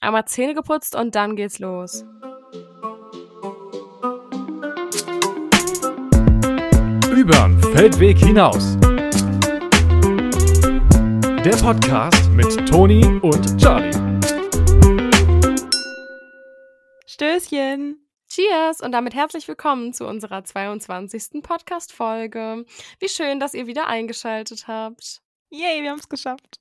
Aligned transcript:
Einmal 0.00 0.26
Zähne 0.26 0.54
geputzt 0.54 0.94
und 0.94 1.16
dann 1.16 1.34
geht's 1.34 1.58
los. 1.58 2.04
Übern 7.16 7.60
Feldweg 7.74 8.16
hinaus. 8.18 8.76
Der 11.44 11.56
Podcast 11.56 12.30
mit 12.30 12.68
Toni 12.68 13.04
und 13.22 13.60
Charlie. 13.60 13.90
Stößchen. 17.06 18.04
Cheers 18.28 18.80
und 18.82 18.92
damit 18.92 19.14
herzlich 19.14 19.48
willkommen 19.48 19.92
zu 19.92 20.06
unserer 20.06 20.44
22. 20.44 21.42
Podcast-Folge. 21.42 22.66
Wie 23.00 23.08
schön, 23.08 23.40
dass 23.40 23.54
ihr 23.54 23.66
wieder 23.66 23.88
eingeschaltet 23.88 24.68
habt. 24.68 25.22
Yay, 25.50 25.82
wir 25.82 25.90
haben 25.90 25.98
es 25.98 26.08
geschafft. 26.08 26.60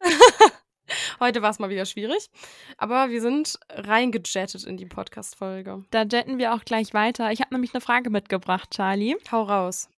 Heute 1.20 1.42
war 1.42 1.50
es 1.50 1.58
mal 1.58 1.70
wieder 1.70 1.86
schwierig, 1.86 2.30
aber 2.78 3.10
wir 3.10 3.20
sind 3.20 3.58
reingejettet 3.70 4.64
in 4.64 4.76
die 4.76 4.86
Podcast-Folge. 4.86 5.84
Da 5.90 6.02
jetten 6.02 6.38
wir 6.38 6.54
auch 6.54 6.64
gleich 6.64 6.94
weiter. 6.94 7.32
Ich 7.32 7.40
habe 7.40 7.54
nämlich 7.54 7.74
eine 7.74 7.80
Frage 7.80 8.10
mitgebracht, 8.10 8.70
Charlie. 8.70 9.16
Hau 9.30 9.42
raus. 9.42 9.88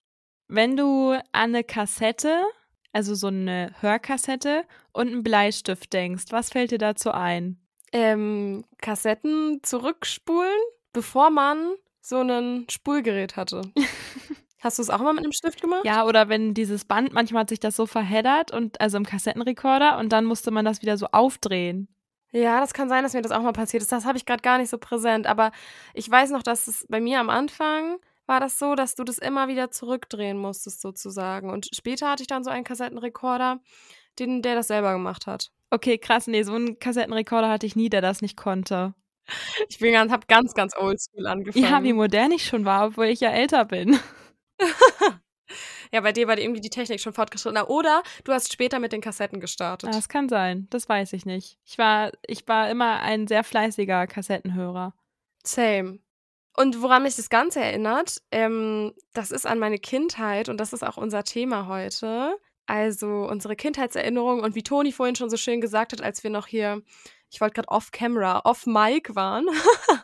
Wenn 0.48 0.77
du 0.77 1.12
an 1.12 1.23
eine 1.32 1.64
Kassette, 1.64 2.45
also 2.92 3.14
so 3.14 3.28
eine 3.28 3.74
Hörkassette 3.80 4.64
und 4.92 5.09
einen 5.09 5.23
Bleistift 5.23 5.92
denkst, 5.92 6.27
was 6.30 6.51
fällt 6.51 6.70
dir 6.70 6.78
dazu 6.78 7.10
ein? 7.10 7.59
Ähm, 7.92 8.65
Kassetten 8.78 9.60
zurückspulen, 9.62 10.59
bevor 10.92 11.30
man 11.30 11.74
so 12.01 12.20
ein 12.20 12.66
Spulgerät 12.70 13.37
hatte. 13.37 13.62
Hast 14.60 14.78
du 14.78 14.83
es 14.83 14.91
auch 14.91 15.01
mal 15.01 15.12
mit 15.12 15.24
einem 15.24 15.33
Stift 15.33 15.60
gemacht? 15.60 15.84
Ja, 15.84 16.05
oder 16.05 16.28
wenn 16.28 16.55
dieses 16.55 16.84
Band, 16.84 17.12
manchmal 17.12 17.42
hat 17.42 17.51
sich 17.51 17.60
das 17.60 17.77
so 17.77 17.87
verheddert 17.87 18.52
und 18.52 18.80
also 18.80 18.96
im 18.96 19.05
Kassettenrekorder 19.05 19.98
und 19.98 20.12
dann 20.12 20.24
musste 20.24 20.51
man 20.51 20.65
das 20.65 20.82
wieder 20.82 20.96
so 20.96 21.06
aufdrehen. 21.12 21.88
Ja, 22.32 22.60
das 22.60 22.74
kann 22.74 22.88
sein, 22.88 23.02
dass 23.02 23.15
mir 23.15 23.23
das 23.23 23.32
auch 23.32 23.42
mal 23.42 23.52
passiert 23.52 23.82
ist. 23.82 23.92
Das 23.92 24.05
habe 24.05 24.19
ich 24.19 24.27
gerade 24.27 24.42
gar 24.42 24.59
nicht 24.59 24.69
so 24.69 24.79
präsent. 24.79 25.27
Aber 25.27 25.52
ich 25.95 26.10
weiß 26.10 26.30
noch, 26.30 26.43
dass 26.43 26.66
es 26.66 26.87
bei 26.88 27.01
mir 27.01 27.21
am 27.21 27.30
Anfang 27.30 27.98
war 28.26 28.40
das 28.40 28.59
so, 28.59 28.74
dass 28.74 28.95
du 28.95 29.04
das 29.04 29.18
immer 29.18 29.48
wieder 29.48 29.71
zurückdrehen 29.71 30.37
musstest, 30.37 30.80
sozusagen. 30.80 31.51
Und 31.51 31.68
später 31.74 32.10
hatte 32.10 32.23
ich 32.23 32.26
dann 32.26 32.45
so 32.45 32.51
einen 32.51 32.65
Kassettenrekorder, 32.65 33.60
den, 34.18 34.43
der 34.43 34.54
das 34.54 34.66
selber 34.66 34.93
gemacht 34.93 35.26
hat. 35.26 35.51
Okay, 35.70 35.98
krass. 35.98 36.26
Nee, 36.26 36.43
so 36.43 36.54
einen 36.54 36.79
Kassettenrekorder 36.79 37.48
hatte 37.48 37.66
ich 37.66 37.76
nie, 37.76 37.88
der 37.88 38.01
das 38.01 38.23
nicht 38.23 38.37
konnte. 38.37 38.95
Ich 39.68 39.79
bin 39.79 39.93
ganz, 39.93 40.13
hab 40.13 40.29
ganz, 40.29 40.54
ganz 40.54 40.76
oldschool 40.76 41.26
angefangen. 41.26 41.65
Ja, 41.65 41.82
wie 41.82 41.93
modern 41.93 42.32
ich 42.32 42.45
schon 42.45 42.65
war, 42.65 42.88
obwohl 42.88 43.07
ich 43.07 43.20
ja 43.20 43.30
älter 43.30 43.65
bin. 43.65 43.98
ja, 45.93 46.01
bei 46.01 46.12
dir 46.12 46.29
war 46.29 46.38
irgendwie 46.38 46.60
die 46.60 46.71
Technik 46.71 47.01
schon 47.01 47.12
fortgeschritten. 47.12 47.60
Oder 47.62 48.02
du 48.24 48.32
hast 48.32 48.52
später 48.52 48.79
mit 48.79 48.93
den 48.93 49.01
Kassetten 49.01 49.40
gestartet. 49.40 49.95
Das 49.95 50.09
kann 50.09 50.29
sein. 50.29 50.66
Das 50.71 50.88
weiß 50.88 51.13
ich 51.13 51.26
nicht. 51.26 51.59
Ich 51.65 51.79
war, 51.79 52.13
ich 52.26 52.46
war 52.48 52.71
immer 52.71 53.01
ein 53.01 53.26
sehr 53.26 53.45
fleißiger 53.45 54.07
Kassettenhörer. 54.07 54.95
Same. 55.43 56.01
Und 56.57 56.80
woran 56.80 57.02
mich 57.02 57.16
das 57.16 57.29
Ganze 57.29 57.60
erinnert, 57.60 58.23
ähm, 58.30 58.95
das 59.13 59.30
ist 59.30 59.46
an 59.46 59.59
meine 59.59 59.79
Kindheit 59.79 60.48
und 60.48 60.59
das 60.59 60.73
ist 60.73 60.82
auch 60.82 60.96
unser 60.96 61.23
Thema 61.23 61.66
heute. 61.68 62.37
Also 62.65 63.29
unsere 63.30 63.54
Kindheitserinnerung 63.54 64.41
und 64.41 64.54
wie 64.54 64.62
Toni 64.62 64.91
vorhin 64.91 65.15
schon 65.15 65.31
so 65.31 65.37
schön 65.37 65.60
gesagt 65.60 65.93
hat, 65.93 66.00
als 66.03 66.25
wir 66.25 66.31
noch 66.31 66.47
hier 66.47 66.82
ich 67.37 67.41
wollte 67.42 67.56
gerade 67.56 67.69
off-camera, 67.69 68.41
off-mic 68.44 69.15
waren. 69.15 69.47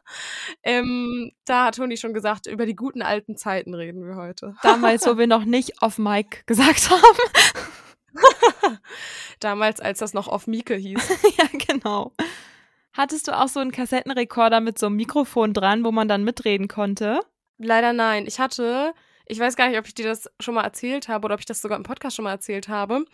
ähm, 0.62 1.32
da 1.46 1.64
hat 1.64 1.76
Toni 1.76 1.96
schon 1.96 2.12
gesagt, 2.12 2.46
über 2.46 2.66
die 2.66 2.76
guten 2.76 3.00
alten 3.00 3.38
Zeiten 3.38 3.72
reden 3.72 4.06
wir 4.06 4.16
heute. 4.16 4.54
Damals, 4.62 5.06
wo 5.06 5.16
wir 5.16 5.26
noch 5.26 5.46
nicht 5.46 5.80
off-mic 5.80 6.46
gesagt 6.46 6.90
haben. 6.90 8.76
Damals, 9.40 9.80
als 9.80 10.00
das 10.00 10.12
noch 10.12 10.28
off-Mieke 10.28 10.74
hieß. 10.74 11.08
ja, 11.38 11.46
genau. 11.66 12.12
Hattest 12.92 13.28
du 13.28 13.32
auch 13.40 13.48
so 13.48 13.60
einen 13.60 13.72
Kassettenrekorder 13.72 14.60
mit 14.60 14.78
so 14.78 14.88
einem 14.88 14.96
Mikrofon 14.96 15.54
dran, 15.54 15.84
wo 15.84 15.90
man 15.90 16.08
dann 16.08 16.24
mitreden 16.24 16.68
konnte? 16.68 17.20
Leider 17.56 17.94
nein. 17.94 18.26
Ich 18.26 18.40
hatte, 18.40 18.92
ich 19.24 19.40
weiß 19.40 19.56
gar 19.56 19.70
nicht, 19.70 19.78
ob 19.78 19.86
ich 19.86 19.94
dir 19.94 20.04
das 20.04 20.30
schon 20.38 20.54
mal 20.54 20.64
erzählt 20.64 21.08
habe 21.08 21.24
oder 21.24 21.36
ob 21.36 21.40
ich 21.40 21.46
das 21.46 21.62
sogar 21.62 21.78
im 21.78 21.82
Podcast 21.82 22.14
schon 22.14 22.24
mal 22.24 22.32
erzählt 22.32 22.68
habe. 22.68 23.06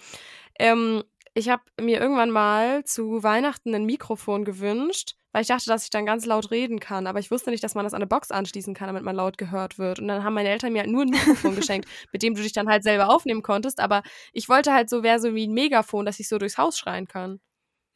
Ähm, 0.59 1.05
ich 1.39 1.49
habe 1.49 1.63
mir 1.81 2.01
irgendwann 2.01 2.31
mal 2.31 2.85
zu 2.85 3.23
Weihnachten 3.23 3.75
ein 3.75 3.85
Mikrofon 3.85 4.45
gewünscht, 4.45 5.15
weil 5.33 5.43
ich 5.43 5.49
dachte, 5.49 5.67
dass 5.67 5.85
ich 5.85 5.91
dann 5.91 6.05
ganz 6.05 6.27
laut 6.27 6.51
reden 6.51 6.81
kann. 6.81 7.07
Aber 7.07 7.21
ich 7.21 7.31
wusste 7.31 7.51
nicht, 7.51 7.63
dass 7.63 7.75
man 7.75 7.85
das 7.85 7.95
an 7.95 7.99
eine 7.99 8.09
Box 8.09 8.31
anschließen 8.31 8.75
kann, 8.75 8.89
damit 8.89 9.05
man 9.05 9.15
laut 9.15 9.39
gehört 9.39 9.79
wird. 9.79 10.01
Und 10.01 10.09
dann 10.09 10.25
haben 10.25 10.35
meine 10.35 10.49
Eltern 10.49 10.73
mir 10.73 10.81
halt 10.81 10.91
nur 10.91 11.03
ein 11.03 11.11
Mikrofon 11.11 11.55
geschenkt, 11.57 11.89
mit 12.13 12.23
dem 12.23 12.35
du 12.35 12.43
dich 12.43 12.53
dann 12.53 12.69
halt 12.69 12.83
selber 12.83 13.09
aufnehmen 13.09 13.43
konntest. 13.43 13.79
Aber 13.79 14.03
ich 14.33 14.49
wollte 14.49 14.73
halt 14.73 14.91
so, 14.91 15.03
wäre 15.03 15.21
so 15.21 15.35
wie 15.35 15.47
ein 15.47 15.53
Megafon, 15.53 16.07
dass 16.07 16.19
ich 16.19 16.29
so 16.29 16.39
durchs 16.39 16.59
Haus 16.59 16.77
schreien 16.77 17.07
kann. 17.07 17.41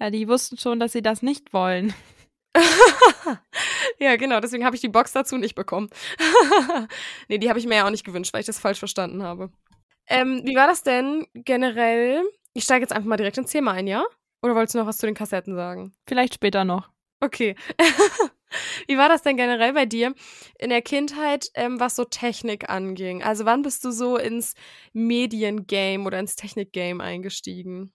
Ja, 0.01 0.11
die 0.11 0.29
wussten 0.29 0.57
schon, 0.57 0.79
dass 0.79 0.93
sie 0.93 1.03
das 1.03 1.23
nicht 1.23 1.53
wollen. 1.53 1.95
ja, 3.99 4.17
genau, 4.17 4.41
deswegen 4.41 4.65
habe 4.65 4.77
ich 4.77 4.83
die 4.83 4.89
Box 4.89 5.13
dazu 5.13 5.37
nicht 5.37 5.55
bekommen. 5.55 5.89
nee, 7.29 7.39
die 7.39 7.49
habe 7.49 7.59
ich 7.59 7.67
mir 7.67 7.77
ja 7.77 7.87
auch 7.87 7.91
nicht 7.91 8.05
gewünscht, 8.05 8.33
weil 8.35 8.41
ich 8.41 8.47
das 8.47 8.59
falsch 8.59 8.79
verstanden 8.79 9.23
habe. 9.23 9.51
Ähm, 10.07 10.43
wie 10.45 10.57
war 10.57 10.67
das 10.67 10.83
denn 10.83 11.27
generell 11.35 12.23
ich 12.55 12.65
steige 12.65 12.83
jetzt 12.83 12.93
einfach 12.93 13.09
mal 13.09 13.17
direkt 13.17 13.39
ins 13.39 13.51
Thema 13.51 13.73
ein, 13.73 13.87
ja? 13.87 14.05
Oder 14.43 14.55
wolltest 14.55 14.75
du 14.75 14.79
noch 14.79 14.87
was 14.87 14.99
zu 14.99 15.07
den 15.07 15.15
Kassetten 15.15 15.55
sagen? 15.55 15.93
Vielleicht 16.07 16.35
später 16.35 16.65
noch. 16.65 16.91
Okay. 17.21 17.55
Wie 18.87 18.99
war 18.99 19.09
das 19.09 19.23
denn 19.23 19.37
generell 19.37 19.73
bei 19.73 19.87
dir 19.87 20.15
in 20.59 20.71
der 20.71 20.83
Kindheit, 20.83 21.49
ähm, 21.55 21.81
was 21.81 21.97
so 21.97 22.05
Technik 22.05 22.69
anging? 22.69 23.23
Also 23.23 23.45
wann 23.45 23.63
bist 23.63 23.85
du 23.85 23.91
so 23.93 24.17
ins 24.17 24.55
Mediengame 24.93 26.05
oder 26.05 26.19
ins 26.19 26.37
Technikgame 26.37 27.03
eingestiegen? 27.03 27.93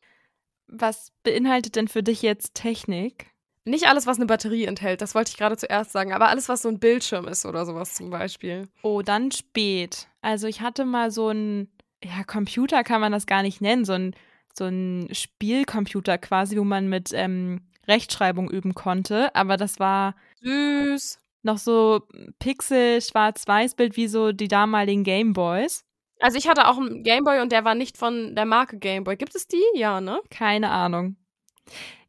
Was 0.68 1.12
beinhaltet 1.24 1.76
denn 1.76 1.88
für 1.88 2.04
dich 2.04 2.22
jetzt 2.22 2.56
Technik? 2.56 3.28
Nicht 3.66 3.88
alles, 3.88 4.08
was 4.08 4.18
eine 4.18 4.26
Batterie 4.26 4.64
enthält, 4.64 5.02
das 5.02 5.14
wollte 5.14 5.32
ich 5.32 5.38
gerade 5.38 5.58
zuerst 5.58 5.92
sagen, 5.92 6.14
aber 6.14 6.30
alles, 6.30 6.48
was 6.48 6.62
so 6.62 6.70
ein 6.70 6.80
Bildschirm 6.80 7.28
ist 7.28 7.46
oder 7.46 7.66
sowas 7.66 7.96
zum 7.96 8.10
Beispiel. 8.10 8.70
Oh, 8.82 9.02
dann 9.02 9.30
spät. 9.32 10.08
Also 10.22 10.48
ich 10.48 10.62
hatte 10.62 10.86
mal 10.86 11.12
so 11.12 11.30
ein, 11.30 11.70
ja, 12.02 12.24
Computer 12.24 12.86
kann 12.86 13.02
man 13.02 13.12
das 13.12 13.26
gar 13.26 13.42
nicht 13.42 13.60
nennen, 13.60 13.84
so 13.84 13.94
ein 13.94 14.16
so 14.58 14.66
ein 14.66 15.08
Spielcomputer 15.12 16.18
quasi, 16.18 16.58
wo 16.58 16.64
man 16.64 16.90
mit 16.90 17.12
ähm, 17.14 17.62
Rechtschreibung 17.88 18.50
üben 18.50 18.74
konnte. 18.74 19.34
Aber 19.36 19.58
das 19.58 19.80
war 19.80 20.16
süß. 20.42 21.20
Noch 21.44 21.58
so 21.58 22.02
Pixel, 22.40 23.02
Schwarz-Weiß-Bild 23.02 23.96
wie 23.96 24.08
so 24.08 24.32
die 24.32 24.48
damaligen 24.48 25.04
Gameboys. 25.04 25.86
Also 26.20 26.38
ich 26.38 26.48
hatte 26.48 26.68
auch 26.68 26.78
einen 26.78 27.04
Gameboy 27.04 27.42
und 27.42 27.52
der 27.52 27.64
war 27.64 27.76
nicht 27.76 27.98
von 27.98 28.36
der 28.36 28.46
Marke 28.46 28.80
Gameboy. 28.80 29.16
Gibt 29.18 29.36
es 29.36 29.48
die? 29.48 29.64
Ja, 29.76 30.02
ne? 30.02 30.20
Keine 30.30 30.72
Ahnung. 30.72 31.16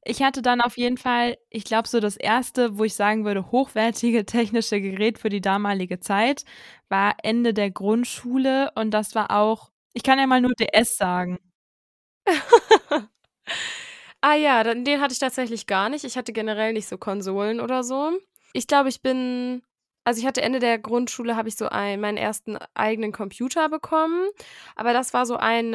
Ich 0.04 0.22
hatte 0.22 0.40
dann 0.40 0.62
auf 0.62 0.78
jeden 0.78 0.96
Fall, 0.96 1.36
ich 1.50 1.64
glaube, 1.64 1.86
so 1.86 2.00
das 2.00 2.16
erste, 2.16 2.78
wo 2.78 2.84
ich 2.84 2.94
sagen 2.94 3.24
würde, 3.26 3.50
hochwertige 3.50 4.24
technische 4.26 4.80
Gerät 4.80 5.18
für 5.18 5.28
die 5.28 5.42
damalige 5.42 6.00
Zeit, 6.00 6.44
war 6.88 7.16
Ende 7.22 7.52
der 7.52 7.70
Grundschule 7.70 8.70
und 8.74 8.92
das 8.92 9.14
war 9.14 9.30
auch, 9.30 9.70
ich 9.92 10.02
kann 10.02 10.18
ja 10.18 10.26
mal 10.26 10.40
nur 10.40 10.54
DS 10.54 10.96
sagen. 10.96 11.38
ah 14.20 14.34
ja, 14.34 14.62
den, 14.62 15.00
hatte 15.00 15.12
ich 15.12 15.18
tatsächlich 15.18 15.66
gar 15.66 15.88
nicht. 15.88 16.04
Ich 16.04 16.16
hatte 16.16 16.32
generell 16.32 16.72
nicht 16.72 16.88
so 16.88 16.98
Konsolen 16.98 17.60
oder 17.60 17.82
so. 17.82 18.12
Ich 18.52 18.66
glaube, 18.66 18.88
ich 18.88 19.02
bin 19.02 19.62
also 20.08 20.20
ich 20.20 20.26
hatte 20.26 20.40
Ende 20.40 20.58
der 20.58 20.78
Grundschule 20.78 21.36
habe 21.36 21.50
ich 21.50 21.56
so 21.56 21.68
ein, 21.68 22.00
meinen 22.00 22.16
ersten 22.16 22.56
eigenen 22.72 23.12
Computer 23.12 23.68
bekommen, 23.68 24.26
aber 24.74 24.94
das 24.94 25.12
war 25.12 25.26
so 25.26 25.36
ein 25.36 25.72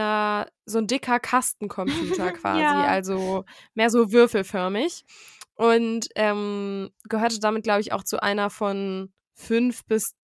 so 0.66 0.80
ein 0.80 0.88
dicker 0.88 1.20
Kastencomputer 1.20 2.32
quasi, 2.42 2.62
ja. 2.64 2.84
also 2.86 3.46
mehr 3.76 3.92
so 3.92 4.12
würfelförmig 4.12 5.06
und 5.54 6.08
ähm, 6.16 6.90
gehörte 7.08 7.40
damit 7.40 7.62
glaube 7.62 7.82
ich 7.82 7.94
auch 7.94 8.04
zu 8.04 8.24
einer 8.24 8.50
von 8.50 9.14
fünf 9.36 9.86
bis 9.86 10.16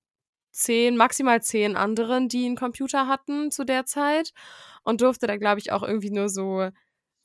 zehn, 0.51 0.97
maximal 0.97 1.44
zehn 1.44 1.78
anderen, 1.78 2.29
die 2.29 2.47
einen 2.47 2.56
Computer 2.56 3.07
hatten 3.07 3.51
zu 3.51 3.63
der 3.63 3.85
Zeit 3.85 4.34
und 4.89 5.01
durfte 5.01 5.27
da, 5.27 5.38
glaube 5.38 5.59
ich, 5.59 5.72
auch 5.72 5.83
irgendwie 5.83 6.11
nur 6.11 6.29
so 6.29 6.69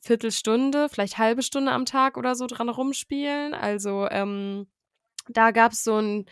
Viertelstunde, 0.00 0.88
vielleicht 0.91 1.19
halbe 1.19 1.42
Stunde 1.42 1.72
am 1.72 1.86
Tag 1.86 2.16
oder 2.16 2.34
so 2.34 2.47
dran 2.47 2.69
rumspielen. 2.69 3.55
Also 3.55 4.06
ähm, 4.11 4.66
da 5.28 5.50
gab 5.50 5.72
es 5.72 5.82
so 5.82 5.99
ein 5.99 6.26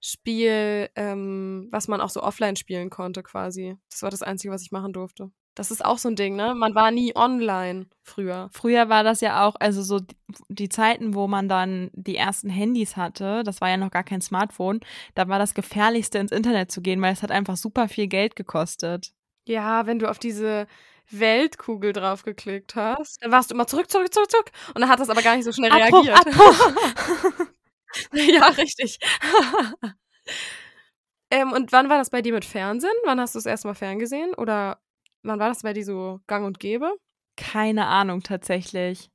Spiel, 0.00 0.90
ähm, 0.96 1.68
was 1.70 1.88
man 1.88 2.02
auch 2.02 2.10
so 2.10 2.22
offline 2.22 2.56
spielen 2.56 2.90
konnte 2.90 3.22
quasi. 3.22 3.76
Das 3.90 4.02
war 4.02 4.10
das 4.10 4.22
Einzige, 4.22 4.52
was 4.52 4.60
ich 4.60 4.70
machen 4.70 4.92
durfte. 4.92 5.30
Das 5.54 5.70
ist 5.70 5.82
auch 5.84 5.98
so 5.98 6.08
ein 6.10 6.16
Ding, 6.16 6.36
ne? 6.36 6.54
Man 6.54 6.74
war 6.74 6.90
nie 6.90 7.16
online 7.16 7.86
früher. 8.02 8.50
Früher 8.52 8.88
war 8.88 9.04
das 9.04 9.22
ja 9.22 9.46
auch, 9.46 9.54
also 9.60 9.82
so 9.82 10.00
die 10.48 10.68
Zeiten, 10.68 11.14
wo 11.14 11.26
man 11.28 11.48
dann 11.48 11.90
die 11.94 12.16
ersten 12.16 12.50
Handys 12.50 12.96
hatte, 12.96 13.42
das 13.44 13.60
war 13.62 13.70
ja 13.70 13.76
noch 13.76 13.92
gar 13.92 14.02
kein 14.02 14.20
Smartphone, 14.20 14.80
da 15.14 15.28
war 15.28 15.38
das 15.38 15.54
gefährlichste 15.54 16.18
ins 16.18 16.32
Internet 16.32 16.70
zu 16.72 16.82
gehen, 16.82 17.00
weil 17.00 17.12
es 17.12 17.22
hat 17.22 17.30
einfach 17.30 17.56
super 17.56 17.88
viel 17.88 18.08
Geld 18.08 18.36
gekostet. 18.36 19.13
Ja, 19.46 19.86
wenn 19.86 19.98
du 19.98 20.08
auf 20.08 20.18
diese 20.18 20.66
Weltkugel 21.10 21.92
draufgeklickt 21.92 22.76
hast, 22.76 23.22
dann 23.22 23.30
warst 23.30 23.50
du 23.50 23.54
immer 23.54 23.66
zurück, 23.66 23.90
zurück, 23.90 24.12
zurück, 24.12 24.30
zurück. 24.30 24.50
Und 24.74 24.80
dann 24.80 24.88
hat 24.88 25.00
das 25.00 25.10
aber 25.10 25.22
gar 25.22 25.36
nicht 25.36 25.44
so 25.44 25.52
schnell 25.52 25.70
Abbruch, 25.70 26.04
reagiert. 26.06 26.26
Abbruch. 26.26 27.46
ja, 28.12 28.46
richtig. 28.48 28.98
ähm, 31.30 31.52
und 31.52 31.72
wann 31.72 31.88
war 31.88 31.98
das 31.98 32.10
bei 32.10 32.22
dir 32.22 32.32
mit 32.32 32.44
Fernsehen? 32.44 32.94
Wann 33.04 33.20
hast 33.20 33.34
du 33.34 33.38
das 33.38 33.46
erste 33.46 33.68
Mal 33.68 33.74
ferngesehen? 33.74 34.34
Oder 34.34 34.78
wann 35.22 35.38
war 35.38 35.48
das 35.48 35.62
bei 35.62 35.72
dir 35.72 35.84
so 35.84 36.20
gang 36.26 36.46
und 36.46 36.60
gäbe? 36.60 36.92
Keine 37.36 37.86
Ahnung 37.86 38.22
tatsächlich. 38.22 39.10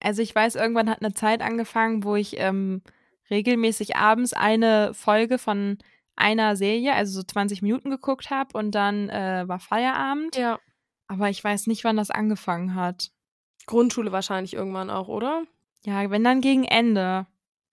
Also 0.00 0.22
ich 0.22 0.34
weiß, 0.34 0.56
irgendwann 0.56 0.90
hat 0.90 1.00
eine 1.02 1.14
Zeit 1.14 1.40
angefangen, 1.40 2.04
wo 2.04 2.16
ich 2.16 2.38
ähm, 2.38 2.82
regelmäßig 3.30 3.96
abends 3.96 4.32
eine 4.32 4.92
Folge 4.94 5.38
von 5.38 5.78
einer 6.16 6.56
Serie, 6.56 6.94
also 6.94 7.20
so 7.20 7.22
20 7.22 7.62
Minuten 7.62 7.90
geguckt 7.90 8.30
habe 8.30 8.58
und 8.58 8.72
dann 8.72 9.08
äh, 9.08 9.44
war 9.46 9.60
Feierabend. 9.60 10.36
Ja. 10.36 10.58
Aber 11.08 11.30
ich 11.30 11.42
weiß 11.42 11.66
nicht, 11.66 11.84
wann 11.84 11.96
das 11.96 12.10
angefangen 12.10 12.74
hat. 12.74 13.12
Grundschule 13.66 14.12
wahrscheinlich 14.12 14.54
irgendwann 14.54 14.90
auch, 14.90 15.08
oder? 15.08 15.44
Ja, 15.84 16.10
wenn 16.10 16.24
dann 16.24 16.40
gegen 16.40 16.64
Ende. 16.64 17.26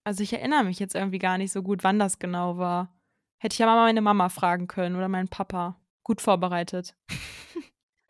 Also 0.04 0.22
ich 0.22 0.34
erinnere 0.34 0.66
mich 0.66 0.80
jetzt 0.80 0.95
irgendwie 0.95 1.19
gar 1.19 1.38
nicht 1.38 1.51
so 1.51 1.63
gut, 1.63 1.84
wann 1.84 1.98
das 1.98 2.19
genau 2.19 2.57
war. 2.57 2.94
Hätte 3.38 3.54
ich 3.54 3.60
ja 3.60 3.66
mal 3.66 3.75
meine 3.75 4.01
Mama 4.01 4.30
fragen 4.30 4.68
können 4.68 4.96
oder 4.96 5.07
meinen 5.07 5.30
Papa. 5.30 5.80
Gut 6.04 6.22
vorbereitet. 6.22 6.96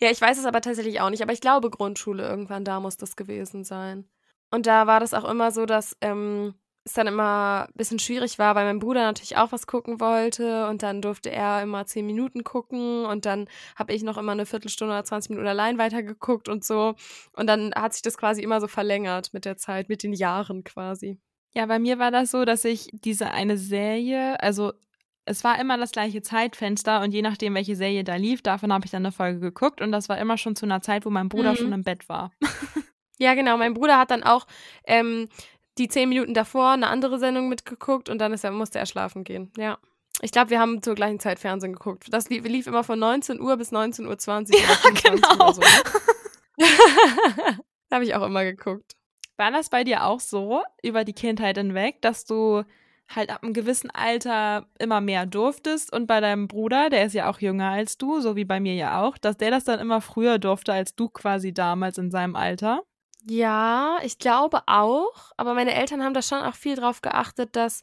ja, 0.00 0.10
ich 0.10 0.20
weiß 0.20 0.38
es 0.38 0.44
aber 0.44 0.60
tatsächlich 0.60 1.00
auch 1.00 1.10
nicht. 1.10 1.22
Aber 1.22 1.32
ich 1.32 1.40
glaube, 1.40 1.70
Grundschule 1.70 2.26
irgendwann 2.26 2.64
da 2.64 2.80
muss 2.80 2.96
das 2.96 3.16
gewesen 3.16 3.64
sein. 3.64 4.08
Und 4.50 4.66
da 4.66 4.86
war 4.86 5.00
das 5.00 5.14
auch 5.14 5.28
immer 5.28 5.50
so, 5.50 5.66
dass 5.66 5.96
ähm, 6.00 6.54
es 6.88 6.94
dann 6.94 7.06
immer 7.06 7.66
ein 7.68 7.74
bisschen 7.76 7.98
schwierig 7.98 8.38
war, 8.38 8.54
weil 8.54 8.64
mein 8.64 8.78
Bruder 8.78 9.02
natürlich 9.02 9.36
auch 9.36 9.52
was 9.52 9.66
gucken 9.66 10.00
wollte 10.00 10.66
und 10.68 10.82
dann 10.82 11.00
durfte 11.02 11.30
er 11.30 11.62
immer 11.62 11.86
zehn 11.86 12.06
Minuten 12.06 12.44
gucken 12.44 13.04
und 13.04 13.26
dann 13.26 13.48
habe 13.76 13.92
ich 13.92 14.02
noch 14.02 14.18
immer 14.18 14.32
eine 14.32 14.46
Viertelstunde 14.46 14.92
oder 14.92 15.04
20 15.04 15.30
Minuten 15.30 15.48
allein 15.48 15.78
weitergeguckt 15.78 16.48
und 16.48 16.64
so. 16.64 16.94
Und 17.32 17.46
dann 17.46 17.72
hat 17.74 17.92
sich 17.92 18.02
das 18.02 18.18
quasi 18.18 18.42
immer 18.42 18.60
so 18.60 18.66
verlängert 18.66 19.32
mit 19.32 19.44
der 19.44 19.56
Zeit, 19.56 19.88
mit 19.88 20.02
den 20.02 20.12
Jahren 20.12 20.64
quasi. 20.64 21.18
Ja, 21.54 21.66
bei 21.66 21.78
mir 21.78 21.98
war 21.98 22.10
das 22.10 22.30
so, 22.30 22.44
dass 22.44 22.64
ich 22.64 22.88
diese 22.92 23.30
eine 23.30 23.56
Serie, 23.56 24.40
also 24.40 24.72
es 25.24 25.44
war 25.44 25.60
immer 25.60 25.76
das 25.76 25.92
gleiche 25.92 26.22
Zeitfenster 26.22 27.02
und 27.02 27.12
je 27.12 27.22
nachdem, 27.22 27.54
welche 27.54 27.76
Serie 27.76 28.04
da 28.04 28.16
lief, 28.16 28.42
davon 28.42 28.72
habe 28.72 28.84
ich 28.86 28.90
dann 28.90 29.04
eine 29.04 29.12
Folge 29.12 29.40
geguckt 29.40 29.80
und 29.80 29.92
das 29.92 30.08
war 30.08 30.18
immer 30.18 30.38
schon 30.38 30.56
zu 30.56 30.66
einer 30.66 30.80
Zeit, 30.80 31.04
wo 31.04 31.10
mein 31.10 31.28
Bruder 31.28 31.52
mhm. 31.52 31.56
schon 31.56 31.72
im 31.72 31.84
Bett 31.84 32.08
war. 32.08 32.32
ja, 33.18 33.34
genau. 33.34 33.56
Mein 33.56 33.74
Bruder 33.74 33.98
hat 33.98 34.10
dann 34.10 34.22
auch 34.22 34.46
ähm, 34.84 35.28
die 35.78 35.88
zehn 35.88 36.08
Minuten 36.08 36.34
davor 36.34 36.72
eine 36.72 36.88
andere 36.88 37.18
Sendung 37.18 37.48
mitgeguckt 37.48 38.08
und 38.08 38.18
dann 38.18 38.32
ist 38.32 38.44
er, 38.44 38.50
musste 38.50 38.78
er 38.78 38.86
schlafen 38.86 39.24
gehen. 39.24 39.50
Ja. 39.56 39.78
Ich 40.20 40.32
glaube, 40.32 40.50
wir 40.50 40.58
haben 40.58 40.82
zur 40.82 40.96
gleichen 40.96 41.20
Zeit 41.20 41.38
Fernsehen 41.38 41.72
geguckt. 41.72 42.06
Das 42.10 42.28
lief, 42.28 42.44
lief 42.44 42.66
immer 42.66 42.82
von 42.82 42.98
19 42.98 43.40
Uhr 43.40 43.56
bis 43.56 43.72
19.20 43.72 44.52
Uhr. 44.52 44.60
Ja, 44.60 44.76
genau. 45.10 45.52
So. 45.52 45.62
da 47.88 47.96
habe 47.96 48.04
ich 48.04 48.14
auch 48.14 48.26
immer 48.26 48.42
geguckt. 48.44 48.96
War 49.36 49.52
das 49.52 49.68
bei 49.68 49.84
dir 49.84 50.04
auch 50.04 50.18
so 50.18 50.62
über 50.82 51.04
die 51.04 51.12
Kindheit 51.12 51.56
hinweg, 51.56 52.02
dass 52.02 52.24
du 52.24 52.64
halt 53.08 53.30
ab 53.30 53.42
einem 53.42 53.52
gewissen 53.52 53.90
Alter 53.90 54.66
immer 54.78 55.00
mehr 55.00 55.24
durftest 55.24 55.92
und 55.92 56.06
bei 56.06 56.20
deinem 56.20 56.48
Bruder, 56.48 56.90
der 56.90 57.06
ist 57.06 57.14
ja 57.14 57.30
auch 57.30 57.40
jünger 57.40 57.70
als 57.70 57.96
du, 57.96 58.20
so 58.20 58.36
wie 58.36 58.44
bei 58.44 58.60
mir 58.60 58.74
ja 58.74 59.00
auch, 59.00 59.16
dass 59.16 59.36
der 59.36 59.50
das 59.50 59.64
dann 59.64 59.80
immer 59.80 60.00
früher 60.00 60.38
durfte 60.38 60.72
als 60.72 60.94
du 60.94 61.08
quasi 61.08 61.54
damals 61.54 61.96
in 61.96 62.10
seinem 62.10 62.36
Alter? 62.36 62.82
Ja, 63.30 63.98
ich 64.02 64.18
glaube 64.18 64.62
auch, 64.66 65.32
aber 65.36 65.52
meine 65.52 65.74
Eltern 65.74 66.02
haben 66.02 66.14
da 66.14 66.22
schon 66.22 66.38
auch 66.40 66.54
viel 66.54 66.76
drauf 66.76 67.02
geachtet, 67.02 67.56
dass 67.56 67.82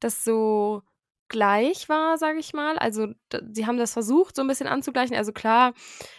das 0.00 0.22
so 0.22 0.82
gleich 1.28 1.88
war, 1.88 2.18
sage 2.18 2.38
ich 2.38 2.52
mal. 2.52 2.76
Also 2.78 3.08
sie 3.52 3.66
haben 3.66 3.78
das 3.78 3.94
versucht, 3.94 4.36
so 4.36 4.42
ein 4.42 4.48
bisschen 4.48 4.66
anzugleichen. 4.66 5.16
Also 5.16 5.32
klar 5.32 5.72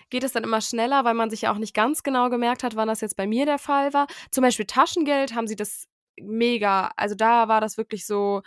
geht 0.09 0.23
es 0.23 0.31
dann 0.31 0.43
immer 0.43 0.59
schneller, 0.61 1.05
weil 1.05 1.13
man 1.13 1.29
sich 1.29 1.41
ja 1.43 1.53
auch 1.53 1.59
nicht 1.59 1.75
ganz 1.75 2.01
genau 2.01 2.29
gemerkt 2.31 2.63
hat, 2.63 2.75
wann 2.75 2.87
das 2.87 3.01
jetzt 3.01 3.15
bei 3.15 3.27
mir 3.27 3.45
der 3.45 3.59
Fall 3.59 3.93
war. 3.93 4.07
Zum 4.31 4.41
Beispiel 4.41 4.65
Taschengeld 4.65 5.35
haben 5.35 5.45
sie 5.47 5.55
das 5.55 5.87
mega, 6.19 6.89
also 6.97 7.13
da 7.15 7.47
war 7.47 7.61
das 7.61 7.77
wirklich 7.77 8.07
so, 8.07 8.41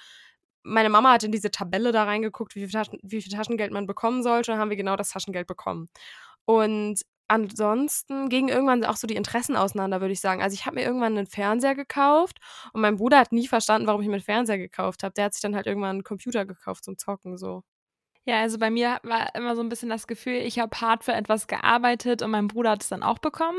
meine 0.65 0.89
Mama 0.91 1.13
hat 1.13 1.25
in 1.25 1.33
diese 1.33 1.51
Tabelle 1.53 1.93
da 1.93 2.05
reingeguckt, 2.05 2.57
wie 2.57 2.61
viel, 2.61 2.71
Taschen, 2.71 2.99
wie 3.03 3.23
viel 3.23 3.33
Taschengeld 3.33 3.73
man 3.73 3.87
bekommen 3.87 4.23
sollte, 4.25 4.51
und 4.51 4.57
dann 4.57 4.61
haben 4.63 4.71
wir 4.71 4.77
genau 4.77 4.97
das 4.97 5.11
Taschengeld 5.11 5.47
bekommen. 5.47 5.89
Und 6.47 7.03
ansonsten 7.29 8.29
gingen 8.29 8.49
irgendwann 8.49 8.85
auch 8.85 8.97
so 8.97 9.07
die 9.07 9.17
Interessen 9.17 9.57
auseinander, 9.57 10.01
würde 10.01 10.13
ich 10.13 10.21
sagen. 10.21 10.43
Also 10.43 10.55
ich 10.55 10.67
habe 10.67 10.77
mir 10.77 10.85
irgendwann 10.85 11.17
einen 11.17 11.27
Fernseher 11.27 11.75
gekauft 11.75 12.39
und 12.73 12.81
mein 12.81 12.97
Bruder 12.97 13.19
hat 13.19 13.33
nie 13.33 13.49
verstanden, 13.49 13.87
warum 13.87 14.01
ich 14.03 14.09
mir 14.09 14.15
einen 14.15 14.23
Fernseher 14.23 14.59
gekauft 14.59 15.03
habe. 15.03 15.15
Der 15.15 15.27
hat 15.27 15.35
sich 15.35 15.43
dann 15.43 15.57
halt 15.57 15.67
irgendwann 15.67 15.97
einen 15.97 16.05
Computer 16.05 16.45
gekauft 16.45 16.85
zum 16.85 16.99
Zocken 16.99 17.37
so. 17.37 17.63
Ja, 18.25 18.41
also 18.41 18.59
bei 18.59 18.71
mir 18.71 18.99
war 19.05 19.35
immer 19.37 19.55
so 19.55 19.63
ein 19.63 19.69
bisschen 19.69 19.89
das 19.89 20.09
Gefühl, 20.09 20.35
ich 20.35 20.59
habe 20.59 20.81
hart 20.81 21.05
für 21.05 21.13
etwas 21.13 21.47
gearbeitet 21.47 22.23
und 22.23 22.33
mein 22.33 22.49
Bruder 22.49 22.71
hat 22.71 22.83
es 22.83 22.89
dann 22.89 23.05
auch 23.05 23.19
bekommen. 23.19 23.59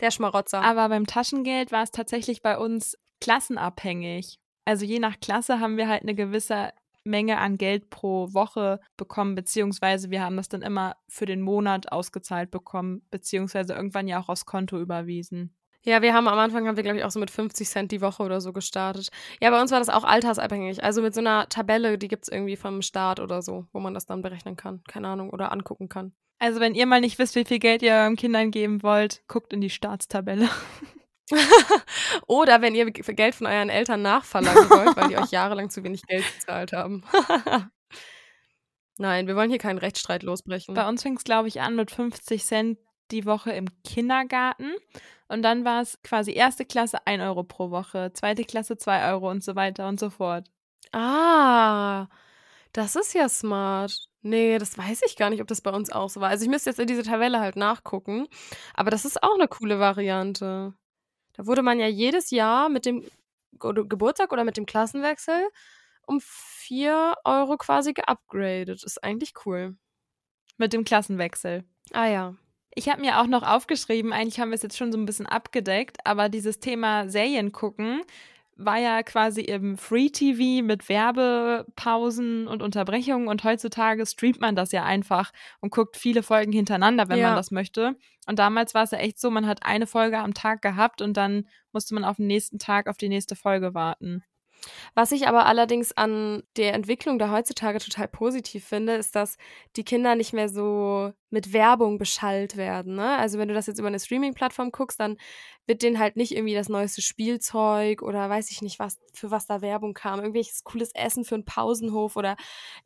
Der 0.00 0.10
Schmarotzer. 0.10 0.62
Aber 0.62 0.88
beim 0.88 1.06
Taschengeld 1.06 1.72
war 1.72 1.82
es 1.82 1.90
tatsächlich 1.90 2.42
bei 2.42 2.58
uns 2.58 2.98
klassenabhängig. 3.20 4.38
Also 4.64 4.84
je 4.84 4.98
nach 4.98 5.20
Klasse 5.20 5.60
haben 5.60 5.76
wir 5.76 5.88
halt 5.88 6.02
eine 6.02 6.14
gewisse 6.14 6.70
Menge 7.04 7.38
an 7.38 7.56
Geld 7.56 7.90
pro 7.90 8.32
Woche 8.32 8.80
bekommen, 8.96 9.34
beziehungsweise 9.34 10.10
wir 10.10 10.22
haben 10.22 10.36
das 10.36 10.48
dann 10.48 10.62
immer 10.62 10.96
für 11.08 11.26
den 11.26 11.40
Monat 11.40 11.92
ausgezahlt 11.92 12.50
bekommen, 12.50 13.02
beziehungsweise 13.10 13.74
irgendwann 13.74 14.08
ja 14.08 14.20
auch 14.20 14.28
aufs 14.28 14.46
Konto 14.46 14.78
überwiesen. 14.78 15.54
Ja, 15.82 16.02
wir 16.02 16.12
haben 16.12 16.28
am 16.28 16.38
Anfang 16.38 16.66
haben 16.66 16.76
wir, 16.76 16.82
glaube 16.82 16.98
ich, 16.98 17.04
auch 17.04 17.10
so 17.10 17.20
mit 17.20 17.30
50 17.30 17.66
Cent 17.66 17.90
die 17.90 18.02
Woche 18.02 18.22
oder 18.22 18.42
so 18.42 18.52
gestartet. 18.52 19.08
Ja, 19.40 19.50
bei 19.50 19.60
uns 19.60 19.70
war 19.70 19.78
das 19.78 19.88
auch 19.88 20.04
altersabhängig. 20.04 20.84
Also 20.84 21.00
mit 21.00 21.14
so 21.14 21.20
einer 21.20 21.48
Tabelle, 21.48 21.96
die 21.96 22.08
gibt 22.08 22.24
es 22.24 22.28
irgendwie 22.28 22.56
vom 22.56 22.82
Staat 22.82 23.18
oder 23.18 23.40
so, 23.40 23.66
wo 23.72 23.80
man 23.80 23.94
das 23.94 24.04
dann 24.04 24.20
berechnen 24.20 24.56
kann. 24.56 24.82
Keine 24.86 25.08
Ahnung, 25.08 25.30
oder 25.30 25.52
angucken 25.52 25.88
kann. 25.88 26.12
Also 26.38 26.60
wenn 26.60 26.74
ihr 26.74 26.84
mal 26.84 27.00
nicht 27.00 27.18
wisst, 27.18 27.34
wie 27.34 27.44
viel 27.44 27.58
Geld 27.58 27.82
ihr 27.82 27.92
euren 27.92 28.16
Kindern 28.16 28.50
geben 28.50 28.82
wollt, 28.82 29.22
guckt 29.26 29.52
in 29.54 29.60
die 29.62 29.70
Staatstabelle. 29.70 30.48
Oder 32.26 32.62
wenn 32.62 32.74
ihr 32.74 32.90
Geld 32.90 33.34
von 33.34 33.46
euren 33.46 33.68
Eltern 33.68 34.02
nachverlangen 34.02 34.70
wollt, 34.70 34.96
weil 34.96 35.08
die 35.08 35.16
euch 35.16 35.30
jahrelang 35.30 35.70
zu 35.70 35.82
wenig 35.84 36.02
Geld 36.02 36.24
bezahlt 36.36 36.72
haben. 36.72 37.04
Nein, 38.98 39.26
wir 39.26 39.36
wollen 39.36 39.50
hier 39.50 39.58
keinen 39.58 39.78
Rechtsstreit 39.78 40.22
losbrechen. 40.22 40.74
Bei 40.74 40.86
uns 40.88 41.02
fing 41.02 41.16
es, 41.16 41.24
glaube 41.24 41.48
ich, 41.48 41.60
an 41.60 41.76
mit 41.76 41.90
50 41.90 42.44
Cent 42.44 42.78
die 43.10 43.24
Woche 43.24 43.50
im 43.52 43.66
Kindergarten. 43.82 44.74
Und 45.28 45.42
dann 45.42 45.64
war 45.64 45.80
es 45.80 46.00
quasi 46.02 46.32
erste 46.32 46.64
Klasse 46.64 47.06
1 47.06 47.22
Euro 47.22 47.44
pro 47.44 47.70
Woche, 47.70 48.12
zweite 48.12 48.44
Klasse 48.44 48.76
2 48.76 49.12
Euro 49.12 49.30
und 49.30 49.44
so 49.44 49.54
weiter 49.56 49.88
und 49.88 49.98
so 49.98 50.10
fort. 50.10 50.50
Ah, 50.92 52.08
das 52.72 52.96
ist 52.96 53.14
ja 53.14 53.28
smart. 53.28 53.96
Nee, 54.22 54.58
das 54.58 54.76
weiß 54.76 55.02
ich 55.06 55.16
gar 55.16 55.30
nicht, 55.30 55.40
ob 55.40 55.48
das 55.48 55.60
bei 55.60 55.70
uns 55.70 55.90
auch 55.90 56.10
so 56.10 56.20
war. 56.20 56.28
Also 56.28 56.44
ich 56.44 56.50
müsste 56.50 56.70
jetzt 56.70 56.78
in 56.78 56.86
diese 56.86 57.02
Tabelle 57.02 57.40
halt 57.40 57.56
nachgucken. 57.56 58.26
Aber 58.74 58.90
das 58.90 59.04
ist 59.04 59.22
auch 59.22 59.34
eine 59.34 59.48
coole 59.48 59.78
Variante. 59.78 60.74
Da 61.32 61.46
wurde 61.46 61.62
man 61.62 61.78
ja 61.78 61.86
jedes 61.86 62.30
Jahr 62.30 62.68
mit 62.68 62.86
dem 62.86 63.04
Geburtstag 63.58 64.32
oder 64.32 64.44
mit 64.44 64.56
dem 64.56 64.66
Klassenwechsel 64.66 65.48
um 66.06 66.20
4 66.20 67.14
Euro 67.24 67.56
quasi 67.56 67.92
geupgradet. 67.92 68.82
Ist 68.82 69.02
eigentlich 69.02 69.32
cool. 69.44 69.76
Mit 70.56 70.72
dem 70.72 70.84
Klassenwechsel. 70.84 71.64
Ah 71.92 72.06
ja. 72.06 72.34
Ich 72.74 72.88
habe 72.88 73.00
mir 73.00 73.20
auch 73.20 73.26
noch 73.26 73.42
aufgeschrieben, 73.42 74.12
eigentlich 74.12 74.38
haben 74.38 74.50
wir 74.50 74.54
es 74.54 74.62
jetzt 74.62 74.76
schon 74.76 74.92
so 74.92 74.98
ein 74.98 75.06
bisschen 75.06 75.26
abgedeckt, 75.26 75.98
aber 76.04 76.28
dieses 76.28 76.60
Thema 76.60 77.08
Serien 77.08 77.50
gucken 77.50 78.02
war 78.64 78.78
ja 78.78 79.02
quasi 79.02 79.40
im 79.40 79.76
Free 79.76 80.10
TV 80.10 80.64
mit 80.64 80.88
Werbepausen 80.88 82.46
und 82.46 82.62
Unterbrechungen 82.62 83.28
und 83.28 83.42
heutzutage 83.44 84.04
streamt 84.06 84.40
man 84.40 84.54
das 84.54 84.72
ja 84.72 84.84
einfach 84.84 85.32
und 85.60 85.70
guckt 85.72 85.96
viele 85.96 86.22
Folgen 86.22 86.52
hintereinander, 86.52 87.08
wenn 87.08 87.18
ja. 87.18 87.28
man 87.28 87.36
das 87.36 87.50
möchte. 87.50 87.96
Und 88.26 88.38
damals 88.38 88.74
war 88.74 88.84
es 88.84 88.90
ja 88.90 88.98
echt 88.98 89.18
so, 89.18 89.30
man 89.30 89.46
hat 89.46 89.64
eine 89.64 89.86
Folge 89.86 90.18
am 90.18 90.34
Tag 90.34 90.62
gehabt 90.62 91.02
und 91.02 91.16
dann 91.16 91.48
musste 91.72 91.94
man 91.94 92.04
auf 92.04 92.16
den 92.16 92.26
nächsten 92.26 92.58
Tag 92.58 92.86
auf 92.86 92.96
die 92.96 93.08
nächste 93.08 93.34
Folge 93.34 93.74
warten. 93.74 94.22
Was 94.94 95.12
ich 95.12 95.28
aber 95.28 95.46
allerdings 95.46 95.92
an 95.92 96.42
der 96.56 96.74
Entwicklung 96.74 97.18
da 97.18 97.30
heutzutage 97.30 97.78
total 97.78 98.08
positiv 98.08 98.64
finde, 98.64 98.94
ist, 98.94 99.14
dass 99.16 99.36
die 99.76 99.84
Kinder 99.84 100.14
nicht 100.14 100.32
mehr 100.32 100.48
so 100.48 101.12
mit 101.30 101.52
Werbung 101.52 101.98
beschallt 101.98 102.56
werden. 102.56 102.96
Ne? 102.96 103.16
Also 103.16 103.38
wenn 103.38 103.48
du 103.48 103.54
das 103.54 103.66
jetzt 103.66 103.78
über 103.78 103.88
eine 103.88 104.00
Streaming-Plattform 104.00 104.72
guckst, 104.72 104.98
dann 104.98 105.16
wird 105.66 105.82
denen 105.82 105.98
halt 105.98 106.16
nicht 106.16 106.34
irgendwie 106.34 106.54
das 106.54 106.68
neueste 106.68 107.02
Spielzeug 107.02 108.02
oder 108.02 108.28
weiß 108.28 108.50
ich 108.50 108.62
nicht, 108.62 108.78
was 108.80 108.98
für 109.12 109.30
was 109.30 109.46
da 109.46 109.60
Werbung 109.60 109.94
kam. 109.94 110.18
Irgendwelches 110.18 110.64
cooles 110.64 110.92
Essen 110.94 111.24
für 111.24 111.36
einen 111.36 111.44
Pausenhof 111.44 112.16
oder 112.16 112.36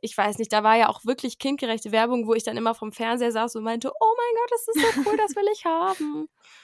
ich 0.01 0.17
weiß 0.17 0.39
nicht, 0.39 0.53
da 0.53 0.63
war 0.63 0.77
ja 0.77 0.89
auch 0.89 1.05
wirklich 1.05 1.39
kindgerechte 1.39 1.93
Werbung, 1.93 2.27
wo 2.27 2.35
ich 2.35 2.45
dann 2.45 2.59
immer 2.59 2.75
vom 2.75 2.93
Fernseher 2.93 3.33
saß 3.33 3.57
und 3.57 3.65
meinte, 3.65 3.91
oh 3.99 4.15
mein 4.17 4.35
Gott, 4.41 4.51
das 4.51 4.69
ist 4.69 4.95
so 4.95 5.11
cool, 5.11 5.17
das 5.17 5.35
will 5.35 5.49
ich 5.53 5.65
haben. 5.65 6.29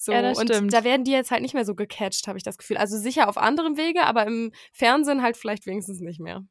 So, 0.00 0.12
ja, 0.12 0.22
das 0.22 0.38
und 0.38 0.48
stimmt. 0.48 0.72
da 0.72 0.84
werden 0.84 1.02
die 1.02 1.10
jetzt 1.10 1.32
halt 1.32 1.42
nicht 1.42 1.54
mehr 1.54 1.64
so 1.64 1.74
gecatcht, 1.74 2.28
habe 2.28 2.38
ich 2.38 2.44
das 2.44 2.56
Gefühl. 2.56 2.76
Also 2.76 2.96
sicher 2.96 3.28
auf 3.28 3.36
anderem 3.36 3.76
Wege, 3.76 4.04
aber 4.04 4.24
im 4.26 4.52
Fernsehen 4.72 5.22
halt 5.22 5.36
vielleicht 5.36 5.66
wenigstens 5.66 6.00
nicht 6.00 6.20
mehr. 6.20 6.44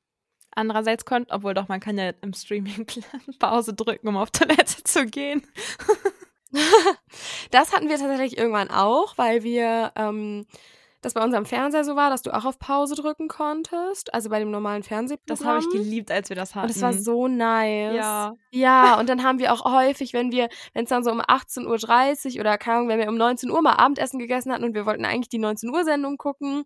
Andererseits 0.52 1.06
konnte, 1.06 1.34
obwohl 1.34 1.54
doch, 1.54 1.70
man 1.70 1.80
kann 1.80 1.98
ja 1.98 2.12
im 2.22 2.34
Streaming 2.34 2.86
Pause 3.40 3.74
drücken, 3.74 4.10
um 4.10 4.18
auf 4.18 4.32
Toilette 4.32 4.84
zu 4.84 5.06
gehen. 5.06 5.48
das 7.52 7.74
hatten 7.74 7.88
wir 7.88 7.98
tatsächlich 7.98 8.38
irgendwann 8.38 8.70
auch, 8.70 9.18
weil 9.18 9.44
wir 9.44 9.94
ähm, 9.96 10.46
das 11.02 11.14
bei 11.14 11.24
unserem 11.24 11.46
Fernseher 11.46 11.84
so 11.84 11.96
war, 11.96 12.10
dass 12.10 12.24
du 12.24 12.36
auch 12.36 12.46
auf 12.46 12.58
Pause 12.60 12.96
drücken 12.96 13.28
konntest, 13.28 14.14
also 14.14 14.30
bei 14.30 14.40
dem 14.40 14.52
normalen 14.52 14.84
Fernsehprogramm. 14.84 15.38
Das 15.38 15.46
habe 15.46 15.60
ich 15.60 15.70
geliebt, 15.70 16.12
als 16.12 16.30
wir 16.30 16.36
das 16.36 16.56
hatten. 16.56 16.68
Und 16.68 16.76
es 16.76 16.82
war 16.82 16.94
so 16.94 17.28
nice. 17.28 17.96
Ja. 17.96 18.36
Ja, 18.52 19.00
und 19.00 19.08
dann 19.08 19.24
haben 19.24 19.40
wir 19.40 19.54
auch 19.54 19.66
häufig, 19.66 20.14
wenn 20.14 20.32
wir, 20.32 20.50
wenn 20.74 20.84
es 20.84 20.90
dann 20.90 21.04
so 21.04 21.12
um 21.12 21.22
18.30 21.22 22.36
Uhr 22.36 22.40
oder 22.42 22.58
keine 22.58 22.78
Ahnung, 22.78 22.90
wenn 22.90 23.00
wir 23.00 23.10
um 23.10 23.18
19 23.18 23.52
Uhr 23.52 23.62
mal 23.62 23.74
Abendessen 23.74 24.20
gegessen 24.20 24.52
hatten 24.52 24.64
und 24.64 24.74
wir 24.74 24.86
wollten 24.86 25.06
eigentlich 25.06 25.30
die 25.30 25.38
19 25.38 25.70
Uhr 25.70 25.84
Sendung 25.84 26.18
gucken 26.18 26.66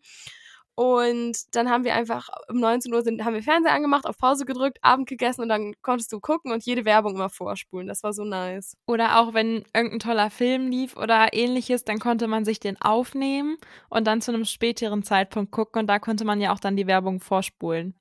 Und 0.75 1.55
dann 1.55 1.69
haben 1.69 1.83
wir 1.83 1.93
einfach 1.93 2.29
um 2.49 2.59
19 2.59 2.93
Uhr 2.93 3.01
sind, 3.01 3.23
haben 3.25 3.33
wir 3.33 3.43
Fernseher 3.43 3.73
angemacht, 3.73 4.05
auf 4.05 4.17
Pause 4.17 4.45
gedrückt, 4.45 4.77
Abend 4.81 5.07
gegessen 5.07 5.41
und 5.41 5.49
dann 5.49 5.73
konntest 5.81 6.11
du 6.13 6.19
gucken 6.19 6.51
und 6.51 6.63
jede 6.65 6.85
Werbung 6.85 7.15
immer 7.15 7.29
vorspulen. 7.29 7.87
Das 7.87 8.03
war 8.03 8.13
so 8.13 8.23
nice. 8.23 8.77
Oder 8.87 9.19
auch 9.19 9.33
wenn 9.33 9.65
irgendein 9.73 9.99
toller 9.99 10.29
Film 10.29 10.69
lief 10.69 10.95
oder 10.95 11.33
ähnliches, 11.33 11.83
dann 11.83 11.99
konnte 11.99 12.27
man 12.27 12.45
sich 12.45 12.59
den 12.59 12.79
aufnehmen 12.81 13.57
und 13.89 14.07
dann 14.07 14.21
zu 14.21 14.31
einem 14.31 14.45
späteren 14.45 15.03
Zeitpunkt 15.03 15.51
gucken 15.51 15.81
und 15.81 15.87
da 15.87 15.99
konnte 15.99 16.25
man 16.25 16.39
ja 16.39 16.53
auch 16.53 16.59
dann 16.59 16.77
die 16.77 16.87
Werbung 16.87 17.19
vorspulen. 17.19 17.95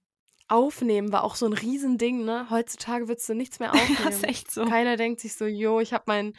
Aufnehmen 0.49 1.13
war 1.13 1.23
auch 1.23 1.37
so 1.37 1.47
ein 1.47 1.53
Riesending, 1.53 2.25
ne? 2.25 2.51
Heutzutage 2.51 3.09
würdest 3.09 3.29
du 3.29 3.35
nichts 3.35 3.61
mehr 3.61 3.73
aufnehmen. 3.73 3.99
das 4.05 4.17
ist 4.17 4.25
echt 4.25 4.51
so. 4.51 4.65
Keiner 4.65 4.97
denkt 4.97 5.21
sich 5.21 5.35
so, 5.35 5.47
jo, 5.47 5.81
ich 5.81 5.93
habe 5.93 6.05
mein 6.09 6.33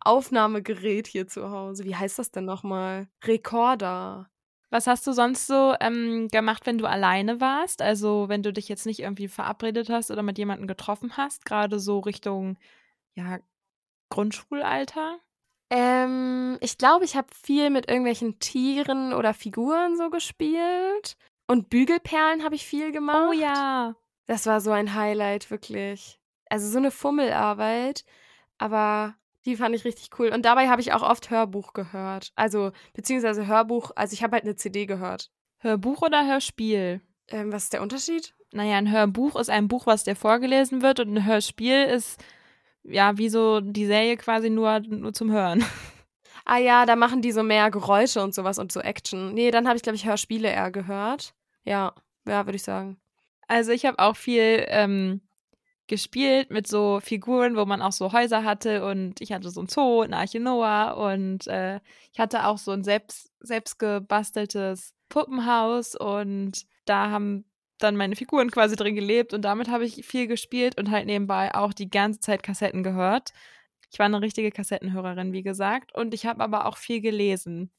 Aufnahmegerät 0.00 1.08
hier 1.08 1.26
zu 1.26 1.50
Hause. 1.50 1.84
Wie 1.84 1.96
heißt 1.96 2.18
das 2.18 2.30
denn 2.30 2.44
nochmal? 2.44 3.08
Rekorder. 3.24 4.30
Was 4.70 4.86
hast 4.86 5.06
du 5.06 5.12
sonst 5.12 5.46
so 5.46 5.74
ähm, 5.80 6.28
gemacht, 6.28 6.66
wenn 6.66 6.78
du 6.78 6.86
alleine 6.86 7.40
warst? 7.40 7.82
Also 7.82 8.28
wenn 8.28 8.42
du 8.42 8.52
dich 8.52 8.68
jetzt 8.68 8.86
nicht 8.86 9.00
irgendwie 9.00 9.28
verabredet 9.28 9.88
hast 9.90 10.10
oder 10.10 10.22
mit 10.22 10.38
jemandem 10.38 10.66
getroffen 10.66 11.16
hast, 11.16 11.44
gerade 11.44 11.78
so 11.78 12.00
Richtung 12.00 12.58
ja, 13.14 13.38
Grundschulalter? 14.10 15.18
Ähm, 15.70 16.58
ich 16.60 16.78
glaube, 16.78 17.04
ich 17.04 17.16
habe 17.16 17.28
viel 17.34 17.70
mit 17.70 17.88
irgendwelchen 17.88 18.38
Tieren 18.38 19.12
oder 19.12 19.34
Figuren 19.34 19.96
so 19.96 20.10
gespielt. 20.10 21.16
Und 21.48 21.70
Bügelperlen 21.70 22.44
habe 22.44 22.54
ich 22.54 22.66
viel 22.66 22.92
gemacht. 22.92 23.28
Oh 23.28 23.32
ja. 23.32 23.94
Das 24.26 24.46
war 24.46 24.60
so 24.60 24.72
ein 24.72 24.94
Highlight, 24.94 25.50
wirklich. 25.50 26.18
Also 26.50 26.68
so 26.68 26.78
eine 26.78 26.90
Fummelarbeit. 26.90 28.04
Aber 28.58 29.14
die 29.46 29.56
fand 29.56 29.74
ich 29.74 29.84
richtig 29.84 30.10
cool. 30.18 30.28
Und 30.28 30.44
dabei 30.44 30.68
habe 30.68 30.80
ich 30.80 30.92
auch 30.92 31.02
oft 31.02 31.30
Hörbuch 31.30 31.72
gehört. 31.72 32.32
Also, 32.34 32.72
beziehungsweise 32.92 33.46
Hörbuch, 33.46 33.92
also 33.94 34.12
ich 34.12 34.22
habe 34.22 34.34
halt 34.34 34.44
eine 34.44 34.56
CD 34.56 34.86
gehört. 34.86 35.30
Hörbuch 35.58 36.02
oder 36.02 36.26
Hörspiel? 36.26 37.00
Ähm, 37.28 37.52
was 37.52 37.64
ist 37.64 37.72
der 37.72 37.82
Unterschied? 37.82 38.34
Naja, 38.52 38.76
ein 38.76 38.90
Hörbuch 38.90 39.36
ist 39.36 39.50
ein 39.50 39.68
Buch, 39.68 39.86
was 39.86 40.04
dir 40.04 40.16
vorgelesen 40.16 40.82
wird 40.82 41.00
und 41.00 41.14
ein 41.14 41.26
Hörspiel 41.26 41.84
ist 41.84 42.22
ja 42.84 43.18
wie 43.18 43.28
so 43.28 43.60
die 43.60 43.86
Serie 43.86 44.16
quasi 44.16 44.50
nur, 44.50 44.80
nur 44.80 45.12
zum 45.12 45.30
Hören. 45.32 45.64
Ah 46.48 46.58
ja, 46.58 46.86
da 46.86 46.94
machen 46.94 47.22
die 47.22 47.32
so 47.32 47.42
mehr 47.42 47.72
Geräusche 47.72 48.22
und 48.22 48.32
sowas 48.32 48.60
und 48.60 48.70
so 48.70 48.78
Action. 48.78 49.34
Nee, 49.34 49.50
dann 49.50 49.66
habe 49.66 49.76
ich, 49.76 49.82
glaube 49.82 49.96
ich, 49.96 50.06
Hörspiele 50.06 50.48
eher 50.48 50.70
gehört. 50.70 51.34
Ja, 51.64 51.92
ja, 52.24 52.46
würde 52.46 52.54
ich 52.54 52.62
sagen. 52.62 52.98
Also 53.48 53.72
ich 53.72 53.84
habe 53.84 53.98
auch 53.98 54.14
viel 54.14 54.64
ähm, 54.68 55.22
gespielt 55.86 56.50
mit 56.50 56.66
so 56.66 57.00
Figuren, 57.02 57.56
wo 57.56 57.64
man 57.64 57.82
auch 57.82 57.92
so 57.92 58.12
Häuser 58.12 58.44
hatte 58.44 58.84
und 58.84 59.20
ich 59.20 59.32
hatte 59.32 59.50
so 59.50 59.60
ein 59.60 59.68
Zoo, 59.68 60.02
eine 60.02 60.16
Arche 60.16 60.40
Noah 60.40 60.96
und 60.96 61.46
äh, 61.46 61.80
ich 62.12 62.18
hatte 62.18 62.46
auch 62.46 62.58
so 62.58 62.72
ein 62.72 62.82
selbst, 62.84 63.30
selbst 63.40 63.78
gebasteltes 63.78 64.94
Puppenhaus 65.08 65.94
und 65.94 66.66
da 66.84 67.10
haben 67.10 67.44
dann 67.78 67.96
meine 67.96 68.16
Figuren 68.16 68.50
quasi 68.50 68.74
drin 68.74 68.94
gelebt 68.94 69.34
und 69.34 69.42
damit 69.42 69.68
habe 69.68 69.84
ich 69.84 70.06
viel 70.06 70.26
gespielt 70.26 70.78
und 70.78 70.90
halt 70.90 71.06
nebenbei 71.06 71.54
auch 71.54 71.72
die 71.72 71.90
ganze 71.90 72.20
Zeit 72.20 72.42
Kassetten 72.42 72.82
gehört. 72.82 73.32
Ich 73.92 73.98
war 73.98 74.06
eine 74.06 74.20
richtige 74.20 74.50
Kassettenhörerin, 74.50 75.32
wie 75.32 75.42
gesagt, 75.42 75.94
und 75.94 76.14
ich 76.14 76.26
habe 76.26 76.42
aber 76.42 76.66
auch 76.66 76.76
viel 76.76 77.00
gelesen. 77.00 77.70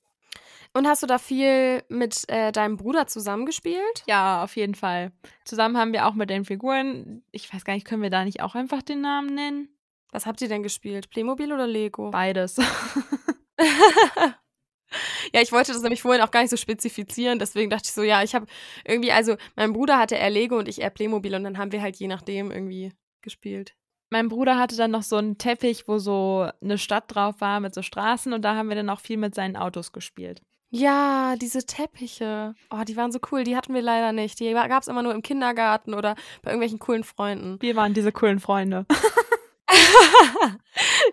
Und 0.74 0.88
hast 0.88 1.04
du 1.04 1.08
da 1.08 1.18
viel 1.18 1.84
mit 1.90 2.28
äh, 2.30 2.52
deinem 2.52 2.78
Bruder 2.78 3.08
zusammengespielt? 3.08 4.04
Ja, 4.08 4.44
auf 4.44 4.56
jeden 4.56 4.76
Fall. 4.76 5.12
Zusammen 5.46 5.78
haben 5.78 5.94
wir 5.94 6.08
auch 6.08 6.14
mit 6.14 6.30
den 6.30 6.46
Figuren, 6.46 7.24
ich 7.32 7.54
weiß 7.54 7.66
gar 7.66 7.74
nicht, 7.74 7.88
können 7.88 8.04
wir 8.04 8.10
da 8.10 8.26
nicht 8.26 8.42
auch 8.42 8.56
einfach 8.56 8.82
den 8.82 9.02
Namen 9.02 9.34
nennen? 9.34 9.70
Was 10.12 10.26
habt 10.26 10.42
ihr 10.42 10.48
denn 10.48 10.64
gespielt? 10.64 11.10
Playmobil 11.10 11.52
oder 11.52 11.68
Lego? 11.68 12.12
Beides. 12.12 12.58
ja, 15.34 15.42
ich 15.42 15.52
wollte 15.52 15.74
das 15.74 15.82
nämlich 15.82 16.02
vorhin 16.02 16.22
auch 16.22 16.32
gar 16.32 16.42
nicht 16.42 16.50
so 16.50 16.58
spezifizieren, 16.58 17.40
deswegen 17.40 17.70
dachte 17.70 17.88
ich 17.88 17.94
so, 17.94 18.04
ja, 18.04 18.24
ich 18.24 18.36
habe 18.36 18.46
irgendwie, 18.86 19.12
also 19.12 19.36
mein 19.56 19.74
Bruder 19.74 19.98
hatte 19.98 20.16
eher 20.16 20.30
Lego 20.30 20.58
und 20.58 20.68
ich 20.68 20.82
eher 20.82 20.90
Playmobil 20.90 21.36
und 21.36 21.44
dann 21.44 21.58
haben 21.58 21.72
wir 21.72 21.82
halt 21.82 21.98
je 21.98 22.08
nachdem 22.08 22.52
irgendwie 22.52 22.94
gespielt. 23.22 23.76
Mein 24.10 24.30
Bruder 24.30 24.58
hatte 24.58 24.78
dann 24.78 24.92
noch 24.92 25.04
so 25.04 25.18
einen 25.18 25.38
Teppich, 25.38 25.88
wo 25.88 25.98
so 25.98 26.50
eine 26.62 26.78
Stadt 26.78 27.14
drauf 27.14 27.42
war 27.42 27.60
mit 27.60 27.76
so 27.76 27.82
Straßen 27.82 28.32
und 28.32 28.42
da 28.44 28.56
haben 28.56 28.70
wir 28.70 28.76
dann 28.76 28.90
auch 28.90 29.02
viel 29.02 29.18
mit 29.18 29.36
seinen 29.36 29.58
Autos 29.58 29.92
gespielt. 29.92 30.42
Ja, 30.70 31.36
diese 31.38 31.66
Teppiche. 31.66 32.54
Oh, 32.70 32.84
die 32.86 32.98
waren 32.98 33.12
so 33.12 33.20
cool. 33.32 33.44
Die 33.44 33.56
hatten 33.56 33.74
wir 33.74 33.82
leider 33.82 34.12
nicht. 34.12 34.40
Die 34.40 34.52
gab 34.52 34.82
es 34.82 34.88
immer 34.88 35.02
nur 35.02 35.14
im 35.14 35.22
Kindergarten 35.22 35.94
oder 35.94 36.16
bei 36.42 36.52
irgendwelchen 36.52 36.80
coolen 36.80 37.04
Freunden. 37.04 37.62
Wir 37.62 37.76
waren 37.76 37.94
diese 37.94 38.12
coolen 38.12 38.40
Freunde. 38.40 38.86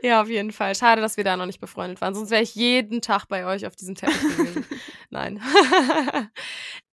ja, 0.03 0.23
auf 0.23 0.29
jeden 0.29 0.53
Fall. 0.53 0.75
Schade, 0.75 1.01
dass 1.01 1.17
wir 1.17 1.25
da 1.25 1.37
noch 1.37 1.47
nicht 1.47 1.61
befreundet 1.61 2.01
waren. 2.01 2.15
Sonst 2.15 2.31
wäre 2.31 2.43
ich 2.43 2.55
jeden 2.55 3.01
Tag 3.01 3.27
bei 3.27 3.47
euch 3.47 3.67
auf 3.67 3.77
diesem 3.77 3.95
Teppich 3.95 4.21
gewesen. 4.21 4.67
Nein. 5.11 5.41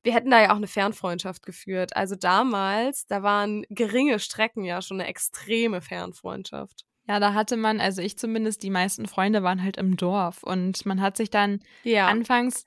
wir 0.03 0.15
hätten 0.15 0.31
da 0.31 0.41
ja 0.41 0.53
auch 0.53 0.57
eine 0.57 0.67
Fernfreundschaft 0.67 1.45
geführt. 1.45 1.97
Also 1.97 2.17
damals, 2.17 3.07
da 3.07 3.23
waren 3.23 3.65
geringe 3.69 4.19
Strecken 4.19 4.65
ja 4.65 4.83
schon 4.83 5.01
eine 5.01 5.09
extreme 5.09 5.81
Fernfreundschaft. 5.81 6.85
Ja, 7.11 7.19
da 7.19 7.35
hatte 7.35 7.57
man, 7.57 7.81
also 7.81 8.03
ich 8.03 8.17
zumindest, 8.17 8.63
die 8.63 8.71
meisten 8.71 9.07
Freunde 9.07 9.43
waren 9.43 9.65
halt 9.65 9.79
im 9.79 9.97
Dorf 9.97 10.45
und 10.45 10.87
man 10.87 11.01
hat 11.01 11.17
sich 11.17 11.29
dann 11.29 11.59
ja. 11.83 12.07
anfangs 12.07 12.65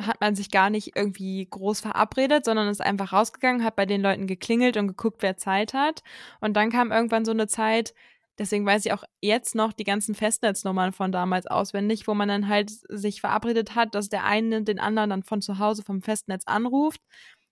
hat 0.00 0.22
man 0.22 0.34
sich 0.34 0.50
gar 0.50 0.70
nicht 0.70 0.96
irgendwie 0.96 1.46
groß 1.50 1.82
verabredet, 1.82 2.46
sondern 2.46 2.68
ist 2.68 2.80
einfach 2.80 3.12
rausgegangen, 3.12 3.62
hat 3.62 3.76
bei 3.76 3.84
den 3.84 4.00
Leuten 4.00 4.26
geklingelt 4.26 4.78
und 4.78 4.88
geguckt, 4.88 5.18
wer 5.20 5.36
Zeit 5.36 5.74
hat. 5.74 6.02
Und 6.40 6.54
dann 6.54 6.70
kam 6.70 6.92
irgendwann 6.92 7.26
so 7.26 7.32
eine 7.32 7.46
Zeit, 7.46 7.92
deswegen 8.38 8.64
weiß 8.64 8.86
ich 8.86 8.92
auch 8.94 9.04
jetzt 9.20 9.54
noch 9.54 9.74
die 9.74 9.84
ganzen 9.84 10.14
Festnetznummern 10.14 10.94
von 10.94 11.12
damals 11.12 11.46
auswendig, 11.46 12.08
wo 12.08 12.14
man 12.14 12.28
dann 12.28 12.48
halt 12.48 12.70
sich 12.70 13.20
verabredet 13.20 13.74
hat, 13.74 13.94
dass 13.94 14.08
der 14.08 14.24
eine 14.24 14.62
den 14.62 14.80
anderen 14.80 15.10
dann 15.10 15.24
von 15.24 15.42
zu 15.42 15.58
Hause 15.58 15.82
vom 15.82 16.00
Festnetz 16.00 16.44
anruft 16.46 17.02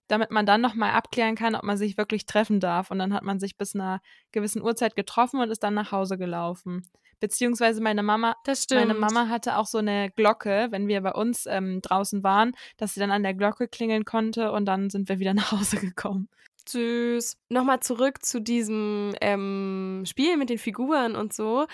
damit 0.09 0.31
man 0.31 0.47
dann 0.47 0.61
nochmal 0.61 0.93
abklären 0.93 1.37
kann, 1.37 1.55
ob 1.55 1.63
man 1.63 1.77
sich 1.77 1.97
wirklich 1.97 2.27
treffen 2.27 2.61
darf. 2.61 2.91
Und 2.91 2.99
dann 2.99 3.13
hat 3.13 3.23
man 3.23 3.39
sich 3.39 3.57
bis 3.57 3.75
einer 3.75 4.01
gewissen 4.33 4.63
Uhrzeit 4.63 4.97
getroffen 4.97 5.41
und 5.41 5.51
ist 5.51 5.63
dann 5.63 5.75
nach 5.75 5.93
Hause 5.93 6.19
gelaufen. 6.19 6.83
Beziehungsweise 7.21 7.81
meine 7.81 8.03
Mama, 8.03 8.35
meine 8.73 8.95
Mama 8.95 9.29
hatte 9.29 9.57
auch 9.57 9.67
so 9.67 9.79
eine 9.79 10.11
Glocke, 10.11 10.67
wenn 10.71 10.89
wir 10.89 11.01
bei 11.03 11.13
uns 11.13 11.47
ähm, 11.47 11.81
draußen 11.81 12.25
waren, 12.25 12.53
dass 12.77 12.95
sie 12.95 13.01
dann 13.01 13.13
an 13.13 13.23
der 13.23 13.35
Glocke 13.35 13.69
klingeln 13.69 14.05
konnte 14.05 14.51
und 14.51 14.65
dann 14.65 14.91
sind 14.91 15.09
wir 15.09 15.21
wieder 15.21 15.33
nach 15.35 15.53
Hause 15.53 15.77
gekommen. 15.77 16.29
Süß. 16.69 17.37
Nochmal 17.49 17.81
zurück 17.81 18.25
zu 18.25 18.41
diesem 18.41 19.15
ähm, 19.21 20.03
Spiel 20.07 20.37
mit 20.37 20.51
den 20.51 20.59
Figuren 20.59 21.15
und 21.15 21.33
so. 21.33 21.67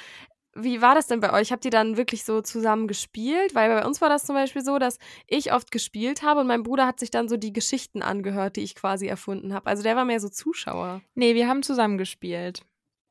Wie 0.60 0.82
war 0.82 0.94
das 0.94 1.06
denn 1.06 1.20
bei 1.20 1.32
euch? 1.32 1.52
Habt 1.52 1.64
ihr 1.64 1.70
dann 1.70 1.96
wirklich 1.96 2.24
so 2.24 2.40
zusammen 2.40 2.88
gespielt? 2.88 3.54
Weil 3.54 3.68
bei 3.68 3.86
uns 3.86 4.00
war 4.00 4.08
das 4.08 4.24
zum 4.24 4.34
Beispiel 4.34 4.64
so, 4.64 4.78
dass 4.78 4.98
ich 5.26 5.52
oft 5.52 5.70
gespielt 5.70 6.22
habe 6.22 6.40
und 6.40 6.46
mein 6.46 6.64
Bruder 6.64 6.86
hat 6.86 6.98
sich 6.98 7.10
dann 7.10 7.28
so 7.28 7.36
die 7.36 7.52
Geschichten 7.52 8.02
angehört, 8.02 8.56
die 8.56 8.62
ich 8.62 8.74
quasi 8.74 9.06
erfunden 9.06 9.54
habe. 9.54 9.66
Also 9.66 9.82
der 9.82 9.94
war 9.96 10.04
mehr 10.04 10.20
so 10.20 10.28
Zuschauer. 10.28 11.00
Nee, 11.14 11.34
wir 11.34 11.48
haben 11.48 11.62
zusammen 11.62 11.96
gespielt. 11.96 12.62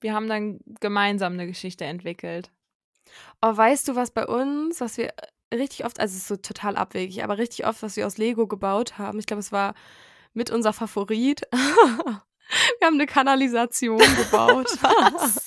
Wir 0.02 0.14
haben 0.14 0.28
dann 0.28 0.60
gemeinsam 0.80 1.34
eine 1.34 1.48
Geschichte 1.48 1.86
entwickelt. 1.86 2.52
Oh, 3.42 3.56
weißt 3.56 3.88
du, 3.88 3.96
was 3.96 4.12
bei 4.12 4.28
uns, 4.28 4.82
was 4.82 4.98
wir 4.98 5.14
richtig 5.54 5.86
oft, 5.86 6.00
also 6.00 6.12
es 6.14 6.24
ist 6.24 6.28
so 6.28 6.36
total 6.36 6.76
abwegig, 6.76 7.24
aber 7.24 7.38
richtig 7.38 7.66
oft, 7.66 7.82
was 7.82 7.96
wir 7.96 8.06
aus 8.06 8.18
Lego 8.18 8.48
gebaut 8.48 8.98
haben. 8.98 9.20
Ich 9.20 9.26
glaube, 9.26 9.40
es 9.40 9.52
war 9.52 9.74
mit 10.34 10.52
unser 10.52 10.74
Favorit. 10.74 11.42
wir 11.52 12.86
haben 12.88 12.96
eine 12.96 13.06
Kanalisation 13.06 13.98
gebaut. 13.98 14.68
was? 14.82 15.46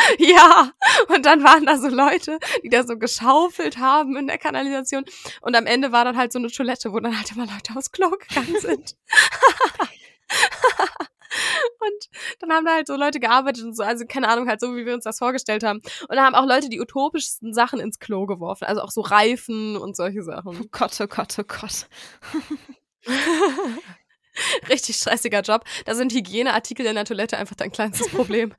Ja, 0.18 0.72
und 1.08 1.26
dann 1.26 1.44
waren 1.44 1.66
da 1.66 1.78
so 1.78 1.88
Leute, 1.88 2.38
die 2.62 2.68
da 2.68 2.84
so 2.84 2.96
geschaufelt 2.96 3.78
haben 3.78 4.16
in 4.16 4.26
der 4.26 4.38
Kanalisation. 4.38 5.04
Und 5.40 5.56
am 5.56 5.66
Ende 5.66 5.92
war 5.92 6.04
dann 6.04 6.16
halt 6.16 6.32
so 6.32 6.38
eine 6.38 6.48
Toilette, 6.48 6.92
wo 6.92 7.00
dann 7.00 7.16
halt 7.16 7.30
immer 7.32 7.46
Leute 7.46 7.76
aufs 7.76 7.92
Klo 7.92 8.10
gegangen 8.10 8.60
sind. 8.60 8.96
und 11.80 12.08
dann 12.40 12.52
haben 12.52 12.64
da 12.64 12.74
halt 12.74 12.86
so 12.86 12.96
Leute 12.96 13.20
gearbeitet 13.20 13.64
und 13.64 13.76
so, 13.76 13.82
also 13.82 14.04
keine 14.06 14.28
Ahnung, 14.28 14.48
halt 14.48 14.60
so, 14.60 14.76
wie 14.76 14.86
wir 14.86 14.94
uns 14.94 15.04
das 15.04 15.18
vorgestellt 15.18 15.62
haben. 15.62 15.80
Und 16.08 16.16
da 16.16 16.24
haben 16.24 16.34
auch 16.34 16.46
Leute 16.46 16.68
die 16.68 16.80
utopischsten 16.80 17.54
Sachen 17.54 17.80
ins 17.80 17.98
Klo 17.98 18.26
geworfen, 18.26 18.64
also 18.64 18.82
auch 18.82 18.90
so 18.90 19.00
Reifen 19.00 19.76
und 19.76 19.96
solche 19.96 20.22
Sachen. 20.22 20.58
Oh 20.60 20.66
Gott, 20.70 20.98
oh 21.00 21.06
Gott, 21.06 21.36
oh 21.38 21.44
Gott. 21.46 21.88
Richtig 24.68 24.96
stressiger 24.96 25.40
Job. 25.40 25.64
Da 25.84 25.94
sind 25.94 26.12
Hygieneartikel 26.12 26.86
in 26.86 26.94
der 26.94 27.04
Toilette 27.04 27.36
einfach 27.36 27.56
dein 27.56 27.72
kleinstes 27.72 28.08
Problem. 28.08 28.54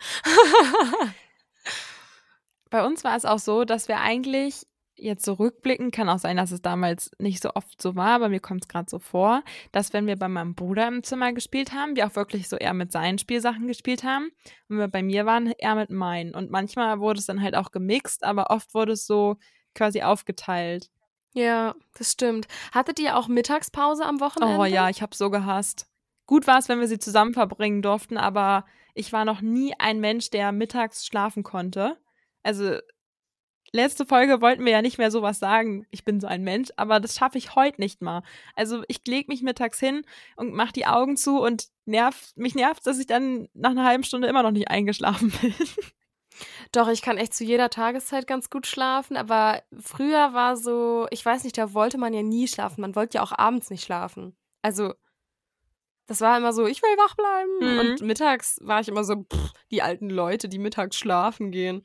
Bei 2.72 2.84
uns 2.84 3.04
war 3.04 3.16
es 3.16 3.25
auch 3.25 3.38
so, 3.38 3.66
dass 3.66 3.88
wir 3.88 4.00
eigentlich 4.00 4.66
jetzt 4.96 5.25
so 5.25 5.34
rückblicken, 5.34 5.92
kann 5.92 6.10
auch 6.10 6.20
sein, 6.20 6.38
dass 6.38 6.51
es 6.51 6.62
damals 6.62 7.12
nicht 7.20 7.42
so 7.42 7.51
oft 7.54 7.82
so 7.82 7.96
war, 7.96 8.10
aber 8.10 8.30
mir 8.30 8.40
kommt 8.40 8.63
es 8.63 8.68
gerade 8.68 8.90
so 8.90 9.00
vor, 9.00 9.44
dass 9.72 9.94
wenn 9.94 10.08
wir 10.08 10.16
bei 10.16 10.28
meinem 10.28 10.56
Bruder 10.56 10.88
im 10.88 11.04
Zimmer 11.04 11.34
gespielt 11.34 11.74
haben, 11.74 11.96
wir 11.96 12.08
auch 12.08 12.16
wirklich 12.16 12.48
so 12.48 12.56
eher 12.56 12.74
mit 12.74 12.92
seinen 12.92 13.18
Spielsachen 13.18 13.68
gespielt 13.68 14.04
haben. 14.04 14.25
Und 14.70 14.78
wenn 14.78 14.80
wir 14.80 14.88
bei 14.88 15.04
mir 15.04 15.25
waren, 15.25 15.54
eher 15.58 15.75
mit 15.75 15.90
meinen. 15.90 16.34
Und 16.34 16.51
manchmal 16.51 17.00
wurde 17.00 17.20
es 17.20 17.25
dann 17.25 17.42
halt 17.42 17.56
auch 17.56 17.72
gemixt, 17.72 18.24
aber 18.24 18.51
oft 18.51 18.74
wurde 18.74 18.94
es 18.94 19.06
so 19.06 19.38
quasi 19.75 20.01
aufgeteilt. 20.01 20.90
Ja, 21.34 21.75
das 21.98 22.12
stimmt. 22.12 22.48
Hattet 22.72 23.00
ihr 23.00 23.18
auch 23.18 23.28
Mittagspause 23.28 24.06
am 24.06 24.20
Wochenende? 24.20 24.58
Oh 24.58 24.66
ja, 24.66 24.90
ich 24.90 25.01
habe 25.01 25.16
so 25.16 25.30
gehasst. 25.30 25.88
Gut 26.25 26.48
war 26.48 26.60
es, 26.60 26.70
wenn 26.70 26.80
wir 26.80 26.88
sie 26.88 27.00
zusammen 27.00 27.34
verbringen 27.34 27.82
durften, 27.82 28.18
aber 28.18 28.66
ich 28.94 29.12
war 29.13 29.25
noch 29.25 29.42
nie 29.42 29.74
ein 29.80 30.00
Mensch, 30.00 30.30
der 30.30 30.51
mittags 30.51 31.06
schlafen 31.06 31.44
konnte. 31.44 31.98
Also 32.44 32.78
letzte 33.74 34.06
Folge 34.06 34.42
wollten 34.42 34.66
wir 34.66 34.72
ja 34.72 34.82
nicht 34.82 34.98
mehr 34.98 35.12
sowas 35.12 35.40
sagen. 35.40 35.86
Ich 35.92 36.04
bin 36.04 36.20
so 36.20 36.28
ein 36.28 36.44
Mensch, 36.44 36.70
aber 36.78 37.00
das 37.00 37.16
schaffe 37.16 37.38
ich 37.38 37.56
heute 37.56 37.80
nicht 37.82 38.02
mal. 38.02 38.24
Also 38.56 38.84
ich 38.88 39.02
lege 39.08 39.32
mich 39.32 39.42
mittags 39.42 39.80
hin 39.80 40.04
und 40.36 40.54
mache 40.54 40.74
die 40.74 40.86
Augen 40.86 41.18
zu 41.18 41.40
und 41.42 41.68
nervt, 41.86 42.36
mich 42.38 42.56
nervt, 42.56 42.86
dass 42.86 43.00
ich 43.00 43.08
dann 43.08 43.48
nach 43.54 43.72
einer 43.72 43.86
halben 43.86 44.04
Stunde 44.04 44.28
immer 44.28 44.44
noch 44.44 44.52
nicht 44.52 44.70
eingeschlafen 44.70 45.32
bin. 45.42 45.54
Doch, 46.72 46.88
ich 46.88 47.02
kann 47.02 47.18
echt 47.18 47.34
zu 47.34 47.44
jeder 47.44 47.70
Tageszeit 47.70 48.26
ganz 48.28 48.50
gut 48.50 48.66
schlafen, 48.66 49.18
aber 49.18 49.62
früher 49.80 50.34
war 50.34 50.58
so, 50.58 51.08
ich 51.12 51.26
weiß 51.26 51.44
nicht, 51.44 51.58
da 51.58 51.74
wollte 51.74 51.98
man 51.98 52.14
ja 52.14 52.24
nie 52.24 52.48
schlafen. 52.48 52.82
Man 52.82 52.96
wollte 52.96 53.18
ja 53.18 53.24
auch 53.24 53.38
abends 53.38 53.70
nicht 53.70 53.84
schlafen. 53.84 54.36
Also, 54.62 54.94
das 56.12 56.20
war 56.20 56.38
immer 56.38 56.51
so, 56.51 56.65
ich 56.65 56.82
will 56.82 56.98
wach 56.98 57.15
bleiben. 57.15 57.51
Mhm. 57.62 57.80
Und 57.80 58.01
mittags 58.01 58.58
war 58.62 58.82
ich 58.82 58.89
immer 58.89 59.06
so, 59.06 59.24
pff, 59.24 59.53
die 59.72 59.82
alten 59.82 60.10
Leute, 60.10 60.50
die 60.50 60.60
mittags 60.60 60.98
schlafen 60.98 61.51
gehen. 61.51 61.84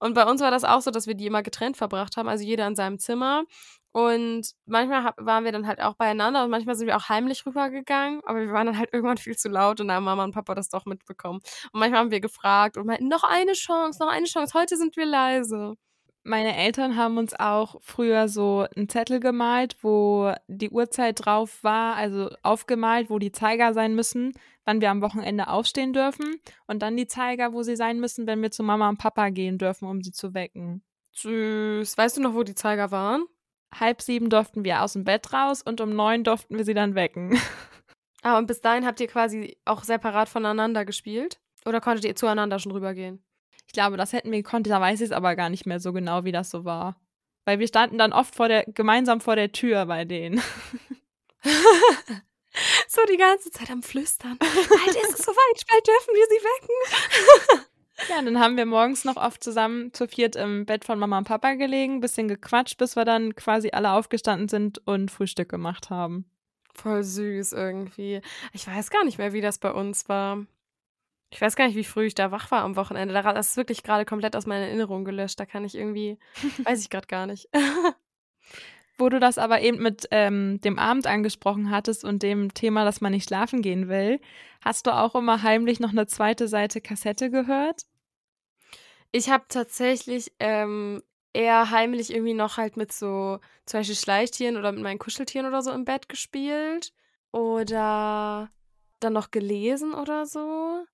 Und 0.00 0.14
bei 0.14 0.24
uns 0.26 0.40
war 0.40 0.50
das 0.50 0.64
auch 0.64 0.80
so, 0.80 0.90
dass 0.90 1.06
wir 1.06 1.14
die 1.14 1.26
immer 1.26 1.44
getrennt 1.44 1.76
verbracht 1.76 2.16
haben, 2.16 2.28
also 2.28 2.42
jeder 2.42 2.66
in 2.66 2.74
seinem 2.74 2.98
Zimmer. 2.98 3.44
Und 3.92 4.54
manchmal 4.66 5.04
hab, 5.04 5.24
waren 5.24 5.44
wir 5.44 5.52
dann 5.52 5.68
halt 5.68 5.80
auch 5.80 5.94
beieinander 5.94 6.42
und 6.42 6.50
manchmal 6.50 6.74
sind 6.74 6.88
wir 6.88 6.96
auch 6.96 7.08
heimlich 7.08 7.46
rübergegangen, 7.46 8.22
aber 8.24 8.40
wir 8.40 8.52
waren 8.52 8.66
dann 8.66 8.78
halt 8.78 8.92
irgendwann 8.92 9.18
viel 9.18 9.36
zu 9.36 9.48
laut 9.48 9.80
und 9.80 9.86
da 9.86 9.94
haben 9.94 10.04
Mama 10.04 10.24
und 10.24 10.32
Papa 10.32 10.56
das 10.56 10.68
doch 10.68 10.84
mitbekommen. 10.84 11.38
Und 11.72 11.78
manchmal 11.78 12.00
haben 12.00 12.10
wir 12.10 12.20
gefragt 12.20 12.76
und 12.76 12.86
meinten, 12.86 13.06
noch 13.06 13.22
eine 13.22 13.52
Chance, 13.52 14.02
noch 14.02 14.10
eine 14.10 14.26
Chance, 14.26 14.58
heute 14.58 14.76
sind 14.76 14.96
wir 14.96 15.06
leise. 15.06 15.76
Meine 16.22 16.54
Eltern 16.54 16.96
haben 16.96 17.16
uns 17.16 17.34
auch 17.38 17.80
früher 17.80 18.28
so 18.28 18.66
einen 18.76 18.90
Zettel 18.90 19.20
gemalt, 19.20 19.76
wo 19.82 20.34
die 20.48 20.68
Uhrzeit 20.68 21.24
drauf 21.24 21.64
war, 21.64 21.96
also 21.96 22.28
aufgemalt, 22.42 23.08
wo 23.08 23.18
die 23.18 23.32
Zeiger 23.32 23.72
sein 23.72 23.94
müssen, 23.94 24.34
wann 24.66 24.82
wir 24.82 24.90
am 24.90 25.00
Wochenende 25.00 25.48
aufstehen 25.48 25.94
dürfen 25.94 26.36
und 26.66 26.82
dann 26.82 26.96
die 26.96 27.06
Zeiger, 27.06 27.54
wo 27.54 27.62
sie 27.62 27.76
sein 27.76 28.00
müssen, 28.00 28.26
wenn 28.26 28.42
wir 28.42 28.50
zu 28.50 28.62
Mama 28.62 28.88
und 28.90 28.98
Papa 28.98 29.30
gehen 29.30 29.56
dürfen, 29.56 29.88
um 29.88 30.02
sie 30.02 30.12
zu 30.12 30.34
wecken. 30.34 30.82
Süß. 31.12 31.96
Weißt 31.96 32.18
du 32.18 32.20
noch, 32.20 32.34
wo 32.34 32.42
die 32.42 32.54
Zeiger 32.54 32.90
waren? 32.90 33.24
Halb 33.74 34.02
sieben 34.02 34.28
durften 34.28 34.64
wir 34.64 34.82
aus 34.82 34.92
dem 34.92 35.04
Bett 35.04 35.32
raus 35.32 35.62
und 35.62 35.80
um 35.80 35.94
neun 35.94 36.24
durften 36.24 36.56
wir 36.56 36.64
sie 36.64 36.74
dann 36.74 36.94
wecken. 36.94 37.38
Ah, 38.22 38.36
und 38.36 38.46
bis 38.46 38.60
dahin 38.60 38.84
habt 38.84 39.00
ihr 39.00 39.06
quasi 39.06 39.56
auch 39.64 39.82
separat 39.82 40.28
voneinander 40.28 40.84
gespielt? 40.84 41.40
Oder 41.64 41.80
konntet 41.80 42.04
ihr 42.04 42.14
zueinander 42.14 42.58
schon 42.58 42.72
rübergehen? 42.72 43.24
Ich 43.70 43.72
glaube, 43.72 43.96
das 43.96 44.12
hätten 44.12 44.32
wir 44.32 44.42
gekonnt, 44.42 44.66
da 44.66 44.80
weiß 44.80 45.00
ich 45.00 45.10
es 45.10 45.12
aber 45.12 45.36
gar 45.36 45.48
nicht 45.48 45.64
mehr 45.64 45.78
so 45.78 45.92
genau, 45.92 46.24
wie 46.24 46.32
das 46.32 46.50
so 46.50 46.64
war. 46.64 46.96
Weil 47.44 47.60
wir 47.60 47.68
standen 47.68 47.98
dann 47.98 48.12
oft 48.12 48.34
vor 48.34 48.48
der, 48.48 48.64
gemeinsam 48.64 49.20
vor 49.20 49.36
der 49.36 49.52
Tür 49.52 49.86
bei 49.86 50.04
denen. 50.04 50.42
so 52.88 53.00
die 53.08 53.16
ganze 53.16 53.52
Zeit 53.52 53.70
am 53.70 53.84
Flüstern. 53.84 54.38
Bald 54.40 54.96
ist 54.96 55.20
es 55.20 55.24
soweit, 55.24 55.66
bald 55.68 55.86
dürfen 55.86 56.14
wir 56.14 56.26
sie 56.28 56.42
wecken. 56.42 57.66
Ja, 58.08 58.18
und 58.18 58.24
dann 58.24 58.40
haben 58.40 58.56
wir 58.56 58.64
morgens 58.64 59.04
noch 59.04 59.16
oft 59.16 59.44
zusammen 59.44 59.92
zu 59.92 60.08
viert 60.08 60.34
im 60.34 60.64
Bett 60.64 60.86
von 60.86 60.98
Mama 60.98 61.18
und 61.18 61.28
Papa 61.28 61.52
gelegen, 61.52 62.00
bisschen 62.00 62.28
gequatscht, 62.28 62.78
bis 62.78 62.96
wir 62.96 63.04
dann 63.04 63.36
quasi 63.36 63.72
alle 63.72 63.92
aufgestanden 63.92 64.48
sind 64.48 64.78
und 64.86 65.10
Frühstück 65.10 65.50
gemacht 65.50 65.90
haben. 65.90 66.24
Voll 66.72 67.04
süß 67.04 67.52
irgendwie. 67.52 68.22
Ich 68.54 68.66
weiß 68.66 68.88
gar 68.88 69.04
nicht 69.04 69.18
mehr, 69.18 69.34
wie 69.34 69.42
das 69.42 69.58
bei 69.58 69.70
uns 69.70 70.08
war. 70.08 70.46
Ich 71.30 71.40
weiß 71.40 71.54
gar 71.54 71.66
nicht, 71.66 71.76
wie 71.76 71.84
früh 71.84 72.06
ich 72.06 72.14
da 72.14 72.32
wach 72.32 72.50
war 72.50 72.62
am 72.62 72.76
Wochenende. 72.76 73.14
Das 73.14 73.50
ist 73.50 73.56
wirklich 73.56 73.82
gerade 73.82 74.04
komplett 74.04 74.34
aus 74.34 74.46
meiner 74.46 74.66
Erinnerung 74.66 75.04
gelöscht. 75.04 75.38
Da 75.38 75.46
kann 75.46 75.64
ich 75.64 75.76
irgendwie, 75.76 76.18
weiß 76.64 76.80
ich 76.80 76.90
gerade 76.90 77.06
gar 77.06 77.26
nicht. 77.26 77.48
Wo 78.98 79.08
du 79.08 79.18
das 79.18 79.38
aber 79.38 79.62
eben 79.62 79.82
mit 79.82 80.08
ähm, 80.10 80.60
dem 80.60 80.78
Abend 80.78 81.06
angesprochen 81.06 81.70
hattest 81.70 82.04
und 82.04 82.22
dem 82.22 82.52
Thema, 82.52 82.84
dass 82.84 83.00
man 83.00 83.12
nicht 83.12 83.28
schlafen 83.28 83.62
gehen 83.62 83.88
will, 83.88 84.20
hast 84.60 84.86
du 84.86 84.94
auch 84.94 85.14
immer 85.14 85.42
heimlich 85.42 85.80
noch 85.80 85.90
eine 85.90 86.06
zweite 86.06 86.48
Seite 86.48 86.80
Kassette 86.80 87.30
gehört? 87.30 87.86
Ich 89.12 89.30
habe 89.30 89.44
tatsächlich 89.48 90.32
ähm, 90.38 91.02
eher 91.32 91.70
heimlich 91.70 92.12
irgendwie 92.12 92.34
noch 92.34 92.56
halt 92.56 92.76
mit 92.76 92.92
so 92.92 93.38
zum 93.64 93.80
Beispiel 93.80 93.96
Schleichtieren 93.96 94.56
oder 94.56 94.72
mit 94.72 94.82
meinen 94.82 94.98
Kuscheltieren 94.98 95.46
oder 95.46 95.62
so 95.62 95.70
im 95.70 95.84
Bett 95.84 96.08
gespielt. 96.08 96.92
Oder 97.32 98.50
dann 98.98 99.12
noch 99.12 99.30
gelesen 99.30 99.94
oder 99.94 100.26
so. 100.26 100.84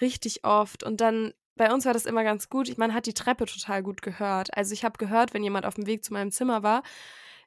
Richtig 0.00 0.44
oft. 0.44 0.82
Und 0.82 1.00
dann, 1.00 1.32
bei 1.56 1.72
uns 1.72 1.84
war 1.86 1.94
das 1.94 2.06
immer 2.06 2.24
ganz 2.24 2.48
gut. 2.48 2.76
Man 2.78 2.94
hat 2.94 3.06
die 3.06 3.14
Treppe 3.14 3.46
total 3.46 3.82
gut 3.82 4.02
gehört. 4.02 4.56
Also 4.56 4.72
ich 4.72 4.84
habe 4.84 4.98
gehört, 4.98 5.34
wenn 5.34 5.42
jemand 5.42 5.66
auf 5.66 5.74
dem 5.74 5.86
Weg 5.86 6.04
zu 6.04 6.12
meinem 6.12 6.30
Zimmer 6.32 6.62
war. 6.62 6.82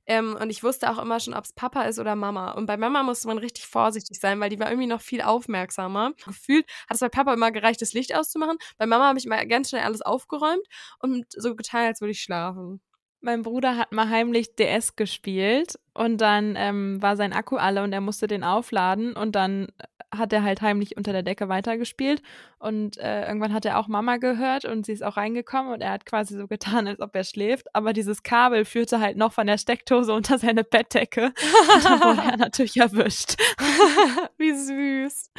Ähm, 0.06 0.36
und 0.42 0.50
ich 0.50 0.64
wusste 0.64 0.90
auch 0.90 0.98
immer 0.98 1.20
schon, 1.20 1.36
ob 1.36 1.46
es 1.46 1.54
Papa 1.54 1.84
ist 1.84 2.00
oder 2.00 2.16
Mama. 2.16 2.52
Und 2.54 2.66
bei 2.66 2.78
Mama 2.78 3.04
musste 3.04 3.28
man 3.28 3.38
richtig 3.38 3.68
vorsichtig 3.68 4.20
sein, 4.20 4.40
weil 4.40 4.50
die 4.50 4.60
war 4.60 4.70
irgendwie 4.70 4.88
noch 4.88 5.02
viel 5.02 5.22
aufmerksamer. 5.22 6.14
Gefühlt 6.26 6.66
hat 6.90 6.96
es 6.96 7.00
bei 7.00 7.10
Papa 7.10 7.34
immer 7.34 7.52
gereicht, 7.52 7.82
das 7.82 7.94
Licht 7.94 8.16
auszumachen. 8.16 8.58
Bei 8.80 8.88
Mama 8.88 9.08
habe 9.08 9.20
ich 9.20 9.26
immer 9.26 9.46
ganz 9.46 9.70
schnell 9.70 9.84
alles 9.84 10.02
aufgeräumt 10.02 10.66
und 11.00 11.26
so 11.30 11.56
getan, 11.56 11.86
als 11.86 12.02
würde 12.02 12.12
ich 12.12 12.22
schlafen. 12.22 12.82
Mein 13.22 13.44
Bruder 13.44 13.78
hat 13.78 13.92
mal 13.92 14.10
heimlich 14.10 14.56
DS 14.56 14.96
gespielt 14.96 15.78
und 15.94 16.20
dann 16.22 16.56
ähm, 16.58 17.02
war 17.02 17.18
sein 17.18 17.34
Akku 17.34 17.58
alle 17.58 17.84
und 17.84 17.92
er 17.92 18.02
musste 18.02 18.28
den 18.28 18.46
aufladen 18.46 19.14
und 19.14 19.36
dann 19.36 19.68
hat 20.16 20.34
er 20.34 20.44
halt 20.44 20.62
heimlich 20.62 20.98
unter 20.98 21.12
der 21.12 21.24
Decke 21.24 21.50
weitergespielt 21.50 22.22
und 22.58 22.98
äh, 22.98 23.28
irgendwann 23.28 23.54
hat 23.54 23.66
er 23.66 23.78
auch 23.78 23.88
Mama 23.88 24.18
gehört 24.18 24.66
und 24.66 24.86
sie 24.86 24.94
ist 24.94 25.04
auch 25.04 25.18
reingekommen 25.18 25.74
und 25.74 25.82
er 25.82 25.92
hat 25.92 26.06
quasi 26.06 26.36
so 26.36 26.48
getan, 26.48 26.88
als 26.88 27.00
ob 27.00 27.16
er 27.16 27.24
schläft, 27.24 27.74
aber 27.76 27.94
dieses 27.94 28.24
Kabel 28.24 28.66
führte 28.66 29.00
halt 29.00 29.18
noch 29.18 29.34
von 29.34 29.48
der 29.48 29.58
Steckdose 29.58 30.14
unter 30.14 30.38
seine 30.40 30.64
Bettdecke 30.64 31.26
und 31.76 31.86
dann 31.86 32.02
wurde 32.02 32.22
er 32.22 32.38
natürlich 32.38 32.78
erwischt. 32.78 33.36
Wie 34.38 34.54
süß. 34.54 35.32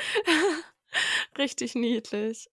Richtig 1.39 1.75
niedlich. 1.75 2.51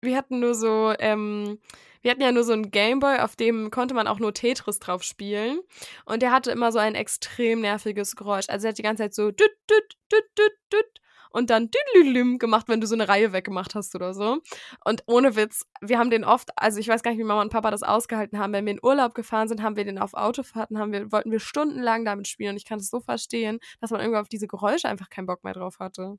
Wir 0.00 0.16
hatten 0.16 0.40
nur 0.40 0.54
so, 0.54 0.94
ähm, 0.98 1.58
wir 2.02 2.10
hatten 2.10 2.22
ja 2.22 2.32
nur 2.32 2.44
so 2.44 2.52
einen 2.52 2.70
Gameboy, 2.70 3.18
auf 3.20 3.36
dem 3.36 3.70
konnte 3.70 3.94
man 3.94 4.06
auch 4.06 4.18
nur 4.18 4.34
Tetris 4.34 4.78
drauf 4.78 5.02
spielen. 5.02 5.60
Und 6.04 6.22
der 6.22 6.32
hatte 6.32 6.50
immer 6.50 6.72
so 6.72 6.78
ein 6.78 6.94
extrem 6.94 7.60
nerviges 7.60 8.16
Geräusch. 8.16 8.46
Also 8.48 8.66
er 8.66 8.70
hat 8.70 8.78
die 8.78 8.82
ganze 8.82 9.04
Zeit 9.04 9.14
so 9.14 9.30
düt, 9.30 9.50
düt, 9.70 9.96
düt, 10.12 10.24
düt, 10.38 10.52
düt 10.72 11.00
und 11.30 11.50
dann 11.50 11.70
düdelüm 11.70 12.38
gemacht, 12.38 12.68
wenn 12.68 12.80
du 12.80 12.86
so 12.86 12.94
eine 12.94 13.08
Reihe 13.08 13.32
weggemacht 13.32 13.74
hast 13.74 13.94
oder 13.94 14.14
so. 14.14 14.38
Und 14.84 15.02
ohne 15.06 15.36
Witz, 15.36 15.66
wir 15.80 15.98
haben 15.98 16.10
den 16.10 16.24
oft, 16.24 16.50
also 16.56 16.78
ich 16.80 16.88
weiß 16.88 17.02
gar 17.02 17.10
nicht, 17.10 17.20
wie 17.20 17.24
Mama 17.24 17.42
und 17.42 17.52
Papa 17.52 17.70
das 17.70 17.82
ausgehalten 17.82 18.38
haben. 18.38 18.52
Wenn 18.52 18.66
wir 18.66 18.72
in 18.72 18.80
Urlaub 18.82 19.14
gefahren 19.14 19.48
sind, 19.48 19.62
haben 19.62 19.76
wir 19.76 19.84
den 19.84 19.98
auf 19.98 20.14
Autofahrten, 20.14 20.78
haben 20.78 20.92
wir, 20.92 21.12
wollten 21.12 21.30
wir 21.30 21.40
stundenlang 21.40 22.04
damit 22.04 22.28
spielen. 22.28 22.50
Und 22.50 22.56
ich 22.56 22.64
kann 22.64 22.78
es 22.78 22.90
so 22.90 23.00
verstehen, 23.00 23.58
dass 23.80 23.90
man 23.90 24.00
irgendwie 24.00 24.20
auf 24.20 24.28
diese 24.28 24.46
Geräusche 24.46 24.88
einfach 24.88 25.10
keinen 25.10 25.26
Bock 25.26 25.44
mehr 25.44 25.54
drauf 25.54 25.78
hatte. 25.78 26.18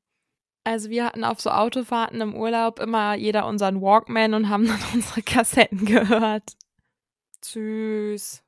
Also 0.69 0.91
wir 0.91 1.03
hatten 1.03 1.23
auf 1.23 1.41
so 1.41 1.49
Autofahrten 1.49 2.21
im 2.21 2.35
Urlaub 2.35 2.79
immer 2.79 3.15
jeder 3.15 3.47
unseren 3.47 3.81
Walkman 3.81 4.35
und 4.35 4.49
haben 4.49 4.67
dann 4.67 4.79
unsere 4.93 5.23
Kassetten 5.23 5.83
gehört. 5.83 6.43
Süß. 7.43 8.43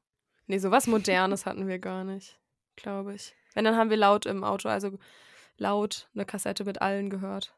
Nee, 0.45 0.59
sowas 0.59 0.85
Modernes 0.85 1.47
hatten 1.47 1.67
wir 1.67 1.79
gar 1.79 2.03
nicht, 2.03 2.37
glaube 2.75 3.15
ich. 3.15 3.33
Wenn, 3.55 3.65
dann 3.65 3.75
haben 3.75 3.89
wir 3.89 3.97
laut 3.97 4.27
im 4.27 4.43
Auto, 4.43 4.69
also 4.69 4.99
laut 5.57 6.09
eine 6.13 6.25
Kassette 6.25 6.63
mit 6.63 6.79
allen 6.79 7.09
gehört. 7.09 7.55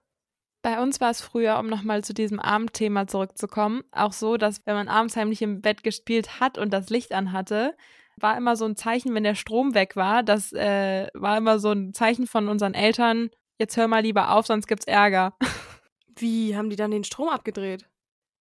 Bei 0.62 0.82
uns 0.82 1.02
war 1.02 1.10
es 1.12 1.20
früher, 1.20 1.60
um 1.60 1.68
nochmal 1.68 2.06
zu 2.06 2.14
diesem 2.14 2.40
Abendthema 2.40 3.06
zurückzukommen, 3.06 3.84
auch 3.92 4.14
so, 4.14 4.38
dass 4.38 4.66
wenn 4.66 4.76
man 4.76 4.88
abends 4.88 5.18
heimlich 5.18 5.42
im 5.42 5.60
Bett 5.60 5.84
gespielt 5.84 6.40
hat 6.40 6.58
und 6.58 6.72
das 6.72 6.90
Licht 6.90 7.12
anhatte, 7.12 7.76
war 8.16 8.38
immer 8.38 8.56
so 8.56 8.64
ein 8.64 8.78
Zeichen, 8.78 9.14
wenn 9.14 9.24
der 9.24 9.36
Strom 9.36 9.74
weg 9.74 9.98
war, 9.98 10.24
das 10.24 10.54
äh, 10.54 11.08
war 11.14 11.36
immer 11.38 11.60
so 11.60 11.72
ein 11.72 11.94
Zeichen 11.94 12.28
von 12.28 12.48
unseren 12.48 12.76
Eltern, 12.76 13.30
jetzt 13.60 13.78
hör 13.78 13.88
mal 13.88 14.02
lieber 14.02 14.32
auf, 14.32 14.46
sonst 14.46 14.68
gibt's 14.68 14.86
Ärger. 14.86 15.36
Wie, 16.16 16.56
haben 16.56 16.70
die 16.70 16.76
dann 16.76 16.92
den 16.92 17.04
Strom 17.04 17.30
abgedreht? 17.30 17.90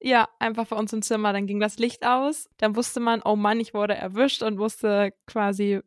Ja, 0.01 0.29
einfach 0.41 0.67
vor 0.67 0.79
uns 0.79 0.93
im 0.93 1.03
Zimmer. 1.03 1.33
Dann 1.33 1.47
ging 1.47 1.61
das 1.61 1.79
Licht 1.79 2.05
aus. 2.05 2.49
Dann 2.59 2.75
wusste 2.75 2.99
man, 2.99 3.23
oh 3.25 3.37
Mann, 3.37 3.61
ich 3.61 3.73
wurde 3.73 3.95
erwischt 3.95 4.43
und 4.43 4.57
musste 4.57 5.15
quasi, 5.27 5.81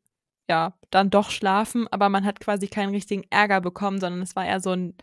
ja, 0.50 0.78
dann 0.90 1.10
doch 1.10 1.30
schlafen. 1.30 1.88
Aber 1.90 2.08
man 2.10 2.26
hat 2.26 2.40
quasi 2.40 2.68
keinen 2.68 2.92
richtigen 2.92 3.24
Ärger 3.30 3.60
bekommen, 3.60 4.00
sondern 4.00 4.22
es 4.22 4.36
war 4.36 4.46
eher 4.46 4.62
so 4.62 4.72
ein. 4.72 4.96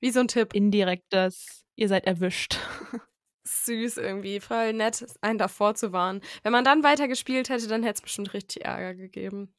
Wie 0.00 0.10
so 0.10 0.20
ein 0.20 0.28
Tipp. 0.28 0.54
Indirektes, 0.54 1.64
ihr 1.76 1.88
seid 1.88 2.06
erwischt. 2.06 2.58
Süß 3.44 3.96
irgendwie, 3.96 4.40
voll 4.40 4.72
nett, 4.72 5.04
einen 5.22 5.38
davor 5.38 5.74
zu 5.74 5.92
warnen. 5.92 6.20
Wenn 6.42 6.52
man 6.52 6.64
dann 6.64 6.82
weiter 6.82 7.08
gespielt 7.08 7.48
hätte, 7.48 7.66
dann 7.66 7.82
hätte 7.82 7.94
es 7.94 8.02
bestimmt 8.02 8.34
richtig 8.34 8.64
Ärger 8.64 8.94
gegeben. 8.94 9.54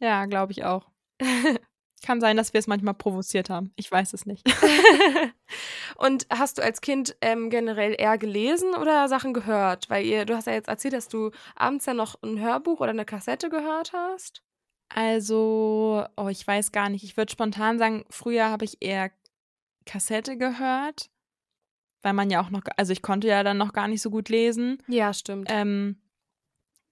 Ja, 0.00 0.26
glaube 0.26 0.52
ich 0.52 0.64
auch. 0.64 0.90
Kann 2.04 2.20
sein, 2.20 2.36
dass 2.36 2.52
wir 2.52 2.58
es 2.58 2.66
manchmal 2.66 2.94
provoziert 2.94 3.48
haben. 3.48 3.72
Ich 3.76 3.90
weiß 3.90 4.12
es 4.12 4.26
nicht. 4.26 4.46
Und 5.96 6.26
hast 6.30 6.58
du 6.58 6.62
als 6.62 6.80
Kind 6.80 7.16
ähm, 7.20 7.48
generell 7.48 7.94
eher 7.98 8.18
gelesen 8.18 8.74
oder 8.74 9.08
Sachen 9.08 9.32
gehört? 9.32 9.88
Weil 9.88 10.04
ihr, 10.04 10.26
du 10.26 10.36
hast 10.36 10.46
ja 10.46 10.52
jetzt 10.52 10.68
erzählt, 10.68 10.94
dass 10.94 11.08
du 11.08 11.30
abends 11.54 11.86
ja 11.86 11.94
noch 11.94 12.22
ein 12.22 12.38
Hörbuch 12.38 12.80
oder 12.80 12.90
eine 12.90 13.06
Kassette 13.06 13.48
gehört 13.48 13.92
hast. 13.92 14.42
Also, 14.88 16.04
oh, 16.16 16.28
ich 16.28 16.46
weiß 16.46 16.70
gar 16.70 16.90
nicht. 16.90 17.02
Ich 17.02 17.16
würde 17.16 17.32
spontan 17.32 17.78
sagen, 17.78 18.04
früher 18.10 18.50
habe 18.50 18.64
ich 18.64 18.76
eher 18.80 19.10
Kassette 19.84 20.36
gehört, 20.36 21.10
weil 22.02 22.12
man 22.12 22.30
ja 22.30 22.42
auch 22.42 22.50
noch, 22.50 22.62
also 22.76 22.92
ich 22.92 23.02
konnte 23.02 23.28
ja 23.28 23.42
dann 23.42 23.58
noch 23.58 23.72
gar 23.72 23.88
nicht 23.88 24.02
so 24.02 24.10
gut 24.10 24.28
lesen. 24.28 24.82
Ja, 24.86 25.12
stimmt. 25.12 25.48
Ähm, 25.50 25.96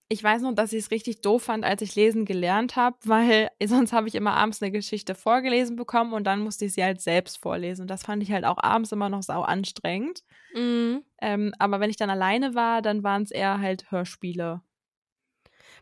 Ich 0.09 0.23
weiß 0.23 0.43
noch, 0.43 0.55
dass 0.55 0.73
ich 0.73 0.85
es 0.85 0.91
richtig 0.91 1.23
doof 1.23 1.45
fand, 1.45 1.65
als 1.65 1.81
ich 1.81 1.95
lesen 1.95 2.25
gelernt 2.25 2.77
habe, 2.77 2.97
weil 3.05 3.51
sonst 3.65 3.93
habe 3.93 4.09
ich 4.09 4.15
immer 4.15 4.35
abends 4.35 4.63
eine 4.63 4.71
Geschichte 4.71 5.15
vorgelesen 5.15 5.77
bekommen 5.77 6.13
und 6.13 6.25
dann 6.25 6.41
musste 6.41 6.67
ich 6.67 6.75
sie 6.75 6.85
halt 6.85 7.01
selbst 7.01 7.39
vorlesen. 7.39 7.83
Und 7.83 7.89
das 7.89 8.03
fand 8.03 8.23
ich 8.23 8.31
halt 8.31 8.45
auch 8.45 8.59
abends 8.59 8.93
immer 8.93 9.09
noch 9.09 9.23
sau 9.23 9.43
anstrengend. 9.43 10.23
Mhm. 10.55 11.03
Ähm, 11.21 11.55
aber 11.59 11.81
wenn 11.81 11.91
ich 11.91 11.97
dann 11.97 12.11
alleine 12.11 12.55
war, 12.55 12.83
dann 12.83 13.03
waren 13.03 13.23
es 13.23 13.31
eher 13.31 13.61
halt 13.61 13.91
Hörspiele. 13.91 14.61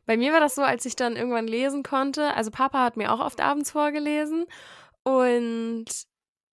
Bei 0.07 0.17
mir 0.17 0.33
war 0.33 0.41
das 0.41 0.55
so, 0.55 0.63
als 0.63 0.85
ich 0.85 0.97
dann 0.97 1.17
irgendwann 1.17 1.47
lesen 1.47 1.83
konnte. 1.83 2.35
Also 2.35 2.51
Papa 2.51 2.83
hat 2.83 2.97
mir 2.97 3.13
auch 3.13 3.21
oft 3.21 3.41
abends 3.41 3.71
vorgelesen 3.71 4.47
und 5.05 5.87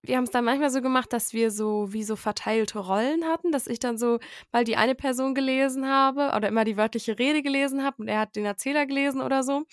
wir 0.01 0.17
haben 0.17 0.23
es 0.23 0.31
dann 0.31 0.45
manchmal 0.45 0.69
so 0.69 0.81
gemacht, 0.81 1.11
dass 1.11 1.33
wir 1.33 1.51
so 1.51 1.91
wie 1.91 2.03
so 2.03 2.15
verteilte 2.15 2.79
Rollen 2.79 3.25
hatten, 3.25 3.51
dass 3.51 3.67
ich 3.67 3.79
dann 3.79 3.97
so 3.97 4.19
mal 4.51 4.63
die 4.63 4.77
eine 4.77 4.95
Person 4.95 5.35
gelesen 5.35 5.87
habe 5.87 6.33
oder 6.35 6.47
immer 6.47 6.63
die 6.63 6.77
wörtliche 6.77 7.19
Rede 7.19 7.41
gelesen 7.41 7.83
habe 7.83 8.01
und 8.01 8.07
er 8.07 8.19
hat 8.19 8.35
den 8.35 8.45
Erzähler 8.45 8.85
gelesen 8.85 9.21
oder 9.21 9.43
so. 9.43 9.63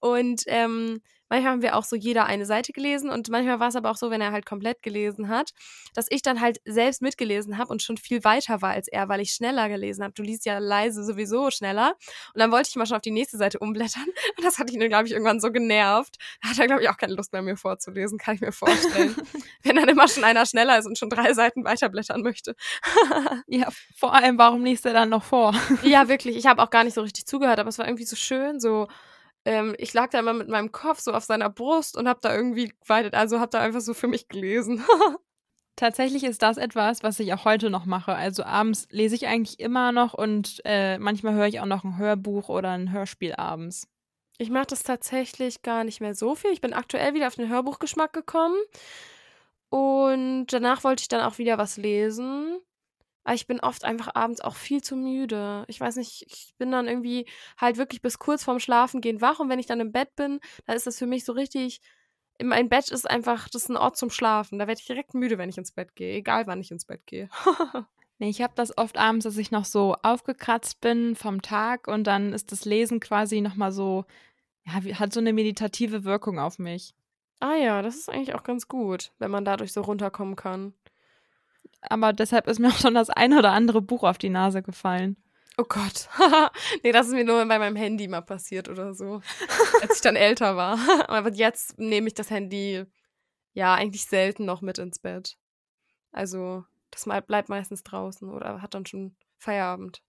Und 0.00 0.42
ähm, 0.48 1.00
Manchmal 1.34 1.50
haben 1.50 1.62
wir 1.62 1.74
auch 1.74 1.82
so 1.82 1.96
jeder 1.96 2.26
eine 2.26 2.46
Seite 2.46 2.72
gelesen 2.72 3.10
und 3.10 3.28
manchmal 3.28 3.58
war 3.58 3.66
es 3.66 3.74
aber 3.74 3.90
auch 3.90 3.96
so, 3.96 4.08
wenn 4.08 4.20
er 4.20 4.30
halt 4.30 4.46
komplett 4.46 4.82
gelesen 4.82 5.28
hat, 5.28 5.50
dass 5.92 6.06
ich 6.08 6.22
dann 6.22 6.40
halt 6.40 6.60
selbst 6.64 7.02
mitgelesen 7.02 7.58
habe 7.58 7.72
und 7.72 7.82
schon 7.82 7.96
viel 7.96 8.22
weiter 8.22 8.62
war 8.62 8.70
als 8.70 8.86
er, 8.86 9.08
weil 9.08 9.20
ich 9.20 9.32
schneller 9.32 9.68
gelesen 9.68 10.04
habe. 10.04 10.14
Du 10.14 10.22
liest 10.22 10.46
ja 10.46 10.58
leise 10.58 11.02
sowieso 11.02 11.50
schneller. 11.50 11.96
Und 12.34 12.38
dann 12.38 12.52
wollte 12.52 12.68
ich 12.70 12.76
mal 12.76 12.86
schon 12.86 12.98
auf 12.98 13.02
die 13.02 13.10
nächste 13.10 13.36
Seite 13.36 13.58
umblättern 13.58 14.04
und 14.36 14.44
das 14.44 14.58
hat 14.60 14.70
ihn 14.70 14.78
glaube 14.78 15.06
ich, 15.06 15.12
irgendwann 15.12 15.40
so 15.40 15.50
genervt. 15.50 16.18
Da 16.40 16.50
hat 16.50 16.58
er, 16.60 16.66
glaube 16.68 16.82
ich, 16.82 16.88
auch 16.88 16.96
keine 16.96 17.14
Lust 17.14 17.32
mehr, 17.32 17.42
mir 17.42 17.56
vorzulesen, 17.56 18.16
kann 18.16 18.36
ich 18.36 18.40
mir 18.40 18.52
vorstellen. 18.52 19.16
wenn 19.64 19.74
dann 19.74 19.88
immer 19.88 20.06
schon 20.06 20.22
einer 20.22 20.46
schneller 20.46 20.78
ist 20.78 20.86
und 20.86 20.96
schon 20.96 21.10
drei 21.10 21.34
Seiten 21.34 21.64
weiterblättern 21.64 22.22
möchte. 22.22 22.54
ja, 23.48 23.66
vor 23.96 24.14
allem, 24.14 24.38
warum 24.38 24.64
liest 24.64 24.86
er 24.86 24.92
dann 24.92 25.08
noch 25.08 25.24
vor? 25.24 25.52
ja, 25.82 26.06
wirklich. 26.06 26.36
Ich 26.36 26.46
habe 26.46 26.62
auch 26.62 26.70
gar 26.70 26.84
nicht 26.84 26.94
so 26.94 27.00
richtig 27.00 27.26
zugehört, 27.26 27.58
aber 27.58 27.70
es 27.70 27.78
war 27.78 27.88
irgendwie 27.88 28.04
so 28.04 28.14
schön, 28.14 28.60
so 28.60 28.86
ähm, 29.44 29.74
ich 29.78 29.92
lag 29.92 30.10
da 30.10 30.18
immer 30.20 30.32
mit 30.32 30.48
meinem 30.48 30.72
Kopf 30.72 31.00
so 31.00 31.12
auf 31.12 31.24
seiner 31.24 31.50
Brust 31.50 31.96
und 31.96 32.08
hab 32.08 32.20
da 32.22 32.34
irgendwie 32.34 32.72
geweitet, 32.80 33.14
also 33.14 33.40
hab 33.40 33.50
da 33.50 33.60
einfach 33.60 33.80
so 33.80 33.94
für 33.94 34.08
mich 34.08 34.28
gelesen. 34.28 34.84
Tatsächlich 35.76 36.22
ist 36.22 36.42
das 36.42 36.56
etwas, 36.56 37.02
was 37.02 37.18
ich 37.18 37.34
auch 37.34 37.44
heute 37.44 37.68
noch 37.68 37.84
mache. 37.84 38.14
Also 38.14 38.44
abends 38.44 38.86
lese 38.90 39.16
ich 39.16 39.26
eigentlich 39.26 39.58
immer 39.58 39.90
noch 39.90 40.14
und 40.14 40.62
äh, 40.64 40.98
manchmal 40.98 41.34
höre 41.34 41.48
ich 41.48 41.60
auch 41.60 41.66
noch 41.66 41.82
ein 41.82 41.98
Hörbuch 41.98 42.48
oder 42.48 42.70
ein 42.70 42.92
Hörspiel 42.92 43.34
abends. 43.34 43.88
Ich 44.38 44.50
mache 44.50 44.66
das 44.66 44.82
tatsächlich 44.82 45.62
gar 45.62 45.84
nicht 45.84 46.00
mehr 46.00 46.14
so 46.14 46.34
viel. 46.34 46.50
Ich 46.52 46.60
bin 46.60 46.72
aktuell 46.72 47.14
wieder 47.14 47.26
auf 47.26 47.34
den 47.34 47.48
Hörbuchgeschmack 47.48 48.12
gekommen. 48.12 48.56
Und 49.68 50.46
danach 50.46 50.84
wollte 50.84 51.02
ich 51.02 51.08
dann 51.08 51.22
auch 51.22 51.38
wieder 51.38 51.58
was 51.58 51.76
lesen. 51.76 52.60
Aber 53.24 53.34
ich 53.34 53.46
bin 53.46 53.60
oft 53.60 53.84
einfach 53.84 54.14
abends 54.14 54.42
auch 54.42 54.54
viel 54.54 54.82
zu 54.82 54.96
müde. 54.96 55.64
Ich 55.66 55.80
weiß 55.80 55.96
nicht, 55.96 56.26
ich 56.28 56.54
bin 56.58 56.70
dann 56.70 56.86
irgendwie 56.86 57.26
halt 57.56 57.78
wirklich 57.78 58.02
bis 58.02 58.18
kurz 58.18 58.44
vorm 58.44 58.60
Schlafengehen 58.60 59.22
wach 59.22 59.40
und 59.40 59.48
wenn 59.48 59.58
ich 59.58 59.66
dann 59.66 59.80
im 59.80 59.92
Bett 59.92 60.14
bin, 60.14 60.40
dann 60.66 60.76
ist 60.76 60.86
das 60.86 60.98
für 60.98 61.06
mich 61.06 61.24
so 61.24 61.32
richtig. 61.32 61.80
Mein 62.42 62.68
Bett 62.68 62.90
ist 62.90 63.08
einfach, 63.08 63.48
das 63.48 63.62
ist 63.62 63.70
ein 63.70 63.76
Ort 63.76 63.96
zum 63.96 64.10
Schlafen. 64.10 64.58
Da 64.58 64.66
werde 64.66 64.80
ich 64.80 64.86
direkt 64.86 65.14
müde, 65.14 65.38
wenn 65.38 65.48
ich 65.48 65.56
ins 65.56 65.72
Bett 65.72 65.94
gehe, 65.94 66.16
egal 66.16 66.46
wann 66.46 66.60
ich 66.60 66.70
ins 66.70 66.84
Bett 66.84 67.06
gehe. 67.06 67.30
nee, 68.18 68.28
ich 68.28 68.42
habe 68.42 68.52
das 68.56 68.76
oft 68.76 68.98
abends, 68.98 69.24
dass 69.24 69.38
ich 69.38 69.50
noch 69.50 69.64
so 69.64 69.96
aufgekratzt 70.02 70.80
bin 70.80 71.16
vom 71.16 71.42
Tag 71.42 71.88
und 71.88 72.04
dann 72.04 72.32
ist 72.32 72.52
das 72.52 72.64
Lesen 72.64 73.00
quasi 73.00 73.40
nochmal 73.40 73.72
so, 73.72 74.04
ja, 74.64 74.74
hat 74.98 75.12
so 75.12 75.20
eine 75.20 75.32
meditative 75.32 76.04
Wirkung 76.04 76.38
auf 76.38 76.58
mich. 76.58 76.94
Ah 77.40 77.54
ja, 77.54 77.82
das 77.82 77.96
ist 77.96 78.10
eigentlich 78.10 78.34
auch 78.34 78.42
ganz 78.42 78.68
gut, 78.68 79.12
wenn 79.18 79.30
man 79.30 79.44
dadurch 79.44 79.72
so 79.72 79.80
runterkommen 79.80 80.36
kann 80.36 80.74
aber 81.90 82.12
deshalb 82.12 82.46
ist 82.46 82.58
mir 82.58 82.68
auch 82.68 82.78
schon 82.78 82.94
das 82.94 83.10
eine 83.10 83.38
oder 83.38 83.52
andere 83.52 83.82
Buch 83.82 84.02
auf 84.02 84.18
die 84.18 84.30
Nase 84.30 84.62
gefallen. 84.62 85.16
Oh 85.56 85.64
Gott. 85.68 86.08
nee, 86.82 86.90
das 86.90 87.06
ist 87.06 87.12
mir 87.12 87.24
nur 87.24 87.44
bei 87.46 87.58
meinem 87.58 87.76
Handy 87.76 88.08
mal 88.08 88.22
passiert 88.22 88.68
oder 88.68 88.92
so. 88.92 89.20
als 89.82 89.96
ich 89.96 90.00
dann 90.00 90.16
älter 90.16 90.56
war. 90.56 90.78
Aber 91.08 91.32
jetzt 91.32 91.78
nehme 91.78 92.08
ich 92.08 92.14
das 92.14 92.30
Handy 92.30 92.84
ja 93.52 93.74
eigentlich 93.74 94.06
selten 94.06 94.44
noch 94.44 94.62
mit 94.62 94.78
ins 94.78 94.98
Bett. 94.98 95.36
Also, 96.10 96.64
das 96.90 97.04
bleibt 97.26 97.48
meistens 97.48 97.84
draußen 97.84 98.28
oder 98.30 98.62
hat 98.62 98.74
dann 98.74 98.86
schon 98.86 99.14
Feierabend. 99.38 100.02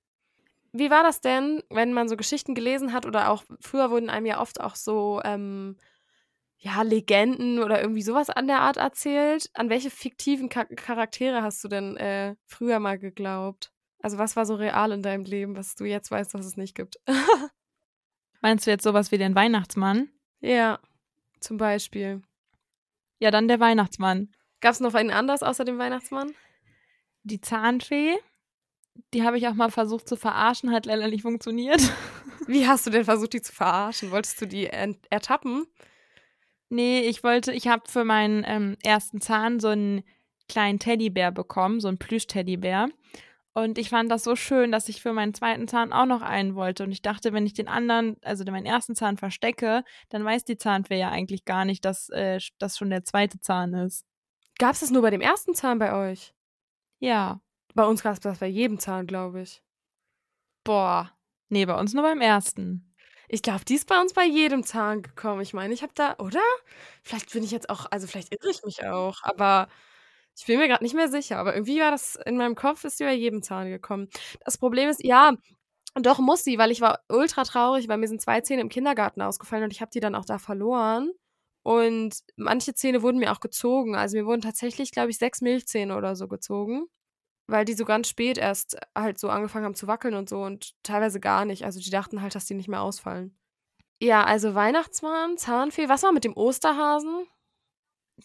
Wie 0.71 0.89
war 0.89 1.03
das 1.03 1.21
denn, 1.21 1.63
wenn 1.69 1.93
man 1.93 2.09
so 2.09 2.17
Geschichten 2.17 2.53
gelesen 2.53 2.91
hat 2.91 3.05
oder 3.05 3.29
auch 3.29 3.43
früher 3.61 3.91
wurden 3.91 4.09
einem 4.09 4.25
ja 4.25 4.41
oft 4.41 4.59
auch 4.59 4.75
so 4.75 5.21
ähm, 5.23 5.77
ja, 6.65 6.81
Legenden 6.81 7.59
oder 7.59 7.79
irgendwie 7.79 8.01
sowas 8.01 8.31
an 8.31 8.47
der 8.47 8.61
Art 8.61 8.77
erzählt. 8.77 9.51
An 9.53 9.69
welche 9.69 9.91
fiktiven 9.91 10.49
Char 10.51 10.65
Charaktere 10.65 11.43
hast 11.43 11.63
du 11.63 11.67
denn 11.67 11.95
äh, 11.97 12.35
früher 12.47 12.79
mal 12.79 12.97
geglaubt? 12.97 13.71
Also 14.01 14.17
was 14.17 14.35
war 14.35 14.47
so 14.47 14.55
real 14.55 14.91
in 14.91 15.03
deinem 15.03 15.25
Leben, 15.25 15.55
was 15.55 15.75
du 15.75 15.85
jetzt 15.85 16.09
weißt, 16.09 16.33
was 16.33 16.45
es 16.45 16.57
nicht 16.57 16.73
gibt? 16.73 16.97
Meinst 18.41 18.65
du 18.65 18.71
jetzt 18.71 18.83
sowas 18.83 19.11
wie 19.11 19.19
den 19.19 19.35
Weihnachtsmann? 19.35 20.09
Ja, 20.41 20.79
zum 21.39 21.57
Beispiel. 21.57 22.23
Ja, 23.19 23.29
dann 23.29 23.47
der 23.47 23.59
Weihnachtsmann. 23.59 24.31
Gab 24.59 24.71
es 24.71 24.79
noch 24.79 24.95
einen 24.95 25.11
anders 25.11 25.43
außer 25.43 25.65
dem 25.65 25.77
Weihnachtsmann? 25.77 26.33
Die 27.23 27.41
Zahnfee. 27.41 28.17
Die 29.13 29.23
habe 29.23 29.37
ich 29.37 29.47
auch 29.47 29.53
mal 29.53 29.69
versucht 29.69 30.09
zu 30.09 30.15
verarschen, 30.15 30.71
hat 30.71 30.87
leider 30.87 31.07
nicht 31.09 31.21
funktioniert. 31.21 31.81
Wie 32.47 32.67
hast 32.67 32.87
du 32.87 32.89
denn 32.89 33.05
versucht, 33.05 33.33
die 33.33 33.41
zu 33.41 33.53
verarschen? 33.53 34.09
Wolltest 34.09 34.41
du 34.41 34.47
die 34.47 34.65
ertappen? 34.65 35.67
Nee, 36.69 37.01
ich 37.01 37.23
wollte, 37.23 37.51
ich 37.51 37.67
habe 37.67 37.83
für 37.89 38.03
meinen 38.03 38.43
ähm, 38.45 38.77
ersten 38.83 39.21
Zahn 39.21 39.59
so 39.59 39.69
einen 39.69 40.03
kleinen 40.47 40.79
Teddybär 40.79 41.31
bekommen, 41.31 41.79
so 41.79 41.87
einen 41.87 41.97
Plüsch-Teddybär. 41.97 42.89
Und 43.57 43.77
ich 43.77 43.89
fand 43.89 44.11
das 44.11 44.23
so 44.25 44.35
schön, 44.35 44.71
dass 44.73 44.89
ich 44.89 45.01
für 45.01 45.13
meinen 45.13 45.33
zweiten 45.33 45.69
Zahn 45.69 45.93
auch 45.93 46.05
noch 46.05 46.21
einen 46.21 46.55
wollte. 46.55 46.83
Und 46.83 46.91
ich 46.91 47.01
dachte, 47.01 47.31
wenn 47.31 47.45
ich 47.45 47.53
den 47.53 47.69
anderen, 47.69 48.17
also 48.21 48.43
meinen 48.43 48.65
ersten 48.65 48.95
Zahn 48.95 49.15
verstecke, 49.15 49.85
dann 50.09 50.25
weiß 50.25 50.43
die 50.43 50.57
Zahnfee 50.57 50.99
ja 50.99 51.09
eigentlich 51.09 51.45
gar 51.45 51.63
nicht, 51.63 51.85
dass 51.85 52.09
äh, 52.09 52.39
das 52.59 52.77
schon 52.77 52.89
der 52.89 53.05
zweite 53.05 53.39
Zahn 53.39 53.73
ist. 53.73 54.05
Gab 54.59 54.73
es 54.73 54.81
das 54.81 54.91
nur 54.91 55.01
bei 55.01 55.09
dem 55.09 55.21
ersten 55.21 55.53
Zahn 55.55 55.79
bei 55.79 55.93
euch? 55.93 56.33
Ja. 56.99 57.41
Bei 57.73 57.85
uns 57.85 58.03
gab 58.03 58.13
es 58.13 58.19
das 58.19 58.39
bei 58.39 58.47
jedem 58.47 58.77
Zahn, 58.77 59.07
glaube 59.07 59.41
ich. 59.41 59.63
Boah. 60.65 61.11
Nee, 61.47 61.65
bei 61.65 61.79
uns 61.79 61.93
nur 61.93 62.03
beim 62.03 62.21
ersten. 62.21 62.84
Ich 63.29 63.41
glaube, 63.41 63.65
die 63.65 63.75
ist 63.75 63.87
bei 63.87 63.99
uns 63.99 64.13
bei 64.13 64.25
jedem 64.25 64.63
Zahn 64.63 65.01
gekommen. 65.01 65.41
Ich 65.41 65.53
meine, 65.53 65.73
ich 65.73 65.81
habe 65.83 65.93
da, 65.95 66.15
oder? 66.19 66.41
Vielleicht 67.03 67.31
bin 67.33 67.43
ich 67.43 67.51
jetzt 67.51 67.69
auch, 67.69 67.85
also 67.91 68.07
vielleicht 68.07 68.33
irre 68.33 68.49
ich 68.49 68.63
mich 68.63 68.85
auch, 68.85 69.19
aber 69.23 69.67
ich 70.37 70.45
bin 70.45 70.59
mir 70.59 70.67
gerade 70.67 70.83
nicht 70.83 70.95
mehr 70.95 71.09
sicher. 71.09 71.37
Aber 71.37 71.53
irgendwie 71.55 71.79
war 71.79 71.91
das 71.91 72.15
in 72.25 72.37
meinem 72.37 72.55
Kopf, 72.55 72.83
ist 72.83 72.99
die 72.99 73.03
bei 73.05 73.13
jedem 73.13 73.41
Zahn 73.43 73.69
gekommen. 73.69 74.09
Das 74.43 74.57
Problem 74.57 74.89
ist, 74.89 75.03
ja, 75.03 75.33
doch 75.95 76.19
muss 76.19 76.43
sie, 76.43 76.57
weil 76.57 76.71
ich 76.71 76.81
war 76.81 77.01
ultra 77.09 77.43
traurig, 77.43 77.87
weil 77.87 77.97
mir 77.97 78.07
sind 78.07 78.21
zwei 78.21 78.41
Zähne 78.41 78.61
im 78.61 78.69
Kindergarten 78.69 79.21
ausgefallen 79.21 79.63
und 79.65 79.71
ich 79.73 79.81
habe 79.81 79.91
die 79.91 79.99
dann 80.01 80.15
auch 80.15 80.25
da 80.25 80.37
verloren. 80.39 81.11
Und 81.63 82.17
manche 82.37 82.73
Zähne 82.75 83.01
wurden 83.01 83.17
mir 83.19 83.31
auch 83.31 83.39
gezogen. 83.39 83.95
Also 83.95 84.17
mir 84.17 84.25
wurden 84.25 84.41
tatsächlich, 84.41 84.91
glaube 84.91 85.09
ich, 85.11 85.17
sechs 85.17 85.41
Milchzähne 85.41 85.97
oder 85.97 86.15
so 86.15 86.27
gezogen 86.27 86.87
weil 87.47 87.65
die 87.65 87.73
so 87.73 87.85
ganz 87.85 88.07
spät 88.09 88.37
erst 88.37 88.77
halt 88.95 89.19
so 89.19 89.29
angefangen 89.29 89.65
haben 89.65 89.75
zu 89.75 89.87
wackeln 89.87 90.15
und 90.15 90.29
so 90.29 90.41
und 90.41 90.73
teilweise 90.83 91.19
gar 91.19 91.45
nicht. 91.45 91.63
Also 91.63 91.79
die 91.79 91.89
dachten 91.89 92.21
halt, 92.21 92.35
dass 92.35 92.45
die 92.45 92.55
nicht 92.55 92.67
mehr 92.67 92.81
ausfallen. 92.81 93.37
Ja, 94.01 94.23
also 94.23 94.55
Weihnachtsmann, 94.55 95.37
Zahnfee. 95.37 95.89
Was 95.89 96.03
war 96.03 96.11
mit 96.11 96.23
dem 96.23 96.35
Osterhasen? 96.35 97.27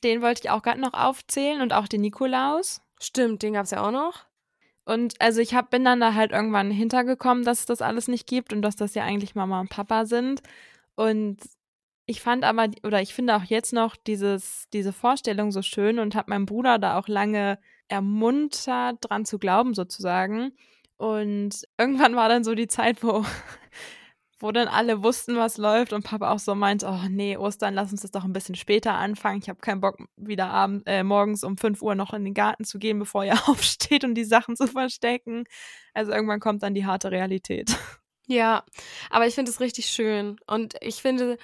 Den 0.02 0.22
wollte 0.22 0.42
ich 0.44 0.50
auch 0.50 0.62
gerade 0.62 0.80
noch 0.80 0.94
aufzählen 0.94 1.60
und 1.60 1.72
auch 1.72 1.88
den 1.88 2.00
Nikolaus. 2.00 2.80
Stimmt, 3.00 3.42
den 3.42 3.54
gab 3.54 3.64
es 3.64 3.70
ja 3.70 3.86
auch 3.86 3.90
noch. 3.90 4.24
Und 4.84 5.20
also 5.20 5.40
ich 5.40 5.54
hab, 5.54 5.70
bin 5.70 5.84
dann 5.84 6.00
da 6.00 6.14
halt 6.14 6.32
irgendwann 6.32 6.70
hintergekommen, 6.70 7.44
dass 7.44 7.60
es 7.60 7.66
das 7.66 7.82
alles 7.82 8.08
nicht 8.08 8.26
gibt 8.26 8.52
und 8.52 8.62
dass 8.62 8.76
das 8.76 8.94
ja 8.94 9.04
eigentlich 9.04 9.34
Mama 9.34 9.60
und 9.60 9.70
Papa 9.70 10.06
sind. 10.06 10.42
Und 10.96 11.38
ich 12.06 12.20
fand 12.20 12.44
aber, 12.44 12.68
oder 12.82 13.00
ich 13.00 13.14
finde 13.14 13.36
auch 13.36 13.44
jetzt 13.44 13.72
noch 13.72 13.94
dieses, 13.94 14.64
diese 14.72 14.92
Vorstellung 14.92 15.52
so 15.52 15.62
schön 15.62 15.98
und 15.98 16.16
habe 16.16 16.30
meinem 16.30 16.46
Bruder 16.46 16.78
da 16.78 16.98
auch 16.98 17.06
lange 17.06 17.58
ermuntert, 17.90 18.98
dran 19.00 19.24
zu 19.24 19.38
glauben, 19.38 19.74
sozusagen. 19.74 20.52
Und 20.96 21.66
irgendwann 21.78 22.16
war 22.16 22.28
dann 22.28 22.44
so 22.44 22.54
die 22.54 22.68
Zeit, 22.68 23.02
wo, 23.02 23.24
wo 24.38 24.52
dann 24.52 24.68
alle 24.68 25.02
wussten, 25.02 25.36
was 25.36 25.56
läuft 25.58 25.92
und 25.92 26.04
Papa 26.04 26.30
auch 26.30 26.38
so 26.38 26.54
meint, 26.54 26.84
oh 26.84 27.00
nee, 27.08 27.36
Ostern, 27.36 27.74
lass 27.74 27.92
uns 27.92 28.02
das 28.02 28.10
doch 28.10 28.24
ein 28.24 28.32
bisschen 28.32 28.54
später 28.54 28.94
anfangen. 28.94 29.40
Ich 29.42 29.48
habe 29.48 29.60
keinen 29.60 29.80
Bock, 29.80 29.98
wieder 30.16 30.50
abend, 30.50 30.82
äh, 30.86 31.02
morgens 31.02 31.44
um 31.44 31.56
5 31.56 31.82
Uhr 31.82 31.94
noch 31.94 32.12
in 32.12 32.24
den 32.24 32.34
Garten 32.34 32.64
zu 32.64 32.78
gehen, 32.78 32.98
bevor 32.98 33.24
ihr 33.24 33.34
aufsteht 33.48 34.04
und 34.04 34.14
die 34.14 34.24
Sachen 34.24 34.56
zu 34.56 34.66
verstecken. 34.66 35.44
Also 35.94 36.12
irgendwann 36.12 36.40
kommt 36.40 36.62
dann 36.62 36.74
die 36.74 36.86
harte 36.86 37.10
Realität. 37.10 37.76
Ja, 38.26 38.64
aber 39.10 39.26
ich 39.26 39.34
finde 39.34 39.50
es 39.50 39.58
richtig 39.58 39.86
schön. 39.86 40.36
Und 40.46 40.76
ich 40.82 41.02
finde 41.02 41.36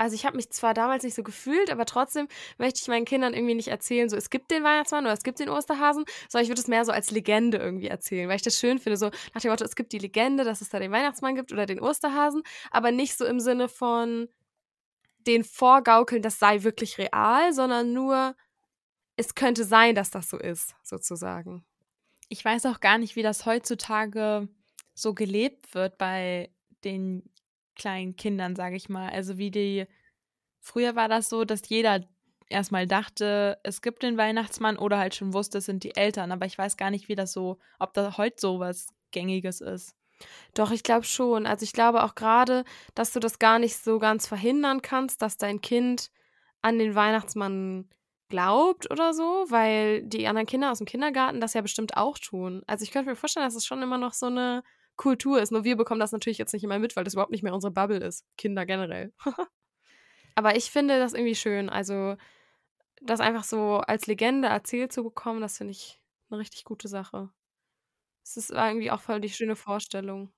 also 0.00 0.14
ich 0.14 0.24
habe 0.24 0.36
mich 0.36 0.48
zwar 0.48 0.72
damals 0.72 1.04
nicht 1.04 1.14
so 1.14 1.22
gefühlt, 1.22 1.70
aber 1.70 1.84
trotzdem 1.84 2.26
möchte 2.56 2.80
ich 2.80 2.88
meinen 2.88 3.04
Kindern 3.04 3.34
irgendwie 3.34 3.54
nicht 3.54 3.68
erzählen, 3.68 4.08
so 4.08 4.16
es 4.16 4.30
gibt 4.30 4.50
den 4.50 4.64
Weihnachtsmann 4.64 5.04
oder 5.04 5.12
es 5.12 5.22
gibt 5.22 5.40
den 5.40 5.50
Osterhasen, 5.50 6.06
sondern 6.30 6.44
ich 6.44 6.48
würde 6.48 6.62
es 6.62 6.68
mehr 6.68 6.86
so 6.86 6.92
als 6.92 7.10
Legende 7.10 7.58
irgendwie 7.58 7.88
erzählen, 7.88 8.26
weil 8.26 8.36
ich 8.36 8.42
das 8.42 8.58
schön 8.58 8.78
finde, 8.78 8.96
so 8.96 9.10
nach 9.34 9.42
dem 9.42 9.50
Motto, 9.50 9.62
es 9.62 9.76
gibt 9.76 9.92
die 9.92 9.98
Legende, 9.98 10.44
dass 10.44 10.62
es 10.62 10.70
da 10.70 10.78
den 10.78 10.90
Weihnachtsmann 10.90 11.34
gibt 11.34 11.52
oder 11.52 11.66
den 11.66 11.80
Osterhasen, 11.80 12.42
aber 12.70 12.92
nicht 12.92 13.18
so 13.18 13.26
im 13.26 13.40
Sinne 13.40 13.68
von 13.68 14.28
den 15.26 15.44
Vorgaukeln, 15.44 16.22
das 16.22 16.38
sei 16.38 16.62
wirklich 16.62 16.96
real, 16.96 17.52
sondern 17.52 17.92
nur, 17.92 18.34
es 19.16 19.34
könnte 19.34 19.64
sein, 19.64 19.94
dass 19.94 20.10
das 20.10 20.30
so 20.30 20.38
ist, 20.38 20.74
sozusagen. 20.82 21.62
Ich 22.30 22.42
weiß 22.42 22.64
auch 22.64 22.80
gar 22.80 22.96
nicht, 22.96 23.16
wie 23.16 23.22
das 23.22 23.44
heutzutage 23.44 24.48
so 24.94 25.12
gelebt 25.12 25.74
wird 25.74 25.98
bei 25.98 26.50
den 26.84 27.29
kleinen 27.80 28.14
Kindern, 28.14 28.54
sage 28.54 28.76
ich 28.76 28.88
mal. 28.88 29.10
Also 29.10 29.38
wie 29.38 29.50
die, 29.50 29.86
früher 30.60 30.94
war 30.94 31.08
das 31.08 31.28
so, 31.28 31.44
dass 31.44 31.68
jeder 31.68 32.04
erstmal 32.48 32.86
dachte, 32.86 33.58
es 33.62 33.80
gibt 33.80 34.02
den 34.02 34.18
Weihnachtsmann 34.18 34.76
oder 34.76 34.98
halt 34.98 35.14
schon 35.14 35.32
wusste, 35.32 35.58
es 35.58 35.64
sind 35.64 35.82
die 35.82 35.96
Eltern. 35.96 36.30
Aber 36.30 36.46
ich 36.46 36.58
weiß 36.58 36.76
gar 36.76 36.90
nicht, 36.90 37.08
wie 37.08 37.14
das 37.14 37.32
so, 37.32 37.58
ob 37.78 37.94
da 37.94 38.18
heute 38.18 38.36
so 38.38 38.60
was 38.60 38.88
Gängiges 39.12 39.60
ist. 39.60 39.96
Doch, 40.54 40.70
ich 40.70 40.82
glaube 40.82 41.04
schon. 41.04 41.46
Also 41.46 41.64
ich 41.64 41.72
glaube 41.72 42.04
auch 42.04 42.14
gerade, 42.14 42.64
dass 42.94 43.12
du 43.12 43.20
das 43.20 43.38
gar 43.38 43.58
nicht 43.58 43.76
so 43.76 43.98
ganz 43.98 44.26
verhindern 44.26 44.82
kannst, 44.82 45.22
dass 45.22 45.38
dein 45.38 45.62
Kind 45.62 46.10
an 46.60 46.78
den 46.78 46.94
Weihnachtsmann 46.94 47.88
glaubt 48.28 48.90
oder 48.90 49.14
so, 49.14 49.46
weil 49.48 50.02
die 50.02 50.26
anderen 50.26 50.46
Kinder 50.46 50.70
aus 50.70 50.78
dem 50.78 50.86
Kindergarten 50.86 51.40
das 51.40 51.54
ja 51.54 51.62
bestimmt 51.62 51.96
auch 51.96 52.18
tun. 52.18 52.62
Also 52.66 52.82
ich 52.84 52.90
könnte 52.90 53.08
mir 53.08 53.16
vorstellen, 53.16 53.46
dass 53.46 53.54
es 53.54 53.64
schon 53.64 53.82
immer 53.82 53.98
noch 53.98 54.12
so 54.12 54.26
eine 54.26 54.62
Kultur 55.00 55.40
ist. 55.40 55.50
Nur 55.50 55.64
wir 55.64 55.76
bekommen 55.76 55.98
das 55.98 56.12
natürlich 56.12 56.36
jetzt 56.36 56.52
nicht 56.52 56.62
immer 56.62 56.78
mit, 56.78 56.94
weil 56.94 57.04
das 57.04 57.14
überhaupt 57.14 57.32
nicht 57.32 57.42
mehr 57.42 57.54
unsere 57.54 57.72
Bubble 57.72 57.98
ist. 57.98 58.26
Kinder 58.36 58.66
generell. 58.66 59.14
Aber 60.34 60.56
ich 60.56 60.70
finde 60.70 60.98
das 60.98 61.14
irgendwie 61.14 61.34
schön. 61.34 61.70
Also 61.70 62.16
das 63.00 63.20
einfach 63.20 63.44
so 63.44 63.78
als 63.78 64.06
Legende 64.06 64.48
erzählt 64.48 64.92
zu 64.92 65.02
bekommen, 65.02 65.40
das 65.40 65.56
finde 65.56 65.70
ich 65.70 66.02
eine 66.28 66.38
richtig 66.38 66.64
gute 66.64 66.86
Sache. 66.86 67.30
Es 68.22 68.36
ist 68.36 68.50
irgendwie 68.50 68.90
auch 68.90 69.00
voll 69.00 69.22
die 69.22 69.30
schöne 69.30 69.56
Vorstellung. 69.56 70.30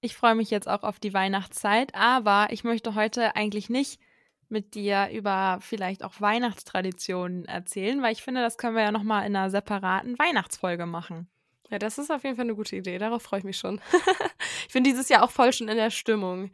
Ich 0.00 0.16
freue 0.16 0.34
mich 0.34 0.50
jetzt 0.50 0.68
auch 0.68 0.82
auf 0.82 0.98
die 0.98 1.14
Weihnachtszeit, 1.14 1.94
aber 1.94 2.48
ich 2.50 2.64
möchte 2.64 2.96
heute 2.96 3.36
eigentlich 3.36 3.70
nicht 3.70 4.00
mit 4.48 4.74
dir 4.74 5.08
über 5.12 5.58
vielleicht 5.60 6.02
auch 6.02 6.20
Weihnachtstraditionen 6.20 7.44
erzählen, 7.44 8.02
weil 8.02 8.12
ich 8.12 8.22
finde, 8.22 8.40
das 8.40 8.58
können 8.58 8.74
wir 8.74 8.82
ja 8.82 8.92
nochmal 8.92 9.24
in 9.24 9.36
einer 9.36 9.50
separaten 9.50 10.18
Weihnachtsfolge 10.18 10.86
machen. 10.86 11.30
Ja, 11.70 11.78
das 11.78 11.98
ist 11.98 12.10
auf 12.10 12.24
jeden 12.24 12.36
Fall 12.36 12.46
eine 12.46 12.54
gute 12.54 12.76
Idee. 12.76 12.98
Darauf 12.98 13.22
freue 13.22 13.40
ich 13.40 13.44
mich 13.44 13.58
schon. 13.58 13.80
ich 14.66 14.72
bin 14.72 14.84
dieses 14.84 15.08
Jahr 15.08 15.22
auch 15.22 15.30
voll 15.30 15.52
schon 15.52 15.68
in 15.68 15.76
der 15.76 15.90
Stimmung. 15.90 16.50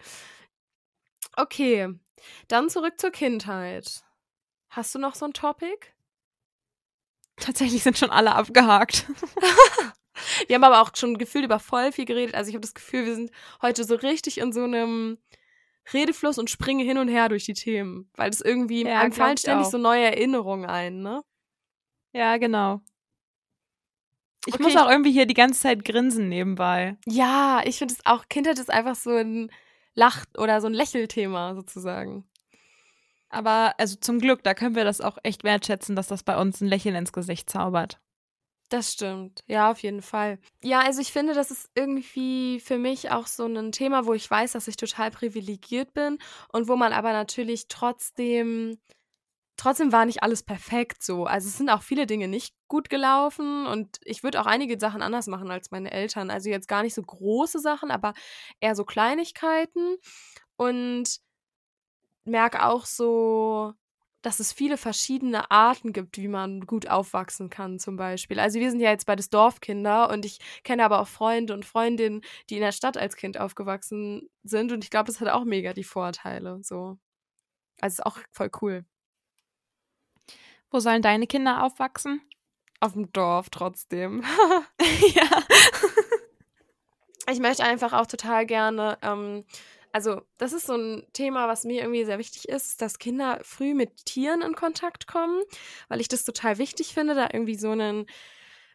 Okay, 1.36 1.88
dann 2.48 2.68
zurück 2.68 2.94
zur 2.98 3.10
Kindheit. 3.10 4.04
Hast 4.68 4.94
du 4.94 4.98
noch 4.98 5.14
so 5.14 5.24
ein 5.24 5.32
Topic? 5.32 5.78
Tatsächlich 7.36 7.82
sind 7.82 7.98
schon 7.98 8.10
alle 8.10 8.34
abgehakt. 8.34 9.06
wir 10.46 10.54
haben 10.54 10.64
aber 10.64 10.82
auch 10.82 10.90
schon 10.94 11.18
gefühlt 11.18 11.44
über 11.44 11.58
voll 11.58 11.92
viel 11.92 12.04
geredet. 12.04 12.34
Also 12.34 12.48
ich 12.48 12.54
habe 12.54 12.62
das 12.62 12.74
Gefühl, 12.74 13.06
wir 13.06 13.14
sind 13.14 13.30
heute 13.62 13.84
so 13.84 13.94
richtig 13.96 14.38
in 14.38 14.52
so 14.52 14.64
einem 14.64 15.18
Redefluss 15.92 16.38
und 16.38 16.50
springen 16.50 16.86
hin 16.86 16.98
und 16.98 17.08
her 17.08 17.28
durch 17.28 17.44
die 17.44 17.54
Themen. 17.54 18.10
Weil 18.14 18.30
es 18.30 18.40
irgendwie, 18.40 18.84
ja, 18.84 19.00
einem 19.00 19.12
fallen 19.12 19.36
ständig 19.36 19.66
auch. 19.66 19.72
so 19.72 19.78
neue 19.78 20.04
Erinnerungen 20.04 20.66
ein, 20.66 21.02
ne? 21.02 21.22
Ja, 22.12 22.36
genau. 22.36 22.80
Ich 24.46 24.54
okay. 24.54 24.62
muss 24.62 24.76
auch 24.76 24.90
irgendwie 24.90 25.12
hier 25.12 25.26
die 25.26 25.34
ganze 25.34 25.60
Zeit 25.60 25.84
grinsen 25.84 26.28
nebenbei. 26.28 26.96
Ja, 27.06 27.62
ich 27.64 27.78
finde 27.78 27.94
es 27.94 28.04
auch, 28.04 28.28
Kindheit 28.28 28.58
ist 28.58 28.70
einfach 28.70 28.94
so 28.94 29.10
ein 29.10 29.50
Lach- 29.94 30.26
oder 30.36 30.60
so 30.60 30.66
ein 30.66 30.74
Lächelthema 30.74 31.54
sozusagen. 31.54 32.24
Aber 33.30 33.74
also 33.78 33.96
zum 33.96 34.20
Glück, 34.20 34.44
da 34.44 34.54
können 34.54 34.76
wir 34.76 34.84
das 34.84 35.00
auch 35.00 35.18
echt 35.22 35.44
wertschätzen, 35.44 35.96
dass 35.96 36.06
das 36.08 36.22
bei 36.22 36.36
uns 36.36 36.60
ein 36.60 36.68
Lächeln 36.68 36.94
ins 36.94 37.12
Gesicht 37.12 37.50
zaubert. 37.50 37.98
Das 38.68 38.92
stimmt. 38.92 39.44
Ja, 39.46 39.70
auf 39.70 39.82
jeden 39.82 40.02
Fall. 40.02 40.38
Ja, 40.62 40.80
also 40.80 41.00
ich 41.00 41.12
finde, 41.12 41.34
das 41.34 41.50
ist 41.50 41.70
irgendwie 41.74 42.60
für 42.60 42.78
mich 42.78 43.10
auch 43.10 43.26
so 43.26 43.46
ein 43.46 43.72
Thema, 43.72 44.06
wo 44.06 44.14
ich 44.14 44.30
weiß, 44.30 44.52
dass 44.52 44.68
ich 44.68 44.76
total 44.76 45.10
privilegiert 45.10 45.92
bin 45.94 46.18
und 46.52 46.68
wo 46.68 46.76
man 46.76 46.92
aber 46.92 47.12
natürlich 47.12 47.68
trotzdem 47.68 48.78
trotzdem 49.56 49.92
war 49.92 50.04
nicht 50.06 50.22
alles 50.22 50.42
perfekt 50.42 51.02
so. 51.02 51.26
Also 51.26 51.48
es 51.48 51.56
sind 51.58 51.70
auch 51.70 51.82
viele 51.82 52.06
Dinge 52.06 52.28
nicht 52.28 52.54
gut 52.68 52.90
gelaufen 52.90 53.66
und 53.66 53.98
ich 54.04 54.22
würde 54.22 54.40
auch 54.40 54.46
einige 54.46 54.78
Sachen 54.78 55.02
anders 55.02 55.26
machen 55.26 55.50
als 55.50 55.70
meine 55.70 55.90
Eltern. 55.90 56.30
Also 56.30 56.50
jetzt 56.50 56.68
gar 56.68 56.82
nicht 56.82 56.94
so 56.94 57.02
große 57.02 57.60
Sachen, 57.60 57.90
aber 57.90 58.14
eher 58.60 58.74
so 58.74 58.84
Kleinigkeiten 58.84 59.96
und 60.56 61.20
merke 62.24 62.64
auch 62.64 62.86
so, 62.86 63.74
dass 64.22 64.40
es 64.40 64.52
viele 64.52 64.78
verschiedene 64.78 65.50
Arten 65.50 65.92
gibt, 65.92 66.16
wie 66.16 66.28
man 66.28 66.62
gut 66.62 66.88
aufwachsen 66.88 67.50
kann, 67.50 67.78
zum 67.78 67.96
Beispiel. 67.96 68.40
Also 68.40 68.58
wir 68.58 68.70
sind 68.70 68.80
ja 68.80 68.90
jetzt 68.90 69.06
beides 69.06 69.28
Dorfkinder 69.28 70.10
und 70.10 70.24
ich 70.24 70.38
kenne 70.64 70.84
aber 70.84 71.00
auch 71.00 71.08
Freunde 71.08 71.52
und 71.52 71.66
Freundinnen, 71.66 72.22
die 72.48 72.54
in 72.56 72.62
der 72.62 72.72
Stadt 72.72 72.96
als 72.96 73.16
Kind 73.16 73.38
aufgewachsen 73.38 74.30
sind 74.42 74.72
und 74.72 74.82
ich 74.82 74.90
glaube, 74.90 75.08
das 75.08 75.20
hat 75.20 75.28
auch 75.28 75.44
mega 75.44 75.74
die 75.74 75.84
Vorteile. 75.84 76.58
So. 76.62 76.98
Also 77.80 77.94
ist 78.02 78.06
auch 78.06 78.18
voll 78.32 78.50
cool. 78.62 78.84
Wo 80.74 80.80
sollen 80.80 81.02
deine 81.02 81.28
Kinder 81.28 81.62
aufwachsen? 81.62 82.20
Auf 82.80 82.94
dem 82.94 83.12
Dorf 83.12 83.48
trotzdem. 83.48 84.24
ja. 85.14 85.44
ich 87.30 87.38
möchte 87.38 87.62
einfach 87.62 87.92
auch 87.92 88.06
total 88.06 88.44
gerne, 88.44 88.98
ähm, 89.00 89.44
also 89.92 90.22
das 90.36 90.52
ist 90.52 90.66
so 90.66 90.74
ein 90.74 91.06
Thema, 91.12 91.46
was 91.46 91.62
mir 91.62 91.82
irgendwie 91.82 92.04
sehr 92.04 92.18
wichtig 92.18 92.48
ist, 92.48 92.82
dass 92.82 92.98
Kinder 92.98 93.38
früh 93.44 93.72
mit 93.72 94.04
Tieren 94.04 94.42
in 94.42 94.56
Kontakt 94.56 95.06
kommen, 95.06 95.40
weil 95.88 96.00
ich 96.00 96.08
das 96.08 96.24
total 96.24 96.58
wichtig 96.58 96.92
finde, 96.92 97.14
da 97.14 97.28
irgendwie 97.32 97.54
so 97.54 97.70
einen 97.70 98.06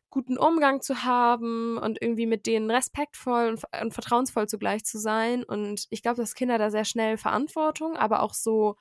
guten 0.09 0.37
Umgang 0.37 0.79
zu 0.79 1.03
haben 1.03 1.77
und 1.77 2.01
irgendwie 2.01 2.27
mit 2.27 2.47
denen 2.47 2.71
respektvoll 2.71 3.49
und, 3.49 3.63
und 3.81 3.93
vertrauensvoll 3.93 4.47
zugleich 4.47 4.85
zu 4.85 4.99
sein. 4.99 5.43
Und 5.43 5.85
ich 5.89 6.01
glaube, 6.01 6.21
dass 6.21 6.33
Kinder 6.33 6.57
da 6.57 6.71
sehr 6.71 6.85
schnell 6.85 7.17
Verantwortung, 7.17 7.97
aber 7.97 8.21
auch 8.21 8.33
so 8.33 8.77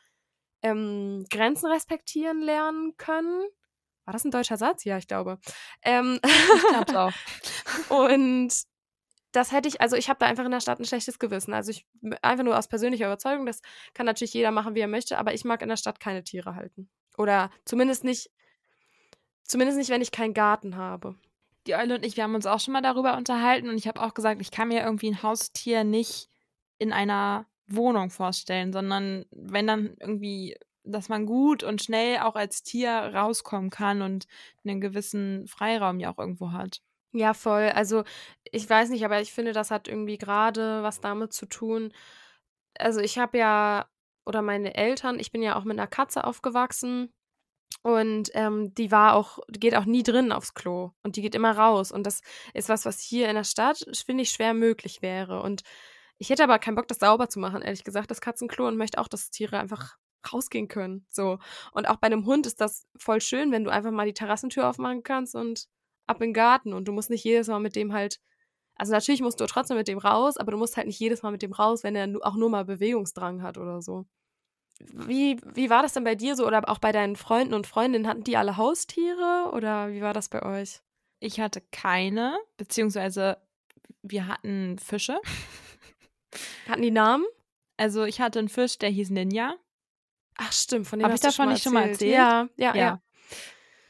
ähm, 0.62 1.25
Grenzen 1.31 1.71
respektieren 1.71 2.40
lernen 2.40 2.97
können. 2.97 3.42
War 4.05 4.12
das 4.12 4.25
ein 4.25 4.31
deutscher 4.31 4.57
Satz? 4.57 4.85
Ja, 4.85 4.97
ich 4.99 5.07
glaube. 5.07 5.38
Ähm, 5.83 6.21
ich 6.25 6.68
glaube 6.68 6.99
auch. 6.99 7.12
und 7.90 8.53
das 9.33 9.53
hätte 9.53 9.68
ich, 9.68 9.81
also 9.81 9.97
ich 9.97 10.09
habe 10.09 10.18
da 10.18 10.27
einfach 10.27 10.44
in 10.44 10.51
der 10.51 10.61
Stadt 10.61 10.81
ein 10.81 10.85
schlechtes 10.85 11.18
Gewissen. 11.18 11.53
Also 11.53 11.71
ich 11.71 11.87
einfach 12.23 12.44
nur 12.44 12.59
aus 12.59 12.68
persönlicher 12.68 13.07
Überzeugung, 13.07 13.47
das 13.47 13.61
kann 13.92 14.07
natürlich 14.07 14.33
jeder 14.33 14.51
machen, 14.51 14.75
wie 14.75 14.81
er 14.81 14.88
möchte, 14.88 15.18
aber 15.18 15.35
ich 15.35 15.44
mag 15.44 15.62
in 15.62 15.68
der 15.68 15.77
Stadt 15.77 16.01
keine 16.01 16.25
Tiere 16.25 16.55
halten. 16.55 16.88
Oder 17.16 17.51
zumindest 17.64 18.05
nicht, 18.05 18.31
zumindest 19.44 19.79
nicht, 19.79 19.90
wenn 19.90 20.01
ich 20.01 20.12
keinen 20.12 20.35
Garten 20.35 20.77
habe. 20.77 21.16
Die 21.66 21.75
Eule 21.75 21.97
und 21.97 22.07
ich, 22.07 22.16
wir 22.16 22.25
haben 22.25 22.35
uns 22.35 22.47
auch 22.47 22.61
schon 22.61 22.73
mal 22.73 22.81
darüber 22.81 23.16
unterhalten 23.16 23.68
und 23.68 23.77
ich 23.77 23.87
habe 23.88 24.01
auch 24.01 24.14
gesagt, 24.14 24.40
ich 24.40 24.51
kann 24.51 24.68
mir 24.68 24.83
irgendwie 24.83 25.11
ein 25.11 25.23
Haustier 25.23 25.85
nicht 25.85 26.31
in 26.79 26.92
einer 26.92 27.47
Wohnung 27.68 28.11
vorstellen, 28.11 28.72
sondern 28.72 29.24
wenn 29.31 29.66
dann 29.66 29.94
irgendwie, 30.00 30.57
dass 30.85 31.09
man 31.09 31.26
gut 31.26 31.62
und 31.62 31.83
schnell 31.83 32.18
auch 32.18 32.35
als 32.35 32.62
Tier 32.62 32.90
rauskommen 32.90 33.70
kann 33.70 34.02
und 34.02 34.26
einen 34.64 34.81
gewissen 34.81 35.46
Freiraum 35.46 36.00
ja 36.00 36.12
auch 36.12 36.18
irgendwo 36.18 36.52
hat. 36.52 36.81
Ja, 37.12 37.35
voll. 37.35 37.70
Also 37.70 38.04
ich 38.44 38.68
weiß 38.68 38.90
nicht, 38.90 39.04
aber 39.04 39.20
ich 39.20 39.33
finde, 39.33 39.52
das 39.52 39.70
hat 39.70 39.88
irgendwie 39.88 40.18
gerade 40.18 40.83
was 40.83 41.00
damit 41.00 41.33
zu 41.33 41.46
tun. 41.46 41.92
Also 42.78 43.00
ich 43.00 43.18
habe 43.18 43.38
ja, 43.38 43.88
oder 44.26 44.42
meine 44.42 44.74
Eltern, 44.74 45.18
ich 45.18 45.33
bin 45.33 45.42
ja 45.42 45.57
auch 45.57 45.64
mit 45.64 45.78
einer 45.78 45.87
Katze 45.87 46.24
aufgewachsen. 46.24 47.12
Und 47.83 48.31
ähm, 48.35 48.74
die 48.74 48.90
war 48.90 49.14
auch, 49.14 49.38
die 49.48 49.61
geht 49.61 49.76
auch 49.76 49.85
nie 49.85 50.02
drin 50.02 50.33
aufs 50.33 50.54
Klo 50.54 50.90
und 51.02 51.16
die 51.16 51.22
geht 51.22 51.35
immer 51.35 51.57
raus. 51.57 51.92
Und 51.92 52.04
das 52.07 52.22
ist 52.52 52.68
was, 52.68 52.85
was 52.85 53.00
hier 53.00 53.28
in 53.28 53.37
der 53.37 53.44
Stadt, 53.44 53.85
finde 54.07 54.22
ich, 54.22 54.31
schwer 54.31 54.52
möglich 54.54 55.00
wäre. 55.00 55.42
Und 55.42 55.62
ich 56.18 56.31
hätte 56.31 56.44
aber 56.44 56.59
keinen 56.59 56.74
Bock, 56.74 56.88
das 56.88 56.98
sauber 56.98 57.28
zu 57.28 57.38
machen, 57.38 57.62
ehrlich 57.62 57.85
gesagt, 57.85 58.11
das 58.11 58.20
Katzenklo 58.20 58.66
und 58.66 58.76
möchte 58.76 58.98
auch, 58.98 59.09
dass 59.09 59.31
Tiere 59.31 59.59
einfach 59.59 59.96
rausgehen 60.33 60.68
können. 60.68 61.07
So. 61.09 61.38
Und 61.72 61.88
auch 61.88 61.96
bei 61.96 62.07
einem 62.07 62.26
Hund 62.26 62.46
ist 62.46 62.61
das 62.61 62.87
voll 62.96 63.20
schön, 63.20 63.52
wenn 63.52 63.64
du 63.64 63.70
einfach 63.70 63.92
mal 63.92 64.07
die 64.07 64.14
Terrassentür 64.14 64.68
aufmachen 64.68 65.02
kannst 65.02 65.35
und 65.35 65.68
ab 66.07 66.20
in 66.20 66.28
den 66.28 66.35
Garten 66.35 66.72
und 66.72 66.87
du 66.87 66.92
musst 66.92 67.11
nicht 67.11 67.24
jedes 67.24 67.48
Mal 67.48 67.61
mit 67.61 67.76
dem 67.76 67.92
halt. 67.92 68.20
Also 68.74 68.92
natürlich 68.92 69.20
musst 69.20 69.40
du 69.40 69.46
trotzdem 69.46 69.76
mit 69.76 69.88
dem 69.88 69.98
raus, 69.98 70.37
aber 70.37 70.52
du 70.52 70.59
musst 70.59 70.76
halt 70.76 70.87
nicht 70.87 71.00
jedes 71.00 71.22
Mal 71.22 71.33
mit 71.33 71.42
dem 71.42 71.52
raus, 71.52 71.83
wenn 71.83 71.96
er 71.96 72.09
auch 72.22 72.37
nur 72.37 72.50
mal 72.50 72.64
Bewegungsdrang 72.64 73.42
hat 73.42 73.59
oder 73.59 73.83
so. 73.83 74.07
Wie, 74.81 75.37
wie 75.54 75.70
war 75.70 75.83
das 75.83 75.94
denn 75.94 76.04
bei 76.04 76.14
dir 76.14 76.37
so 76.37 76.46
oder 76.46 76.68
auch 76.68 76.78
bei 76.78 76.92
deinen 76.92 77.16
Freunden 77.16 77.54
und 77.54 77.66
Freundinnen? 77.66 78.07
Hatten 78.07 78.22
die 78.22 78.37
alle 78.37 78.57
Haustiere 78.57 79.50
oder 79.52 79.90
wie 79.92 80.00
war 80.00 80.14
das 80.14 80.28
bei 80.28 80.42
euch? 80.42 80.81
Ich 81.18 81.40
hatte 81.40 81.61
keine, 81.72 82.38
beziehungsweise 82.57 83.38
wir 84.02 84.28
hatten 84.28 84.78
Fische. 84.78 85.20
Hatten 86.68 86.82
die 86.82 86.90
Namen? 86.90 87.24
Also 87.76 88.04
ich 88.04 88.20
hatte 88.20 88.38
einen 88.38 88.48
Fisch, 88.48 88.78
der 88.78 88.90
hieß 88.90 89.10
Ninja. 89.10 89.56
Ach 90.36 90.52
stimmt, 90.52 90.86
von 90.86 90.98
dem 90.98 91.04
Habe 91.04 91.14
ich 91.14 91.20
davon 91.20 91.48
nicht 91.48 91.62
schon 91.62 91.72
mal 91.72 91.88
erzählt? 91.88 92.12
Ja, 92.12 92.48
ja, 92.56 92.74
ja. 92.74 93.00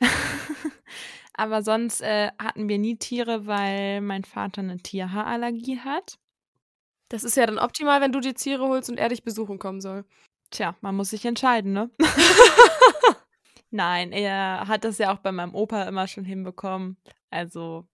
ja. 0.01 0.09
Aber 1.35 1.62
sonst 1.62 2.01
äh, 2.01 2.31
hatten 2.38 2.68
wir 2.68 2.79
nie 2.79 2.96
Tiere, 2.96 3.46
weil 3.46 4.01
mein 4.01 4.24
Vater 4.24 4.61
eine 4.61 4.79
Tierhaarallergie 4.79 5.79
hat. 5.81 6.18
Das 7.09 7.24
ist 7.24 7.37
ja 7.37 7.46
dann 7.46 7.59
optimal, 7.59 8.01
wenn 8.01 8.12
du 8.12 8.20
die 8.20 8.35
Tiere 8.35 8.66
holst 8.66 8.90
und 8.90 8.98
er 8.98 9.09
dich 9.09 9.22
besuchen 9.22 9.59
kommen 9.59 9.81
soll. 9.81 10.05
Tja, 10.51 10.74
man 10.81 10.96
muss 10.96 11.11
sich 11.11 11.24
entscheiden, 11.24 11.72
ne? 11.72 11.90
Nein, 13.70 14.12
er 14.12 14.66
hat 14.66 14.85
das 14.85 14.98
ja 14.98 15.12
auch 15.12 15.18
bei 15.18 15.31
meinem 15.31 15.55
Opa 15.55 15.85
immer 15.85 16.07
schon 16.07 16.24
hinbekommen. 16.24 16.96
Also 17.31 17.87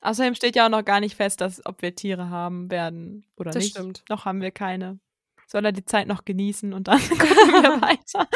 Außerdem 0.00 0.34
steht 0.34 0.56
ja 0.56 0.66
auch 0.66 0.70
noch 0.70 0.84
gar 0.84 1.00
nicht 1.00 1.16
fest, 1.16 1.40
dass, 1.40 1.64
ob 1.66 1.82
wir 1.82 1.94
Tiere 1.94 2.30
haben 2.30 2.70
werden 2.70 3.26
oder 3.36 3.50
das 3.50 3.62
nicht. 3.62 3.76
Stimmt. 3.76 4.04
Noch 4.08 4.24
haben 4.24 4.40
wir 4.40 4.50
keine. 4.50 4.98
Soll 5.46 5.64
er 5.64 5.72
die 5.72 5.84
Zeit 5.84 6.06
noch 6.06 6.24
genießen 6.24 6.72
und 6.72 6.88
dann 6.88 6.98
gucken 7.08 7.62
wir 7.62 7.82
weiter. 7.82 8.28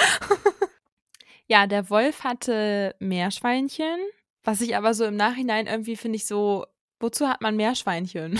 ja, 1.47 1.67
der 1.67 1.89
Wolf 1.89 2.25
hatte 2.25 2.95
Meerschweinchen, 2.99 3.99
was 4.43 4.61
ich 4.61 4.77
aber 4.77 4.93
so 4.95 5.05
im 5.05 5.17
Nachhinein 5.17 5.67
irgendwie 5.67 5.97
finde 5.97 6.17
ich 6.17 6.27
so, 6.27 6.67
wozu 7.01 7.29
hat 7.29 7.41
man 7.41 7.57
Meerschweinchen? 7.57 8.39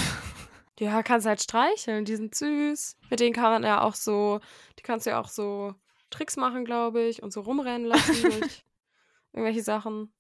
Ja, 0.79 1.03
kannst 1.03 1.27
halt 1.27 1.41
streicheln, 1.41 2.05
die 2.05 2.17
sind 2.17 2.35
süß. 2.35 2.97
Mit 3.09 3.21
denen 3.21 3.33
kann 3.33 3.53
man 3.53 3.63
ja 3.63 3.83
auch 3.83 3.95
so, 3.95 4.41
die 4.79 4.83
kannst 4.83 5.07
du 5.07 5.11
ja 5.11 5.21
auch 5.21 5.29
so 5.29 5.75
Tricks 6.11 6.37
machen, 6.37 6.65
glaube 6.65 7.03
ich, 7.03 7.23
und 7.23 7.33
so 7.33 7.43
rumrennen 7.43 7.87
lassen 7.87 8.43
irgendwelche 9.35 9.63
Sachen. 9.63 10.13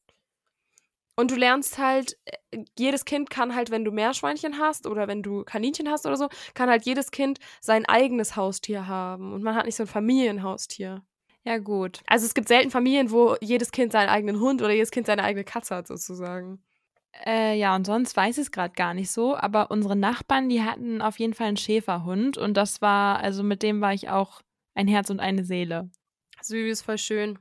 Und 1.16 1.30
du 1.30 1.36
lernst 1.36 1.78
halt, 1.78 2.16
äh, 2.24 2.64
jedes 2.78 3.04
Kind 3.04 3.30
kann 3.30 3.54
halt, 3.54 3.70
wenn 3.70 3.84
du 3.84 3.92
Meerschweinchen 3.92 4.58
hast 4.58 4.86
oder 4.86 5.06
wenn 5.06 5.22
du 5.22 5.44
Kaninchen 5.44 5.88
hast 5.88 6.06
oder 6.06 6.16
so, 6.16 6.28
kann 6.54 6.68
halt 6.68 6.84
jedes 6.84 7.10
Kind 7.10 7.38
sein 7.60 7.86
eigenes 7.86 8.36
Haustier 8.36 8.86
haben. 8.86 9.32
Und 9.32 9.42
man 9.42 9.54
hat 9.54 9.66
nicht 9.66 9.76
so 9.76 9.84
ein 9.84 9.88
Familienhaustier. 9.88 11.02
Ja, 11.44 11.58
gut. 11.58 12.00
Also 12.06 12.26
es 12.26 12.34
gibt 12.34 12.48
selten 12.48 12.70
Familien, 12.70 13.10
wo 13.10 13.36
jedes 13.40 13.70
Kind 13.70 13.92
seinen 13.92 14.08
eigenen 14.08 14.40
Hund 14.40 14.62
oder 14.62 14.72
jedes 14.72 14.90
Kind 14.90 15.06
seine 15.06 15.22
eigene 15.22 15.44
Katze 15.44 15.76
hat, 15.76 15.86
sozusagen. 15.86 16.62
Äh, 17.24 17.56
ja, 17.58 17.76
und 17.76 17.86
sonst 17.86 18.16
weiß 18.16 18.38
ich 18.38 18.46
es 18.46 18.50
gerade 18.50 18.74
gar 18.74 18.94
nicht 18.94 19.10
so. 19.10 19.36
Aber 19.36 19.70
unsere 19.70 19.94
Nachbarn, 19.94 20.48
die 20.48 20.62
hatten 20.62 21.02
auf 21.02 21.18
jeden 21.18 21.34
Fall 21.34 21.48
einen 21.48 21.56
Schäferhund. 21.56 22.38
Und 22.38 22.56
das 22.56 22.80
war, 22.80 23.18
also 23.18 23.42
mit 23.42 23.62
dem 23.62 23.80
war 23.80 23.92
ich 23.92 24.08
auch 24.08 24.40
ein 24.74 24.88
Herz 24.88 25.10
und 25.10 25.20
eine 25.20 25.44
Seele. 25.44 25.90
Süß, 26.42 26.82
voll 26.82 26.98
schön. 26.98 27.38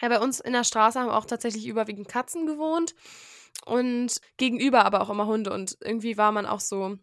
Ja, 0.00 0.08
bei 0.08 0.20
uns 0.20 0.40
in 0.40 0.52
der 0.52 0.64
Straße 0.64 0.98
haben 0.98 1.10
auch 1.10 1.26
tatsächlich 1.26 1.66
überwiegend 1.66 2.08
Katzen 2.08 2.46
gewohnt 2.46 2.94
und 3.66 4.20
gegenüber 4.36 4.84
aber 4.84 5.00
auch 5.02 5.10
immer 5.10 5.26
Hunde. 5.26 5.52
Und 5.52 5.76
irgendwie 5.80 6.16
war 6.16 6.32
man 6.32 6.46
auch 6.46 6.60
so 6.60 6.98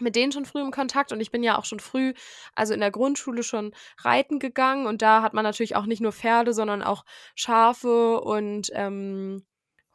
mit 0.00 0.16
denen 0.16 0.32
schon 0.32 0.46
früh 0.46 0.60
im 0.60 0.70
Kontakt 0.70 1.12
und 1.12 1.20
ich 1.20 1.30
bin 1.30 1.42
ja 1.42 1.58
auch 1.58 1.64
schon 1.64 1.80
früh, 1.80 2.14
also 2.54 2.72
in 2.74 2.80
der 2.80 2.90
Grundschule 2.90 3.42
schon 3.42 3.74
reiten 3.98 4.38
gegangen 4.38 4.86
und 4.86 5.02
da 5.02 5.22
hat 5.22 5.34
man 5.34 5.44
natürlich 5.44 5.76
auch 5.76 5.86
nicht 5.86 6.00
nur 6.00 6.12
Pferde, 6.12 6.54
sondern 6.54 6.82
auch 6.82 7.04
Schafe 7.34 8.20
und 8.20 8.70
ähm, 8.72 9.44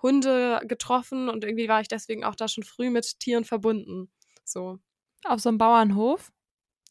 Hunde 0.02 0.62
getroffen 0.65 1.30
und 1.30 1.43
irgendwie 1.43 1.67
war 1.67 1.82
ich 1.82 1.88
deswegen 1.88 2.24
auch 2.24 2.36
da 2.36 2.48
schon 2.48 2.63
früh 2.63 2.89
mit 2.89 3.19
Tieren 3.19 3.45
verbunden. 3.45 4.12
So. 4.43 4.78
Auf 5.24 5.39
so 5.39 5.50
einem 5.50 5.58
Bauernhof? 5.58 6.32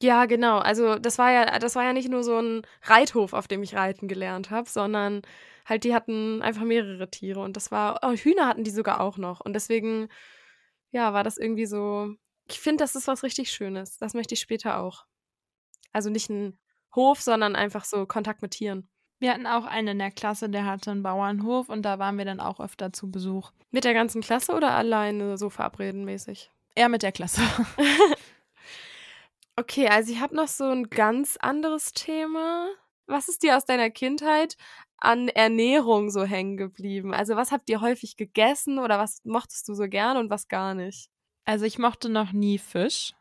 Ja, 0.00 0.26
genau. 0.26 0.59
Also 0.59 0.98
das 0.98 1.18
war 1.18 1.30
ja, 1.30 1.59
das 1.59 1.76
war 1.76 1.85
ja 1.85 1.92
nicht 1.92 2.09
nur 2.09 2.22
so 2.24 2.38
ein 2.38 2.62
Reithof, 2.83 3.33
auf 3.33 3.48
dem 3.48 3.62
ich 3.62 3.74
reiten 3.74 4.09
gelernt 4.09 4.50
habe, 4.50 4.68
sondern 4.68 5.22
halt 5.64 5.85
die 5.85 5.94
hatten 5.94 6.42
einfach 6.42 6.64
mehrere 6.64 7.11
Tiere 7.11 7.40
und 7.40 7.57
das 7.57 7.70
war, 7.70 8.00
oh, 8.02 8.12
Hühner 8.12 8.46
hatten 8.46 8.64
die 8.64 8.70
sogar 8.70 9.00
auch 9.00 9.16
noch 9.18 9.40
und 9.40 9.54
deswegen, 9.54 10.09
ja, 10.90 11.12
war 11.12 11.24
das 11.24 11.38
irgendwie 11.38 11.66
so. 11.66 12.14
Ich 12.48 12.61
finde, 12.61 12.85
das 12.85 12.94
ist 12.94 13.09
was 13.09 13.22
richtig 13.22 13.50
Schönes. 13.50 13.96
Das 13.98 14.12
möchte 14.12 14.35
ich 14.35 14.40
später 14.40 14.78
auch. 14.80 15.07
Also 15.92 16.11
nicht 16.11 16.28
ein 16.28 16.59
Hof, 16.94 17.22
sondern 17.22 17.57
einfach 17.57 17.85
so 17.85 18.04
Kontakt 18.07 18.42
mit 18.42 18.52
Tieren. 18.52 18.88
Wir 19.18 19.33
hatten 19.33 19.46
auch 19.46 19.64
einen 19.64 19.88
in 19.88 19.98
der 20.00 20.11
Klasse, 20.11 20.50
der 20.50 20.66
hatte 20.66 20.90
einen 20.90 21.02
Bauernhof 21.02 21.70
und 21.70 21.83
da 21.83 21.98
waren 21.98 22.18
wir 22.18 22.26
dann 22.26 22.40
auch 22.40 22.61
öfter 22.61 22.92
zu 22.92 23.11
Besuch. 23.11 23.52
Mit 23.70 23.85
der 23.85 23.94
ganzen 23.94 24.20
Klasse 24.20 24.52
oder 24.52 24.72
alleine 24.72 25.38
so 25.38 25.48
verabredenmäßig? 25.48 26.50
Eher 26.74 26.90
mit 26.90 27.02
der 27.02 27.12
Klasse. 27.12 27.40
Okay, 29.56 29.86
also 29.88 30.12
ich 30.12 30.20
habe 30.20 30.34
noch 30.34 30.48
so 30.48 30.64
ein 30.64 30.90
ganz 30.90 31.36
anderes 31.40 31.92
Thema. 31.92 32.68
Was 33.06 33.28
ist 33.28 33.42
dir 33.42 33.56
aus 33.56 33.64
deiner 33.64 33.90
Kindheit 33.90 34.56
an 34.98 35.28
Ernährung 35.28 36.10
so 36.10 36.24
hängen 36.24 36.56
geblieben? 36.56 37.14
Also 37.14 37.36
was 37.36 37.52
habt 37.52 37.68
ihr 37.70 37.80
häufig 37.80 38.16
gegessen 38.16 38.78
oder 38.78 38.98
was 38.98 39.24
mochtest 39.24 39.68
du 39.68 39.74
so 39.74 39.88
gerne 39.88 40.18
und 40.18 40.30
was 40.30 40.48
gar 40.48 40.74
nicht? 40.74 41.08
Also 41.44 41.66
ich 41.66 41.78
mochte 41.78 42.08
noch 42.08 42.32
nie 42.32 42.58
Fisch. 42.58 43.12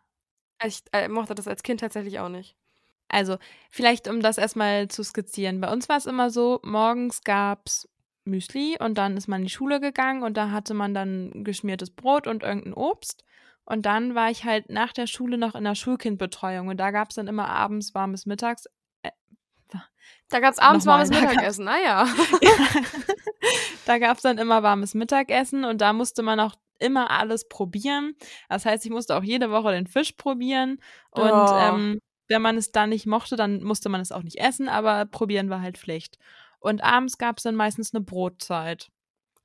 Ich 0.64 0.82
äh, 0.94 1.08
mochte 1.10 1.36
das 1.36 1.48
als 1.48 1.64
Kind 1.64 1.82
tatsächlich 1.82 2.20
auch 2.20 2.30
nicht. 2.30 2.56
Also 3.10 3.38
vielleicht, 3.72 4.08
um 4.08 4.22
das 4.22 4.38
erstmal 4.38 4.88
zu 4.88 5.04
skizzieren. 5.04 5.62
Bei 5.62 5.72
uns 5.72 5.90
war 5.90 5.98
es 5.98 6.06
immer 6.08 6.32
so, 6.32 6.60
morgens 6.64 7.24
gab's 7.24 7.88
Müsli 8.26 8.78
und 8.80 8.98
dann 8.98 9.18
ist 9.18 9.28
man 9.28 9.42
in 9.42 9.48
die 9.48 9.54
Schule 9.54 9.80
gegangen 9.80 10.24
und 10.24 10.38
da 10.38 10.52
hatte 10.52 10.74
man 10.74 10.94
dann 10.94 11.44
geschmiertes 11.44 11.92
Brot 11.92 12.28
und 12.28 12.44
irgendein 12.44 12.74
Obst. 12.74 13.24
Und 13.66 13.86
dann 13.86 14.16
war 14.16 14.30
ich 14.30 14.44
halt 14.44 14.70
nach 14.70 14.92
der 14.94 15.08
Schule 15.08 15.38
noch 15.38 15.56
in 15.56 15.64
der 15.64 15.76
Schulkindbetreuung 15.76 16.68
und 16.68 16.78
da 16.78 16.92
gab 16.92 17.10
es 17.10 17.16
dann 17.16 17.28
immer 17.28 17.48
abends 17.48 17.96
warmes 17.96 18.26
Mittags. 18.26 18.66
Äh, 19.04 19.12
da 20.30 20.40
gab 20.40 20.54
es 20.54 20.60
abends 20.60 20.86
warmes 20.86 21.10
Mittagessen, 21.12 21.66
naja. 21.66 22.06
ja. 22.42 22.50
da 23.86 23.98
gab 24.00 24.18
es 24.18 24.24
dann 24.24 24.38
immer 24.38 24.64
warmes 24.64 24.94
Mittagessen 24.94 25.64
und 25.64 25.82
da 25.82 25.94
musste 25.94 26.24
man 26.24 26.40
auch 26.40 26.56
immer 26.80 27.10
alles 27.10 27.48
probieren. 27.48 28.16
Das 28.50 28.66
heißt, 28.66 28.86
ich 28.86 28.92
musste 28.92 29.16
auch 29.16 29.24
jede 29.24 29.52
Woche 29.52 29.72
den 29.72 29.88
Fisch 29.88 30.14
probieren 30.14 30.80
und 31.12 31.32
oh. 31.32 31.58
ähm, 31.58 32.00
wenn 32.28 32.42
man 32.42 32.58
es 32.58 32.72
dann 32.72 32.90
nicht 32.90 33.06
mochte, 33.06 33.36
dann 33.36 33.64
musste 33.64 33.90
man 33.90 34.02
es 34.02 34.12
auch 34.12 34.24
nicht 34.24 34.40
essen, 34.40 34.70
aber 34.70 35.06
probieren 35.06 35.50
war 35.50 35.62
halt 35.62 35.78
Pflicht. 35.78 36.18
Und 36.60 36.84
abends 36.84 37.18
gab 37.18 37.38
es 37.38 37.44
dann 37.44 37.56
meistens 37.56 37.94
eine 37.94 38.04
Brotzeit. 38.04 38.90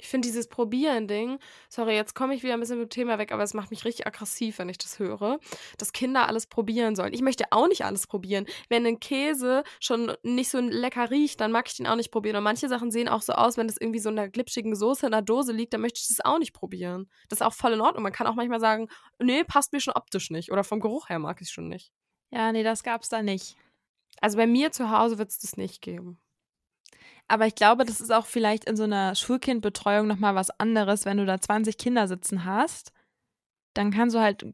Ich 0.01 0.07
finde 0.07 0.29
dieses 0.29 0.49
Probieren-Ding, 0.49 1.41
sorry, 1.69 1.95
jetzt 1.97 2.15
komme 2.15 2.33
ich 2.35 2.45
wieder 2.45 2.55
ein 2.55 2.61
bisschen 2.61 2.79
mit 2.79 2.89
dem 2.89 2.95
Thema 2.95 3.19
weg, 3.19 3.33
aber 3.33 3.43
es 3.43 3.53
macht 3.53 3.71
mich 3.71 3.85
richtig 3.85 4.07
aggressiv, 4.07 4.59
wenn 4.59 4.69
ich 4.69 4.79
das 4.79 5.01
höre, 5.01 5.41
dass 5.77 5.93
Kinder 5.93 6.29
alles 6.29 6.47
probieren 6.47 6.95
sollen. 6.95 7.13
Ich 7.13 7.21
möchte 7.21 7.47
auch 7.51 7.67
nicht 7.67 7.85
alles 7.85 8.07
probieren. 8.07 8.47
Wenn 8.69 8.87
ein 8.87 9.01
Käse 9.01 9.65
schon 9.81 10.13
nicht 10.23 10.51
so 10.51 10.61
lecker 10.61 11.11
riecht, 11.11 11.41
dann 11.41 11.51
mag 11.51 11.67
ich 11.67 11.77
den 11.77 11.89
auch 11.89 11.97
nicht 11.97 12.13
probieren. 12.13 12.37
Und 12.37 12.45
manche 12.45 12.69
Sachen 12.69 12.93
sehen 12.93 13.09
auch 13.09 13.23
so 13.23 13.33
aus, 13.33 13.57
wenn 13.57 13.67
das 13.67 13.77
irgendwie 13.77 13.99
so 13.99 14.09
in 14.09 14.19
einer 14.19 14.29
glitschigen 14.29 14.77
Soße 14.77 15.07
in 15.07 15.13
der 15.13 15.23
Dose 15.23 15.53
liegt, 15.53 15.73
dann 15.75 15.81
möchte 15.81 16.01
ich 16.01 16.09
das 16.09 16.25
auch 16.25 16.39
nicht 16.39 16.53
probieren. 16.53 17.11
Das 17.29 17.41
ist 17.41 17.47
auch 17.47 17.53
voll 17.55 17.73
in 17.73 17.81
Ordnung. 17.81 18.05
Man 18.05 18.13
kann 18.13 18.29
auch 18.29 18.37
manchmal 18.37 18.61
sagen, 18.61 18.89
nee, 19.19 19.43
passt 19.43 19.73
mir 19.73 19.81
schon 19.81 19.95
optisch 19.95 20.31
nicht. 20.31 20.53
Oder 20.53 20.63
vom 20.63 20.79
Geruch 20.79 21.09
her 21.09 21.19
mag 21.19 21.41
ich 21.41 21.49
es 21.49 21.53
schon 21.53 21.69
nicht. 21.69 21.93
Ja, 22.31 22.53
nee, 22.53 22.63
das 22.63 22.85
gab's 22.85 23.09
da 23.09 23.23
nicht. 23.23 23.57
Also 24.21 24.37
bei 24.37 24.47
mir 24.47 24.71
zu 24.71 24.91
Hause 24.91 25.19
wird 25.19 25.31
es 25.31 25.39
das 25.39 25.57
nicht 25.57 25.83
geben. 25.83 26.21
Aber 27.29 27.47
ich 27.47 27.55
glaube, 27.55 27.85
das 27.85 28.01
ist 28.01 28.13
auch 28.13 28.27
vielleicht 28.27 28.65
in 28.65 28.77
so 28.77 28.85
einer 28.85 29.15
Schulkindbetreuung 29.15 30.07
nochmal 30.07 30.35
was 30.35 30.51
anderes, 30.59 31.05
wenn 31.05 31.19
du 31.19 31.27
da 31.27 31.41
20 31.41 31.77
Kinder 31.79 32.09
sitzen 32.09 32.45
hast. 32.45 32.93
Dann 33.75 33.91
kannst 33.91 34.17
du 34.17 34.21
halt 34.21 34.47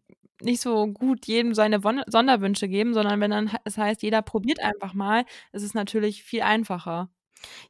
nicht 0.42 0.60
so 0.60 0.86
gut 0.88 1.26
jedem 1.26 1.54
seine 1.54 1.80
Sonderwünsche 2.06 2.68
geben, 2.68 2.94
sondern 2.94 3.20
wenn 3.20 3.30
dann 3.30 3.50
es 3.64 3.78
heißt, 3.78 4.02
jeder 4.02 4.22
probiert 4.22 4.60
einfach 4.60 4.94
mal, 4.94 5.24
ist 5.52 5.62
es 5.62 5.74
natürlich 5.74 6.24
viel 6.24 6.42
einfacher. 6.42 7.08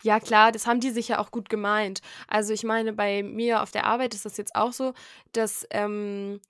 Ja, 0.03 0.21
klar, 0.21 0.53
das 0.53 0.67
haben 0.67 0.81
die 0.81 0.90
sich 0.90 1.09
ja 1.09 1.19
auch 1.19 1.31
gut 1.31 1.49
gemeint. 1.49 2.01
Also 2.29 2.53
ich 2.53 2.64
meine, 2.64 2.93
bei 2.93 3.23
mir 3.23 3.62
auf 3.62 3.71
der 3.73 3.85
Arbeit 3.85 4.14
ist 4.14 4.25
das 4.25 4.37
jetzt 4.37 4.55
auch 4.55 4.73
so, 4.73 4.95
dass 5.33 5.67
ähm, 5.71 6.40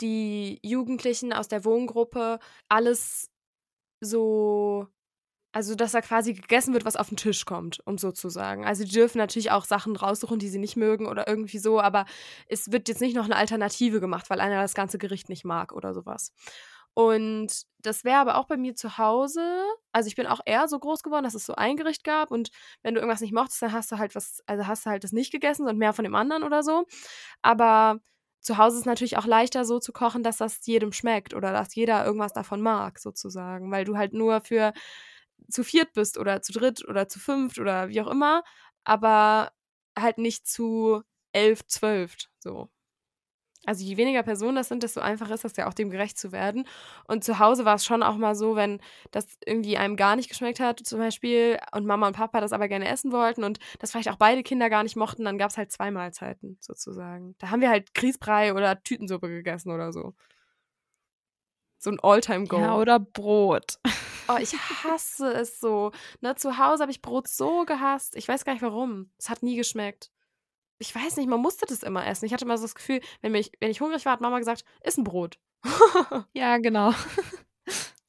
die 0.00 0.60
Jugendlichen 0.62 1.32
aus 1.32 1.48
der 1.48 1.64
Wohngruppe 1.64 2.38
alles 2.68 3.30
so 4.00 4.88
also, 5.52 5.74
dass 5.74 5.92
da 5.92 6.00
quasi 6.00 6.34
gegessen 6.34 6.72
wird, 6.74 6.84
was 6.84 6.96
auf 6.96 7.08
den 7.08 7.16
Tisch 7.16 7.44
kommt, 7.44 7.80
um 7.86 7.98
so 7.98 8.12
zu 8.12 8.28
sagen. 8.28 8.64
Also, 8.64 8.84
die 8.84 8.90
dürfen 8.92 9.18
natürlich 9.18 9.50
auch 9.50 9.64
Sachen 9.64 9.96
raussuchen, 9.96 10.38
die 10.38 10.48
sie 10.48 10.58
nicht 10.58 10.76
mögen 10.76 11.06
oder 11.06 11.26
irgendwie 11.28 11.58
so, 11.58 11.80
aber 11.80 12.06
es 12.48 12.70
wird 12.72 12.88
jetzt 12.88 13.00
nicht 13.00 13.16
noch 13.16 13.24
eine 13.24 13.36
Alternative 13.36 14.00
gemacht, 14.00 14.30
weil 14.30 14.40
einer 14.40 14.62
das 14.62 14.74
ganze 14.74 14.98
Gericht 14.98 15.28
nicht 15.28 15.44
mag 15.44 15.72
oder 15.72 15.92
sowas. 15.94 16.32
Und 16.94 17.48
das 17.78 18.04
wäre 18.04 18.18
aber 18.18 18.36
auch 18.36 18.46
bei 18.46 18.56
mir 18.56 18.74
zu 18.74 18.98
Hause. 18.98 19.62
Also, 19.92 20.08
ich 20.08 20.16
bin 20.16 20.26
auch 20.26 20.40
eher 20.44 20.68
so 20.68 20.78
groß 20.78 21.02
geworden, 21.02 21.24
dass 21.24 21.34
es 21.34 21.46
so 21.46 21.54
ein 21.54 21.76
Gericht 21.76 22.04
gab 22.04 22.30
und 22.30 22.50
wenn 22.82 22.94
du 22.94 23.00
irgendwas 23.00 23.20
nicht 23.20 23.34
mochtest, 23.34 23.62
dann 23.62 23.72
hast 23.72 23.90
du 23.92 23.98
halt 23.98 24.14
was, 24.14 24.42
also 24.46 24.66
hast 24.66 24.86
du 24.86 24.90
halt 24.90 25.04
das 25.04 25.12
nicht 25.12 25.32
gegessen 25.32 25.66
und 25.68 25.78
mehr 25.78 25.92
von 25.92 26.04
dem 26.04 26.14
anderen 26.14 26.44
oder 26.44 26.62
so. 26.62 26.86
Aber 27.42 28.00
zu 28.40 28.56
Hause 28.58 28.76
ist 28.76 28.80
es 28.82 28.86
natürlich 28.86 29.18
auch 29.18 29.26
leichter 29.26 29.64
so 29.64 29.78
zu 29.80 29.92
kochen, 29.92 30.22
dass 30.22 30.38
das 30.38 30.64
jedem 30.66 30.92
schmeckt 30.92 31.34
oder 31.34 31.52
dass 31.52 31.74
jeder 31.74 32.04
irgendwas 32.04 32.32
davon 32.32 32.60
mag, 32.62 32.98
sozusagen, 32.98 33.70
weil 33.70 33.84
du 33.84 33.96
halt 33.98 34.14
nur 34.14 34.40
für 34.40 34.72
zu 35.48 35.64
viert 35.64 35.92
bist 35.92 36.18
oder 36.18 36.42
zu 36.42 36.52
dritt 36.52 36.86
oder 36.88 37.08
zu 37.08 37.18
fünft 37.18 37.58
oder 37.58 37.88
wie 37.88 38.00
auch 38.00 38.08
immer, 38.08 38.42
aber 38.84 39.52
halt 39.98 40.18
nicht 40.18 40.48
zu 40.48 41.02
elf, 41.32 41.66
zwölf, 41.66 42.16
so. 42.38 42.70
Also 43.66 43.84
je 43.84 43.98
weniger 43.98 44.22
Personen 44.22 44.56
das 44.56 44.68
sind, 44.68 44.82
desto 44.82 45.00
einfacher 45.00 45.34
ist 45.34 45.44
das 45.44 45.56
ja 45.56 45.68
auch, 45.68 45.74
dem 45.74 45.90
gerecht 45.90 46.18
zu 46.18 46.32
werden. 46.32 46.66
Und 47.06 47.24
zu 47.24 47.38
Hause 47.38 47.66
war 47.66 47.74
es 47.74 47.84
schon 47.84 48.02
auch 48.02 48.16
mal 48.16 48.34
so, 48.34 48.56
wenn 48.56 48.80
das 49.10 49.26
irgendwie 49.44 49.76
einem 49.76 49.96
gar 49.96 50.16
nicht 50.16 50.30
geschmeckt 50.30 50.60
hat, 50.60 50.80
zum 50.80 50.98
Beispiel, 50.98 51.58
und 51.72 51.84
Mama 51.84 52.06
und 52.06 52.16
Papa 52.16 52.40
das 52.40 52.52
aber 52.52 52.68
gerne 52.68 52.88
essen 52.88 53.12
wollten 53.12 53.44
und 53.44 53.58
das 53.78 53.90
vielleicht 53.90 54.08
auch 54.08 54.16
beide 54.16 54.42
Kinder 54.42 54.70
gar 54.70 54.82
nicht 54.82 54.96
mochten, 54.96 55.24
dann 55.24 55.36
gab 55.36 55.50
es 55.50 55.58
halt 55.58 55.70
zwei 55.70 55.90
Mahlzeiten 55.90 56.56
sozusagen. 56.60 57.34
Da 57.38 57.50
haben 57.50 57.60
wir 57.60 57.68
halt 57.68 57.92
Grießbrei 57.94 58.54
oder 58.54 58.82
Tütensuppe 58.82 59.28
gegessen 59.28 59.70
oder 59.70 59.92
so. 59.92 60.14
So 61.78 61.90
ein 61.90 62.00
Alltime-Goal. 62.00 62.62
Ja, 62.62 62.76
oder 62.76 62.98
Brot. 62.98 63.78
Oh, 64.30 64.38
ich 64.40 64.52
hasse 64.84 65.32
es 65.32 65.60
so. 65.60 65.92
Ne, 66.20 66.34
zu 66.36 66.58
Hause 66.58 66.82
habe 66.82 66.92
ich 66.92 67.02
Brot 67.02 67.28
so 67.28 67.64
gehasst. 67.64 68.16
Ich 68.16 68.28
weiß 68.28 68.44
gar 68.44 68.52
nicht 68.52 68.62
warum. 68.62 69.10
Es 69.18 69.28
hat 69.28 69.42
nie 69.42 69.56
geschmeckt. 69.56 70.10
Ich 70.78 70.94
weiß 70.94 71.16
nicht, 71.16 71.28
man 71.28 71.40
musste 71.40 71.66
das 71.66 71.82
immer 71.82 72.06
essen. 72.06 72.24
Ich 72.24 72.32
hatte 72.32 72.46
mal 72.46 72.56
so 72.56 72.64
das 72.64 72.74
Gefühl, 72.74 73.00
wenn, 73.20 73.32
mich, 73.32 73.52
wenn 73.60 73.70
ich 73.70 73.80
hungrig 73.80 74.04
war, 74.04 74.12
hat 74.12 74.20
Mama 74.20 74.38
gesagt, 74.38 74.64
iss 74.82 74.96
ein 74.96 75.04
Brot. 75.04 75.38
ja, 76.32 76.58
genau. 76.58 76.94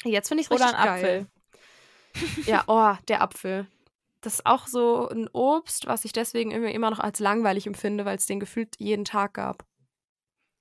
Jetzt 0.03 0.29
finde 0.29 0.41
ich 0.41 0.47
es 0.47 0.51
richtig 0.51 0.67
Oder 0.67 0.77
ein 0.77 0.85
geil. 0.85 1.27
Apfel. 2.15 2.45
ja, 2.45 2.63
oh, 2.67 2.95
der 3.07 3.21
Apfel. 3.21 3.67
Das 4.21 4.35
ist 4.35 4.45
auch 4.45 4.67
so 4.67 5.09
ein 5.09 5.27
Obst, 5.33 5.87
was 5.87 6.05
ich 6.05 6.13
deswegen 6.13 6.51
immer 6.51 6.91
noch 6.91 6.99
als 6.99 7.19
langweilig 7.19 7.65
empfinde, 7.65 8.05
weil 8.05 8.17
es 8.17 8.27
den 8.27 8.39
gefühlt 8.39 8.75
jeden 8.79 9.03
Tag 9.03 9.33
gab. 9.33 9.65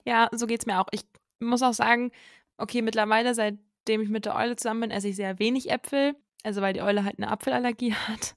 Ja, 0.07 0.29
so 0.33 0.47
geht 0.47 0.61
es 0.61 0.67
mir 0.67 0.81
auch. 0.81 0.89
Ich 0.93 1.03
muss 1.41 1.63
auch 1.63 1.75
sagen, 1.75 2.11
okay, 2.57 2.83
mittlerweile, 2.83 3.35
seit 3.35 3.59
seitdem 3.91 4.03
ich 4.03 4.09
mit 4.09 4.25
der 4.25 4.37
Eule 4.37 4.55
zusammen 4.55 4.83
bin, 4.83 4.91
esse 4.93 5.09
ich 5.09 5.17
sehr 5.17 5.39
wenig 5.41 5.71
Äpfel. 5.71 6.15
Also 6.45 6.63
weil 6.63 6.73
die 6.73 6.83
Eule 6.83 7.05
halt 7.05 7.19
eine 7.19 7.29
Apfelallergie 7.29 7.95
hat. 8.09 8.37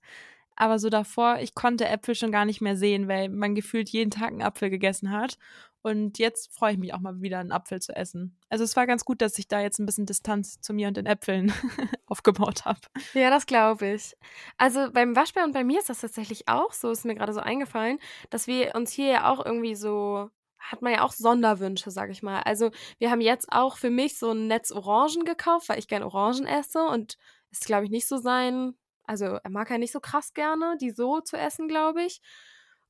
Aber 0.55 0.79
so 0.79 0.89
davor, 0.89 1.39
ich 1.39 1.55
konnte 1.55 1.87
Äpfel 1.87 2.15
schon 2.15 2.31
gar 2.31 2.45
nicht 2.45 2.61
mehr 2.61 2.75
sehen, 2.75 3.07
weil 3.07 3.29
man 3.29 3.55
gefühlt 3.55 3.89
jeden 3.89 4.11
Tag 4.11 4.29
einen 4.29 4.41
Apfel 4.41 4.69
gegessen 4.69 5.11
hat. 5.11 5.37
Und 5.81 6.17
jetzt 6.17 6.53
freue 6.53 6.73
ich 6.73 6.77
mich 6.79 6.93
auch 6.93 6.99
mal 6.99 7.21
wieder, 7.21 7.39
einen 7.39 7.51
Apfel 7.51 7.81
zu 7.81 7.95
essen. 7.95 8.37
Also 8.49 8.63
es 8.63 8.75
war 8.75 8.87
ganz 8.87 9.03
gut, 9.03 9.21
dass 9.21 9.37
ich 9.37 9.47
da 9.47 9.61
jetzt 9.61 9.79
ein 9.79 9.85
bisschen 9.85 10.05
Distanz 10.05 10.61
zu 10.61 10.73
mir 10.73 10.87
und 10.87 10.95
den 10.95 11.05
Äpfeln 11.05 11.51
aufgebaut 12.07 12.65
habe. 12.65 12.79
Ja, 13.13 13.29
das 13.29 13.45
glaube 13.45 13.93
ich. 13.93 14.15
Also 14.57 14.91
beim 14.91 15.15
Waschbär 15.15 15.43
und 15.43 15.53
bei 15.53 15.63
mir 15.63 15.79
ist 15.79 15.89
das 15.89 16.01
tatsächlich 16.01 16.47
auch 16.47 16.71
so, 16.71 16.91
ist 16.91 17.05
mir 17.05 17.15
gerade 17.15 17.33
so 17.33 17.41
eingefallen, 17.41 17.99
dass 18.29 18.47
wir 18.47 18.75
uns 18.75 18.91
hier 18.91 19.07
ja 19.07 19.31
auch 19.31 19.45
irgendwie 19.45 19.75
so 19.75 20.29
hat 20.64 20.82
man 20.82 20.93
ja 20.93 21.03
auch 21.03 21.11
Sonderwünsche, 21.11 21.91
sag 21.91 22.09
ich 22.09 22.24
mal. 22.24 22.41
Also 22.41 22.72
wir 22.97 23.11
haben 23.11 23.22
jetzt 23.22 23.51
auch 23.51 23.78
für 23.78 23.89
mich 23.89 24.18
so 24.18 24.32
ein 24.32 24.47
Netz 24.47 24.72
Orangen 24.72 25.26
gekauft, 25.26 25.70
weil 25.70 25.80
ich 25.80 25.88
gern 25.88 26.03
Orangen 26.03 26.45
esse 26.45 26.84
und 26.84 27.18
es 27.51 27.59
glaube 27.61 27.86
ich 27.86 27.91
nicht 27.91 28.07
so 28.07 28.18
sein. 28.18 28.74
Also 29.05 29.26
er 29.26 29.49
mag 29.49 29.70
ja 29.70 29.78
nicht 29.78 29.91
so 29.91 29.99
krass 29.99 30.34
gerne, 30.34 30.78
die 30.80 30.91
so 30.91 31.20
zu 31.20 31.38
essen, 31.38 31.68
glaube 31.68 32.03
ich. 32.03 32.22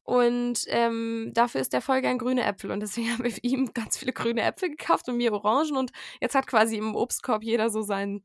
Und 0.04 0.66
ähm, 0.68 1.32
dafür 1.34 1.62
ist 1.62 1.74
er 1.74 1.82
voll 1.82 2.02
gern 2.02 2.18
grüne 2.18 2.44
Äpfel. 2.44 2.72
Und 2.72 2.82
deswegen 2.82 3.10
haben 3.14 3.24
wir 3.24 3.34
ihn 3.44 3.74
ganz 3.74 3.98
viele 3.98 4.14
grüne 4.14 4.42
Äpfel 4.44 4.70
gekauft 4.70 5.08
und 5.10 5.18
mir 5.18 5.34
Orangen. 5.34 5.78
Und 5.78 5.92
jetzt 6.22 6.36
hat 6.36 6.48
quasi 6.48 6.78
im 6.78 6.96
Obstkorb 6.96 7.44
jeder 7.44 7.70
so 7.70 7.82
sein, 7.82 8.24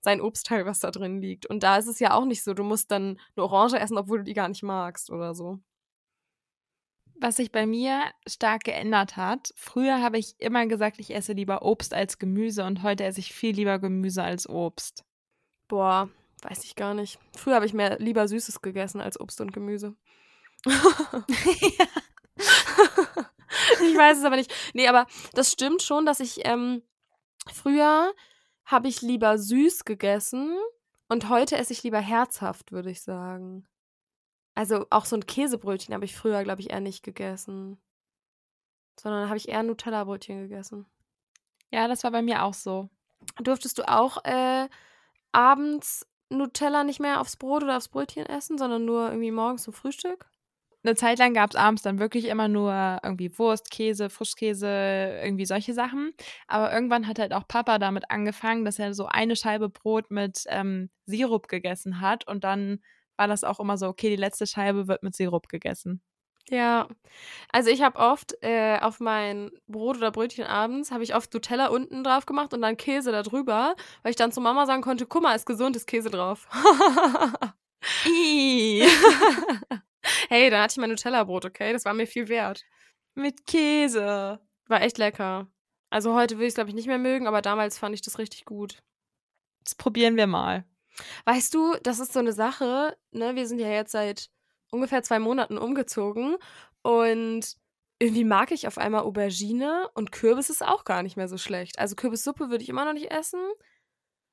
sein 0.00 0.20
Obstteil, 0.20 0.66
was 0.66 0.80
da 0.80 0.90
drin 0.90 1.20
liegt. 1.20 1.46
Und 1.46 1.62
da 1.62 1.76
ist 1.76 1.86
es 1.86 2.00
ja 2.00 2.14
auch 2.14 2.24
nicht 2.24 2.42
so, 2.42 2.54
du 2.54 2.64
musst 2.64 2.90
dann 2.90 3.20
eine 3.36 3.44
Orange 3.44 3.78
essen, 3.78 3.98
obwohl 3.98 4.18
du 4.18 4.24
die 4.24 4.34
gar 4.34 4.48
nicht 4.48 4.62
magst 4.62 5.10
oder 5.10 5.34
so 5.34 5.60
was 7.20 7.36
sich 7.36 7.52
bei 7.52 7.66
mir 7.66 8.04
stark 8.26 8.64
geändert 8.64 9.16
hat. 9.16 9.52
Früher 9.56 10.00
habe 10.00 10.18
ich 10.18 10.34
immer 10.38 10.66
gesagt, 10.66 10.98
ich 10.98 11.14
esse 11.14 11.32
lieber 11.32 11.62
Obst 11.62 11.94
als 11.94 12.18
Gemüse 12.18 12.64
und 12.64 12.82
heute 12.82 13.04
esse 13.04 13.20
ich 13.20 13.34
viel 13.34 13.54
lieber 13.54 13.78
Gemüse 13.78 14.22
als 14.22 14.48
Obst. 14.48 15.04
Boah, 15.66 16.08
weiß 16.42 16.64
ich 16.64 16.76
gar 16.76 16.94
nicht. 16.94 17.18
Früher 17.36 17.56
habe 17.56 17.66
ich 17.66 17.74
mehr 17.74 17.98
lieber 17.98 18.26
Süßes 18.28 18.62
gegessen 18.62 19.00
als 19.00 19.20
Obst 19.20 19.40
und 19.40 19.52
Gemüse. 19.52 19.96
ich 20.64 20.74
weiß 23.96 24.18
es 24.18 24.24
aber 24.24 24.36
nicht. 24.36 24.52
Nee, 24.74 24.88
aber 24.88 25.06
das 25.34 25.52
stimmt 25.52 25.82
schon, 25.82 26.06
dass 26.06 26.20
ich 26.20 26.46
ähm, 26.46 26.82
früher 27.52 28.12
habe 28.64 28.88
ich 28.88 29.02
lieber 29.02 29.38
süß 29.38 29.84
gegessen 29.84 30.56
und 31.08 31.28
heute 31.28 31.56
esse 31.56 31.72
ich 31.72 31.82
lieber 31.82 32.00
herzhaft, 32.00 32.72
würde 32.72 32.90
ich 32.90 33.02
sagen. 33.02 33.66
Also 34.58 34.86
auch 34.90 35.04
so 35.04 35.14
ein 35.14 35.24
Käsebrötchen 35.24 35.94
habe 35.94 36.04
ich 36.04 36.16
früher, 36.16 36.42
glaube 36.42 36.60
ich, 36.60 36.70
eher 36.70 36.80
nicht 36.80 37.04
gegessen. 37.04 37.78
Sondern 38.98 39.28
habe 39.28 39.36
ich 39.36 39.48
eher 39.48 39.62
Nutella-Brötchen 39.62 40.48
gegessen. 40.48 40.84
Ja, 41.70 41.86
das 41.86 42.02
war 42.02 42.10
bei 42.10 42.22
mir 42.22 42.42
auch 42.42 42.54
so. 42.54 42.88
Durftest 43.40 43.78
du 43.78 43.88
auch 43.88 44.24
äh, 44.24 44.68
abends 45.30 46.08
Nutella 46.28 46.82
nicht 46.82 46.98
mehr 46.98 47.20
aufs 47.20 47.36
Brot 47.36 47.62
oder 47.62 47.76
aufs 47.76 47.86
Brötchen 47.88 48.26
essen, 48.26 48.58
sondern 48.58 48.84
nur 48.84 49.10
irgendwie 49.10 49.30
morgens 49.30 49.62
zum 49.62 49.74
Frühstück? 49.74 50.26
Eine 50.82 50.96
Zeit 50.96 51.20
lang 51.20 51.34
gab 51.34 51.50
es 51.50 51.56
abends 51.56 51.82
dann 51.82 52.00
wirklich 52.00 52.24
immer 52.24 52.48
nur 52.48 52.98
irgendwie 53.04 53.38
Wurst, 53.38 53.70
Käse, 53.70 54.10
Frischkäse, 54.10 55.20
irgendwie 55.22 55.46
solche 55.46 55.72
Sachen. 55.72 56.14
Aber 56.48 56.72
irgendwann 56.72 57.06
hat 57.06 57.20
halt 57.20 57.32
auch 57.32 57.46
Papa 57.46 57.78
damit 57.78 58.10
angefangen, 58.10 58.64
dass 58.64 58.80
er 58.80 58.92
so 58.92 59.06
eine 59.06 59.36
Scheibe 59.36 59.68
Brot 59.68 60.10
mit 60.10 60.46
ähm, 60.48 60.90
Sirup 61.06 61.46
gegessen 61.46 62.00
hat 62.00 62.26
und 62.26 62.42
dann 62.42 62.80
war 63.18 63.28
das 63.28 63.44
auch 63.44 63.60
immer 63.60 63.76
so, 63.76 63.88
okay, 63.88 64.08
die 64.10 64.16
letzte 64.16 64.46
Scheibe 64.46 64.88
wird 64.88 65.02
mit 65.02 65.14
Sirup 65.14 65.48
gegessen. 65.48 66.00
Ja, 66.50 66.88
also 67.52 67.68
ich 67.68 67.82
habe 67.82 67.98
oft 67.98 68.34
äh, 68.42 68.78
auf 68.80 69.00
mein 69.00 69.50
Brot 69.66 69.98
oder 69.98 70.10
Brötchen 70.10 70.44
abends, 70.44 70.90
habe 70.90 71.04
ich 71.04 71.14
oft 71.14 71.32
Nutella 71.34 71.66
unten 71.66 72.02
drauf 72.02 72.24
gemacht 72.24 72.54
und 72.54 72.62
dann 72.62 72.78
Käse 72.78 73.12
da 73.12 73.22
drüber, 73.22 73.76
weil 74.02 74.10
ich 74.10 74.16
dann 74.16 74.32
zu 74.32 74.40
Mama 74.40 74.64
sagen 74.64 74.80
konnte, 74.80 75.04
guck 75.04 75.22
mal, 75.22 75.34
ist 75.34 75.44
gesund, 75.44 75.76
ist 75.76 75.86
Käse 75.86 76.08
drauf. 76.08 76.48
hey, 78.04 78.82
dann 80.50 80.62
hatte 80.62 80.72
ich 80.72 80.78
mein 80.78 80.90
Nutella-Brot, 80.90 81.44
okay? 81.44 81.72
Das 81.74 81.84
war 81.84 81.92
mir 81.92 82.06
viel 82.06 82.28
wert. 82.28 82.64
Mit 83.14 83.46
Käse. 83.46 84.40
War 84.68 84.80
echt 84.82 84.96
lecker. 84.96 85.48
Also 85.90 86.14
heute 86.14 86.36
würde 86.36 86.46
ich 86.46 86.50
es, 86.50 86.54
glaube 86.54 86.70
ich, 86.70 86.76
nicht 86.76 86.86
mehr 86.86 86.98
mögen, 86.98 87.26
aber 87.26 87.42
damals 87.42 87.78
fand 87.78 87.94
ich 87.94 88.02
das 88.02 88.18
richtig 88.18 88.46
gut. 88.46 88.82
Das 89.64 89.74
probieren 89.74 90.16
wir 90.16 90.26
mal. 90.26 90.64
Weißt 91.24 91.54
du, 91.54 91.74
das 91.82 92.00
ist 92.00 92.12
so 92.12 92.20
eine 92.20 92.32
Sache, 92.32 92.96
ne? 93.12 93.34
Wir 93.36 93.46
sind 93.46 93.58
ja 93.58 93.68
jetzt 93.68 93.92
seit 93.92 94.30
ungefähr 94.70 95.02
zwei 95.02 95.18
Monaten 95.18 95.58
umgezogen 95.58 96.36
und 96.82 97.56
irgendwie 97.98 98.24
mag 98.24 98.52
ich 98.52 98.66
auf 98.68 98.78
einmal 98.78 99.02
Aubergine 99.02 99.88
und 99.94 100.12
Kürbis 100.12 100.50
ist 100.50 100.64
auch 100.64 100.84
gar 100.84 101.02
nicht 101.02 101.16
mehr 101.16 101.28
so 101.28 101.38
schlecht. 101.38 101.78
Also 101.78 101.96
Kürbissuppe 101.96 102.50
würde 102.50 102.62
ich 102.62 102.68
immer 102.68 102.84
noch 102.84 102.92
nicht 102.92 103.10
essen, 103.10 103.40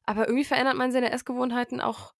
aber 0.03 0.28
irgendwie 0.28 0.45
verändert 0.45 0.76
man 0.76 0.91
seine 0.91 1.11
Essgewohnheiten 1.11 1.82
auch 1.82 2.13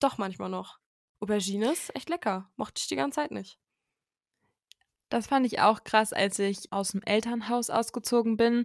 doch 0.00 0.18
manchmal 0.18 0.48
noch. 0.48 0.78
Aubergine 1.20 1.72
ist 1.72 1.94
echt 1.94 2.08
lecker. 2.08 2.50
Mochte 2.56 2.80
ich 2.80 2.88
die 2.88 2.96
ganze 2.96 3.16
Zeit 3.16 3.30
nicht. 3.30 3.58
Das 5.08 5.26
fand 5.28 5.46
ich 5.46 5.60
auch 5.60 5.84
krass, 5.84 6.12
als 6.12 6.38
ich 6.38 6.72
aus 6.72 6.88
dem 6.88 7.02
Elternhaus 7.02 7.70
ausgezogen 7.70 8.36
bin 8.36 8.64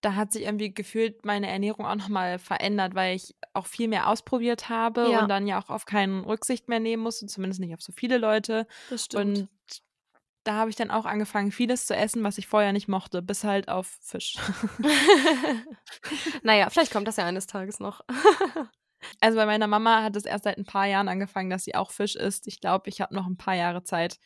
da 0.00 0.14
hat 0.14 0.32
sich 0.32 0.42
irgendwie 0.42 0.72
gefühlt 0.72 1.24
meine 1.24 1.48
Ernährung 1.48 1.86
auch 1.86 1.94
nochmal 1.94 2.38
verändert, 2.38 2.94
weil 2.94 3.16
ich 3.16 3.34
auch 3.52 3.66
viel 3.66 3.88
mehr 3.88 4.08
ausprobiert 4.08 4.68
habe 4.68 5.10
ja. 5.10 5.22
und 5.22 5.28
dann 5.28 5.46
ja 5.46 5.60
auch 5.60 5.68
auf 5.68 5.84
keinen 5.84 6.24
Rücksicht 6.24 6.68
mehr 6.68 6.80
nehmen 6.80 7.02
musste, 7.02 7.26
zumindest 7.26 7.60
nicht 7.60 7.74
auf 7.74 7.82
so 7.82 7.92
viele 7.92 8.18
Leute. 8.18 8.66
Das 8.88 9.04
stimmt. 9.06 9.38
Und 9.38 9.48
da 10.44 10.54
habe 10.54 10.70
ich 10.70 10.76
dann 10.76 10.90
auch 10.90 11.04
angefangen, 11.04 11.52
vieles 11.52 11.86
zu 11.86 11.94
essen, 11.94 12.24
was 12.24 12.38
ich 12.38 12.46
vorher 12.46 12.72
nicht 12.72 12.88
mochte, 12.88 13.20
bis 13.20 13.44
halt 13.44 13.68
auf 13.68 13.86
Fisch. 14.00 14.36
naja, 16.42 16.70
vielleicht 16.70 16.92
kommt 16.92 17.06
das 17.06 17.16
ja 17.16 17.26
eines 17.26 17.46
Tages 17.46 17.78
noch. 17.78 18.00
also 19.20 19.36
bei 19.36 19.44
meiner 19.44 19.66
Mama 19.66 20.02
hat 20.02 20.16
es 20.16 20.24
erst 20.24 20.44
seit 20.44 20.56
ein 20.56 20.64
paar 20.64 20.86
Jahren 20.86 21.08
angefangen, 21.08 21.50
dass 21.50 21.64
sie 21.64 21.74
auch 21.74 21.90
Fisch 21.90 22.16
isst. 22.16 22.46
Ich 22.46 22.60
glaube, 22.60 22.88
ich 22.88 23.02
habe 23.02 23.14
noch 23.14 23.26
ein 23.26 23.36
paar 23.36 23.54
Jahre 23.54 23.82
Zeit, 23.82 24.18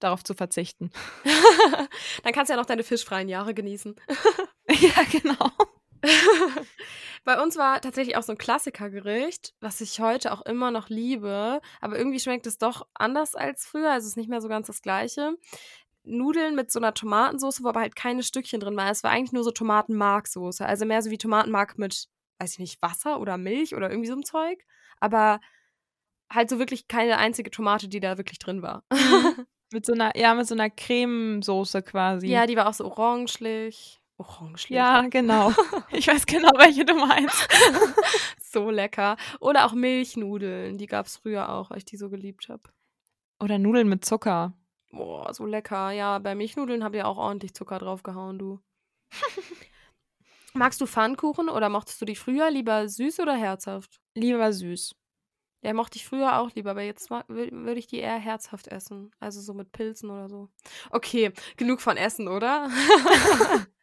darauf 0.00 0.24
zu 0.24 0.34
verzichten. 0.34 0.90
dann 2.24 2.32
kannst 2.32 2.48
du 2.48 2.54
ja 2.54 2.60
noch 2.60 2.66
deine 2.66 2.82
fischfreien 2.82 3.28
Jahre 3.28 3.54
genießen. 3.54 3.94
Ja, 4.80 5.02
genau. 5.10 5.50
Bei 7.24 7.42
uns 7.42 7.56
war 7.56 7.80
tatsächlich 7.80 8.16
auch 8.16 8.22
so 8.22 8.32
ein 8.32 8.38
Klassikergericht, 8.38 9.54
was 9.60 9.80
ich 9.80 10.00
heute 10.00 10.32
auch 10.32 10.40
immer 10.42 10.70
noch 10.70 10.88
liebe, 10.88 11.60
aber 11.80 11.98
irgendwie 11.98 12.20
schmeckt 12.20 12.46
es 12.46 12.56
doch 12.56 12.86
anders 12.94 13.34
als 13.34 13.66
früher, 13.66 13.90
also 13.90 14.06
es 14.06 14.12
ist 14.12 14.16
nicht 14.16 14.30
mehr 14.30 14.40
so 14.40 14.48
ganz 14.48 14.68
das 14.68 14.80
gleiche. 14.80 15.36
Nudeln 16.02 16.54
mit 16.54 16.72
so 16.72 16.78
einer 16.78 16.94
Tomatensauce, 16.94 17.62
wo 17.62 17.68
aber 17.68 17.80
halt 17.80 17.94
keine 17.94 18.22
Stückchen 18.22 18.60
drin 18.60 18.76
war. 18.76 18.90
Es 18.90 19.04
war 19.04 19.10
eigentlich 19.10 19.32
nur 19.32 19.44
so 19.44 19.50
Tomatenmarksoße, 19.50 20.64
also 20.64 20.86
mehr 20.86 21.02
so 21.02 21.10
wie 21.10 21.18
Tomatenmark 21.18 21.76
mit, 21.76 22.08
weiß 22.38 22.52
ich 22.54 22.58
nicht, 22.58 22.80
Wasser 22.80 23.20
oder 23.20 23.36
Milch 23.36 23.74
oder 23.74 23.90
irgendwie 23.90 24.08
so 24.08 24.16
ein 24.16 24.22
Zeug, 24.22 24.64
aber 24.98 25.40
halt 26.32 26.48
so 26.48 26.58
wirklich 26.58 26.88
keine 26.88 27.18
einzige 27.18 27.50
Tomate, 27.50 27.88
die 27.88 28.00
da 28.00 28.16
wirklich 28.16 28.38
drin 28.38 28.62
war. 28.62 28.84
mit 29.72 29.84
so 29.84 29.92
einer, 29.92 30.16
ja, 30.16 30.34
mit 30.34 30.46
so 30.46 30.54
einer 30.54 30.70
Cremesoße 30.70 31.82
quasi. 31.82 32.28
Ja, 32.28 32.46
die 32.46 32.56
war 32.56 32.68
auch 32.68 32.74
so 32.74 32.86
orangelich. 32.86 33.99
Orange. 34.20 34.70
Ja, 34.70 35.08
genau. 35.08 35.52
Ich 35.92 36.06
weiß 36.06 36.26
genau, 36.26 36.50
welche 36.56 36.84
du 36.84 36.94
meinst. 36.94 37.48
so 38.40 38.70
lecker. 38.70 39.16
Oder 39.40 39.64
auch 39.64 39.72
Milchnudeln. 39.72 40.78
Die 40.78 40.86
gab 40.86 41.06
es 41.06 41.16
früher 41.16 41.48
auch, 41.48 41.70
weil 41.70 41.78
ich 41.78 41.84
die 41.84 41.96
so 41.96 42.10
geliebt 42.10 42.48
habe. 42.48 42.62
Oder 43.40 43.58
Nudeln 43.58 43.88
mit 43.88 44.04
Zucker. 44.04 44.52
Boah, 44.92 45.32
so 45.32 45.46
lecker. 45.46 45.90
Ja, 45.92 46.18
bei 46.18 46.34
Milchnudeln 46.34 46.84
habt 46.84 46.94
ihr 46.94 47.08
auch 47.08 47.16
ordentlich 47.16 47.54
Zucker 47.54 47.78
draufgehauen, 47.78 48.38
du. 48.38 48.60
Magst 50.52 50.80
du 50.80 50.86
Pfannkuchen 50.86 51.48
oder 51.48 51.68
mochtest 51.68 52.00
du 52.00 52.04
die 52.04 52.16
früher 52.16 52.50
lieber 52.50 52.88
süß 52.88 53.20
oder 53.20 53.34
herzhaft? 53.34 54.00
Lieber 54.14 54.52
süß. 54.52 54.94
Ja, 55.62 55.74
mochte 55.74 55.96
ich 55.96 56.06
früher 56.06 56.38
auch 56.38 56.50
lieber, 56.54 56.70
aber 56.70 56.82
jetzt 56.82 57.10
würde 57.10 57.78
ich 57.78 57.86
die 57.86 57.98
eher 57.98 58.18
herzhaft 58.18 58.68
essen. 58.68 59.12
Also 59.20 59.40
so 59.40 59.54
mit 59.54 59.72
Pilzen 59.72 60.10
oder 60.10 60.28
so. 60.28 60.48
Okay, 60.90 61.32
genug 61.56 61.80
von 61.80 61.96
Essen, 61.96 62.28
oder? 62.28 62.68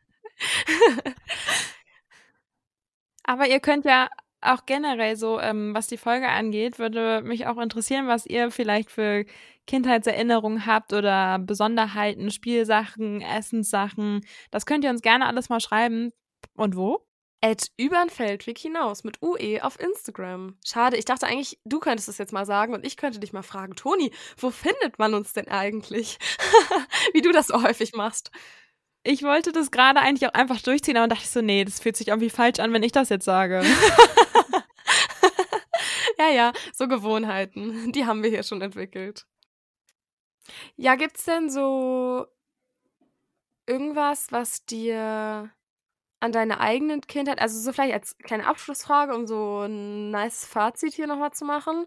Aber 3.24 3.48
ihr 3.48 3.60
könnt 3.60 3.86
ja 3.86 4.10
auch 4.42 4.66
generell 4.66 5.16
so, 5.16 5.40
ähm, 5.40 5.74
was 5.74 5.88
die 5.88 5.98
Folge 5.98 6.28
angeht, 6.30 6.80
würde 6.80 7.22
mich 7.24 7.48
auch 7.48 7.58
interessieren, 7.58 8.08
was 8.08 8.26
ihr 8.26 8.52
vielleicht 8.52 8.92
für 8.92 9.26
Kindheitserinnerungen 9.66 10.66
habt 10.66 10.94
oder 10.94 11.40
Besonderheiten, 11.40 12.32
Spielsachen, 12.32 13.22
Essenssachen. 13.22 14.22
Das 14.52 14.66
könnt 14.66 14.84
ihr 14.84 14.90
uns 14.90 15.02
gerne 15.02 15.26
alles 15.28 15.50
mal 15.50 15.60
schreiben. 15.60 16.12
Und 16.56 16.76
wo? 16.76 17.06
At 17.42 17.68
übern 17.78 18.10
Feldweg 18.10 18.58
hinaus 18.58 19.04
mit 19.04 19.22
UE 19.22 19.64
auf 19.64 19.80
Instagram. 19.80 20.58
Schade, 20.66 20.98
ich 20.98 21.06
dachte 21.06 21.28
eigentlich, 21.28 21.60
du 21.66 21.80
könntest 21.80 22.10
es 22.10 22.18
jetzt 22.18 22.34
mal 22.34 22.46
sagen 22.46 22.74
und 22.74 22.86
ich 22.86 22.98
könnte 22.98 23.20
dich 23.20 23.34
mal 23.34 23.44
fragen, 23.44 23.76
Toni, 23.76 24.12
wo 24.38 24.50
findet 24.50 24.98
man 24.98 25.14
uns 25.14 25.34
denn 25.34 25.48
eigentlich? 25.48 26.18
Wie 27.14 27.22
du 27.22 27.32
das 27.32 27.48
so 27.48 27.62
häufig 27.62 27.94
machst 27.94 28.32
ich 29.08 29.24
wollte 29.24 29.54
das 29.54 29.72
gerade 29.72 30.02
eigentlich 30.02 30.30
auch 30.30 30.34
einfach 30.34 30.62
durchziehen, 30.62 30.98
aber 30.98 31.08
dachte 31.08 31.24
ich 31.24 31.30
so, 31.30 31.42
nee, 31.42 31.64
das 31.64 31.80
fühlt 31.80 31.96
sich 31.96 32.10
irgendwie 32.10 32.30
falsch 32.30 32.60
an, 32.60 32.74
wenn 32.74 32.84
ich 32.84 32.92
das 32.92 33.10
jetzt 33.10 33.26
sage. 33.26 33.64
ja, 36.20 36.30
ja, 36.30 36.54
so 36.74 36.88
Gewohnheiten, 36.88 37.92
die 37.94 38.06
haben 38.06 38.22
wir 38.22 38.30
hier 38.30 38.44
schon 38.44 38.62
entwickelt. 38.62 39.26
Ja, 40.76 40.96
gibt's 40.96 41.26
denn 41.26 41.50
so 41.50 42.26
irgendwas, 43.66 44.32
was 44.32 44.66
dir 44.66 45.52
an 46.20 46.32
deiner 46.32 46.60
eigenen 46.60 47.02
Kindheit, 47.02 47.40
also 47.40 47.60
so 47.60 47.72
vielleicht 47.72 47.94
als 47.94 48.18
kleine 48.18 48.46
Abschlussfrage, 48.46 49.16
um 49.16 49.28
so 49.28 49.62
ein 49.62 50.12
nice 50.12 50.46
Fazit 50.46 50.94
hier 50.94 51.08
nochmal 51.08 51.32
zu 51.32 51.46
machen, 51.46 51.86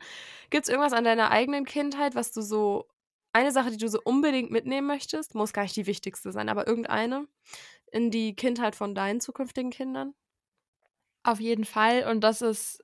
gibt's 0.50 0.68
irgendwas 0.68 0.92
an 0.92 1.04
deiner 1.04 1.30
eigenen 1.30 1.64
Kindheit, 1.64 2.14
was 2.14 2.32
du 2.32 2.40
so 2.40 2.86
eine 3.32 3.52
Sache, 3.52 3.70
die 3.70 3.76
du 3.76 3.88
so 3.88 4.00
unbedingt 4.02 4.50
mitnehmen 4.50 4.86
möchtest? 4.86 5.34
Muss 5.34 5.52
gar 5.52 5.62
nicht 5.62 5.76
die 5.76 5.86
wichtigste 5.86 6.32
sein, 6.32 6.48
aber 6.48 6.66
irgendeine 6.66 7.26
in 7.92 8.10
die 8.10 8.34
Kindheit 8.34 8.76
von 8.76 8.94
deinen 8.94 9.20
zukünftigen 9.20 9.70
Kindern? 9.70 10.14
Auf 11.22 11.40
jeden 11.40 11.64
Fall. 11.64 12.04
Und 12.10 12.22
das 12.22 12.42
ist 12.42 12.82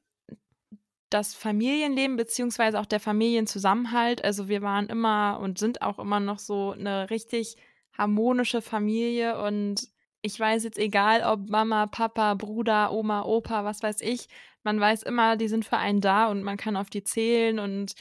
das 1.10 1.34
Familienleben 1.34 2.16
beziehungsweise 2.16 2.80
auch 2.80 2.86
der 2.86 3.00
Familienzusammenhalt. 3.00 4.24
Also 4.24 4.48
wir 4.48 4.62
waren 4.62 4.88
immer 4.88 5.38
und 5.40 5.58
sind 5.58 5.82
auch 5.82 5.98
immer 5.98 6.20
noch 6.20 6.38
so 6.38 6.72
eine 6.72 7.10
richtig 7.10 7.56
harmonische 7.96 8.60
Familie 8.60 9.40
und 9.40 9.88
ich 10.22 10.38
weiß 10.38 10.64
jetzt 10.64 10.78
egal, 10.78 11.22
ob 11.22 11.48
Mama, 11.48 11.86
Papa, 11.86 12.34
Bruder, 12.34 12.92
Oma, 12.92 13.22
Opa, 13.22 13.64
was 13.64 13.82
weiß 13.82 14.00
ich, 14.00 14.26
man 14.64 14.80
weiß 14.80 15.04
immer, 15.04 15.36
die 15.36 15.48
sind 15.48 15.64
für 15.64 15.76
einen 15.78 16.00
da 16.00 16.26
und 16.28 16.42
man 16.42 16.56
kann 16.56 16.76
auf 16.76 16.90
die 16.90 17.04
zählen 17.04 17.60
und 17.60 17.94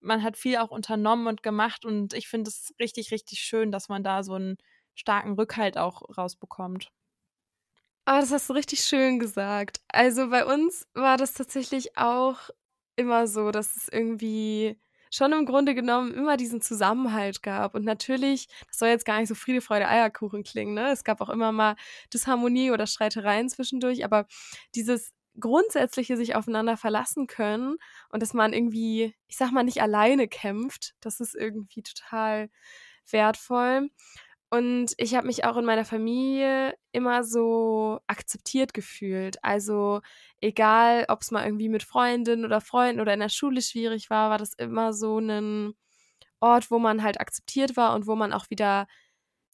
man 0.00 0.22
hat 0.22 0.36
viel 0.36 0.56
auch 0.58 0.70
unternommen 0.70 1.26
und 1.26 1.42
gemacht 1.42 1.84
und 1.84 2.14
ich 2.14 2.28
finde 2.28 2.48
es 2.50 2.74
richtig, 2.80 3.10
richtig 3.12 3.40
schön, 3.40 3.72
dass 3.72 3.88
man 3.88 4.02
da 4.04 4.22
so 4.22 4.34
einen 4.34 4.56
starken 4.94 5.32
Rückhalt 5.34 5.78
auch 5.78 6.02
rausbekommt. 6.16 6.90
Ah, 8.06 8.20
das 8.20 8.32
hast 8.32 8.48
du 8.48 8.54
richtig 8.54 8.80
schön 8.80 9.18
gesagt. 9.18 9.80
Also 9.88 10.30
bei 10.30 10.44
uns 10.44 10.86
war 10.94 11.16
das 11.16 11.34
tatsächlich 11.34 11.96
auch 11.96 12.50
immer 12.96 13.26
so, 13.26 13.50
dass 13.50 13.76
es 13.76 13.88
irgendwie 13.88 14.78
schon 15.12 15.32
im 15.32 15.44
Grunde 15.44 15.74
genommen 15.74 16.14
immer 16.14 16.36
diesen 16.36 16.60
Zusammenhalt 16.60 17.42
gab. 17.42 17.74
Und 17.74 17.84
natürlich, 17.84 18.48
das 18.68 18.78
soll 18.78 18.88
jetzt 18.88 19.04
gar 19.04 19.18
nicht 19.18 19.28
so 19.28 19.34
Friede, 19.34 19.60
Freude, 19.60 19.88
Eierkuchen 19.88 20.44
klingen, 20.44 20.74
ne? 20.74 20.90
Es 20.92 21.04
gab 21.04 21.20
auch 21.20 21.28
immer 21.30 21.52
mal 21.52 21.76
Disharmonie 22.12 22.70
oder 22.70 22.86
Streitereien 22.86 23.48
zwischendurch, 23.48 24.04
aber 24.04 24.26
dieses 24.74 25.12
grundsätzliche 25.38 26.16
sich 26.16 26.34
aufeinander 26.34 26.76
verlassen 26.76 27.26
können 27.26 27.76
und 28.10 28.22
dass 28.22 28.34
man 28.34 28.52
irgendwie, 28.52 29.14
ich 29.28 29.36
sag 29.36 29.52
mal, 29.52 29.62
nicht 29.62 29.82
alleine 29.82 30.28
kämpft, 30.28 30.94
das 31.00 31.20
ist 31.20 31.34
irgendwie 31.34 31.82
total 31.82 32.50
wertvoll. 33.10 33.90
Und 34.50 34.94
ich 34.96 35.14
habe 35.14 35.28
mich 35.28 35.44
auch 35.44 35.56
in 35.56 35.64
meiner 35.64 35.84
Familie 35.84 36.74
immer 36.90 37.22
so 37.22 38.00
akzeptiert 38.08 38.74
gefühlt. 38.74 39.42
Also 39.44 40.00
egal, 40.40 41.04
ob 41.08 41.22
es 41.22 41.30
mal 41.30 41.44
irgendwie 41.44 41.68
mit 41.68 41.84
Freundinnen 41.84 42.44
oder 42.44 42.60
Freunden 42.60 43.00
oder 43.00 43.14
in 43.14 43.20
der 43.20 43.28
Schule 43.28 43.62
schwierig 43.62 44.10
war, 44.10 44.30
war 44.30 44.38
das 44.38 44.54
immer 44.54 44.92
so 44.92 45.20
ein 45.20 45.74
Ort, 46.40 46.70
wo 46.70 46.80
man 46.80 47.02
halt 47.02 47.20
akzeptiert 47.20 47.76
war 47.76 47.94
und 47.94 48.06
wo 48.08 48.16
man 48.16 48.32
auch 48.32 48.50
wieder 48.50 48.88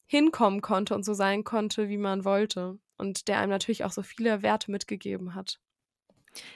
hinkommen 0.07 0.61
konnte 0.61 0.95
und 0.95 1.03
so 1.05 1.13
sein 1.13 1.43
konnte, 1.43 1.89
wie 1.89 1.97
man 1.97 2.25
wollte. 2.25 2.79
Und 2.97 3.27
der 3.27 3.39
einem 3.39 3.51
natürlich 3.51 3.83
auch 3.85 3.91
so 3.91 4.01
viele 4.03 4.41
Werte 4.41 4.71
mitgegeben 4.71 5.35
hat. 5.35 5.59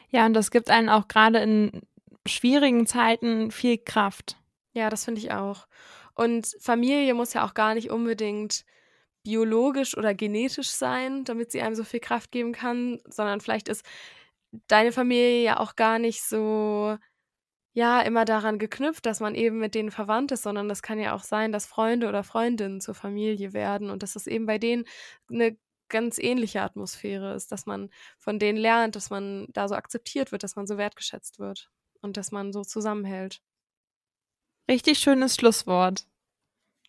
Ja, 0.09 0.25
und 0.25 0.33
das 0.33 0.51
gibt 0.51 0.69
einen 0.69 0.89
auch 0.89 1.07
gerade 1.07 1.39
in 1.39 1.81
schwierigen 2.27 2.85
Zeiten 2.87 3.51
viel 3.51 3.77
Kraft. 3.77 4.37
Ja, 4.73 4.89
das 4.89 5.05
finde 5.05 5.21
ich 5.21 5.31
auch. 5.31 5.67
Und 6.15 6.55
Familie 6.59 7.13
muss 7.13 7.33
ja 7.33 7.45
auch 7.45 7.53
gar 7.53 7.73
nicht 7.73 7.89
unbedingt 7.89 8.63
biologisch 9.23 9.97
oder 9.97 10.13
genetisch 10.13 10.69
sein, 10.71 11.23
damit 11.25 11.51
sie 11.51 11.61
einem 11.61 11.75
so 11.75 11.83
viel 11.83 11.99
Kraft 11.99 12.31
geben 12.31 12.53
kann, 12.53 12.99
sondern 13.07 13.41
vielleicht 13.41 13.69
ist 13.69 13.85
deine 14.67 14.91
Familie 14.91 15.43
ja 15.43 15.59
auch 15.59 15.75
gar 15.75 15.99
nicht 15.99 16.23
so, 16.23 16.97
ja, 17.73 18.01
immer 18.01 18.25
daran 18.25 18.59
geknüpft, 18.59 19.05
dass 19.05 19.19
man 19.21 19.35
eben 19.35 19.59
mit 19.59 19.75
denen 19.75 19.91
verwandt 19.91 20.31
ist, 20.33 20.43
sondern 20.43 20.69
das 20.69 20.81
kann 20.83 20.99
ja 20.99 21.13
auch 21.15 21.23
sein, 21.23 21.51
dass 21.53 21.65
Freunde 21.67 22.09
oder 22.09 22.23
Freundinnen 22.23 22.81
zur 22.81 22.95
Familie 22.95 23.53
werden 23.53 23.89
und 23.91 24.03
dass 24.03 24.15
es 24.15 24.27
eben 24.27 24.45
bei 24.45 24.57
denen 24.59 24.85
eine 25.31 25.57
ganz 25.91 26.17
ähnliche 26.17 26.61
Atmosphäre 26.61 27.35
ist, 27.35 27.51
dass 27.51 27.67
man 27.67 27.91
von 28.17 28.39
denen 28.39 28.57
lernt, 28.57 28.95
dass 28.95 29.11
man 29.11 29.47
da 29.53 29.67
so 29.67 29.75
akzeptiert 29.75 30.31
wird, 30.31 30.41
dass 30.41 30.55
man 30.55 30.65
so 30.65 30.77
wertgeschätzt 30.77 31.37
wird 31.37 31.69
und 32.01 32.17
dass 32.17 32.31
man 32.31 32.51
so 32.51 32.63
zusammenhält. 32.63 33.41
Richtig 34.67 34.97
schönes 34.97 35.35
Schlusswort. 35.35 36.05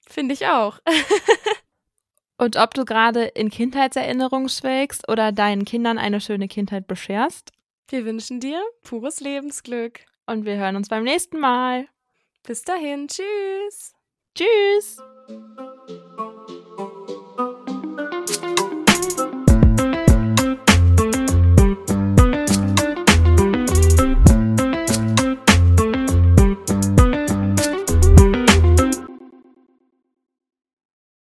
Finde 0.08 0.34
ich 0.34 0.46
auch. 0.46 0.78
Und 2.38 2.56
ob 2.56 2.74
du 2.74 2.84
gerade 2.84 3.24
in 3.24 3.50
Kindheitserinnerungen 3.50 4.48
schwelgst 4.48 5.08
oder 5.08 5.30
deinen 5.30 5.64
Kindern 5.64 5.96
eine 5.96 6.20
schöne 6.20 6.48
Kindheit 6.48 6.88
bescherst. 6.88 7.52
Wir 7.88 8.04
wünschen 8.04 8.40
dir 8.40 8.60
pures 8.82 9.20
Lebensglück. 9.20 10.00
Und 10.26 10.44
wir 10.44 10.56
hören 10.56 10.74
uns 10.74 10.88
beim 10.88 11.04
nächsten 11.04 11.38
Mal. 11.38 11.86
Bis 12.42 12.62
dahin. 12.62 13.06
Tschüss. 13.06 13.94
Tschüss. 14.34 14.98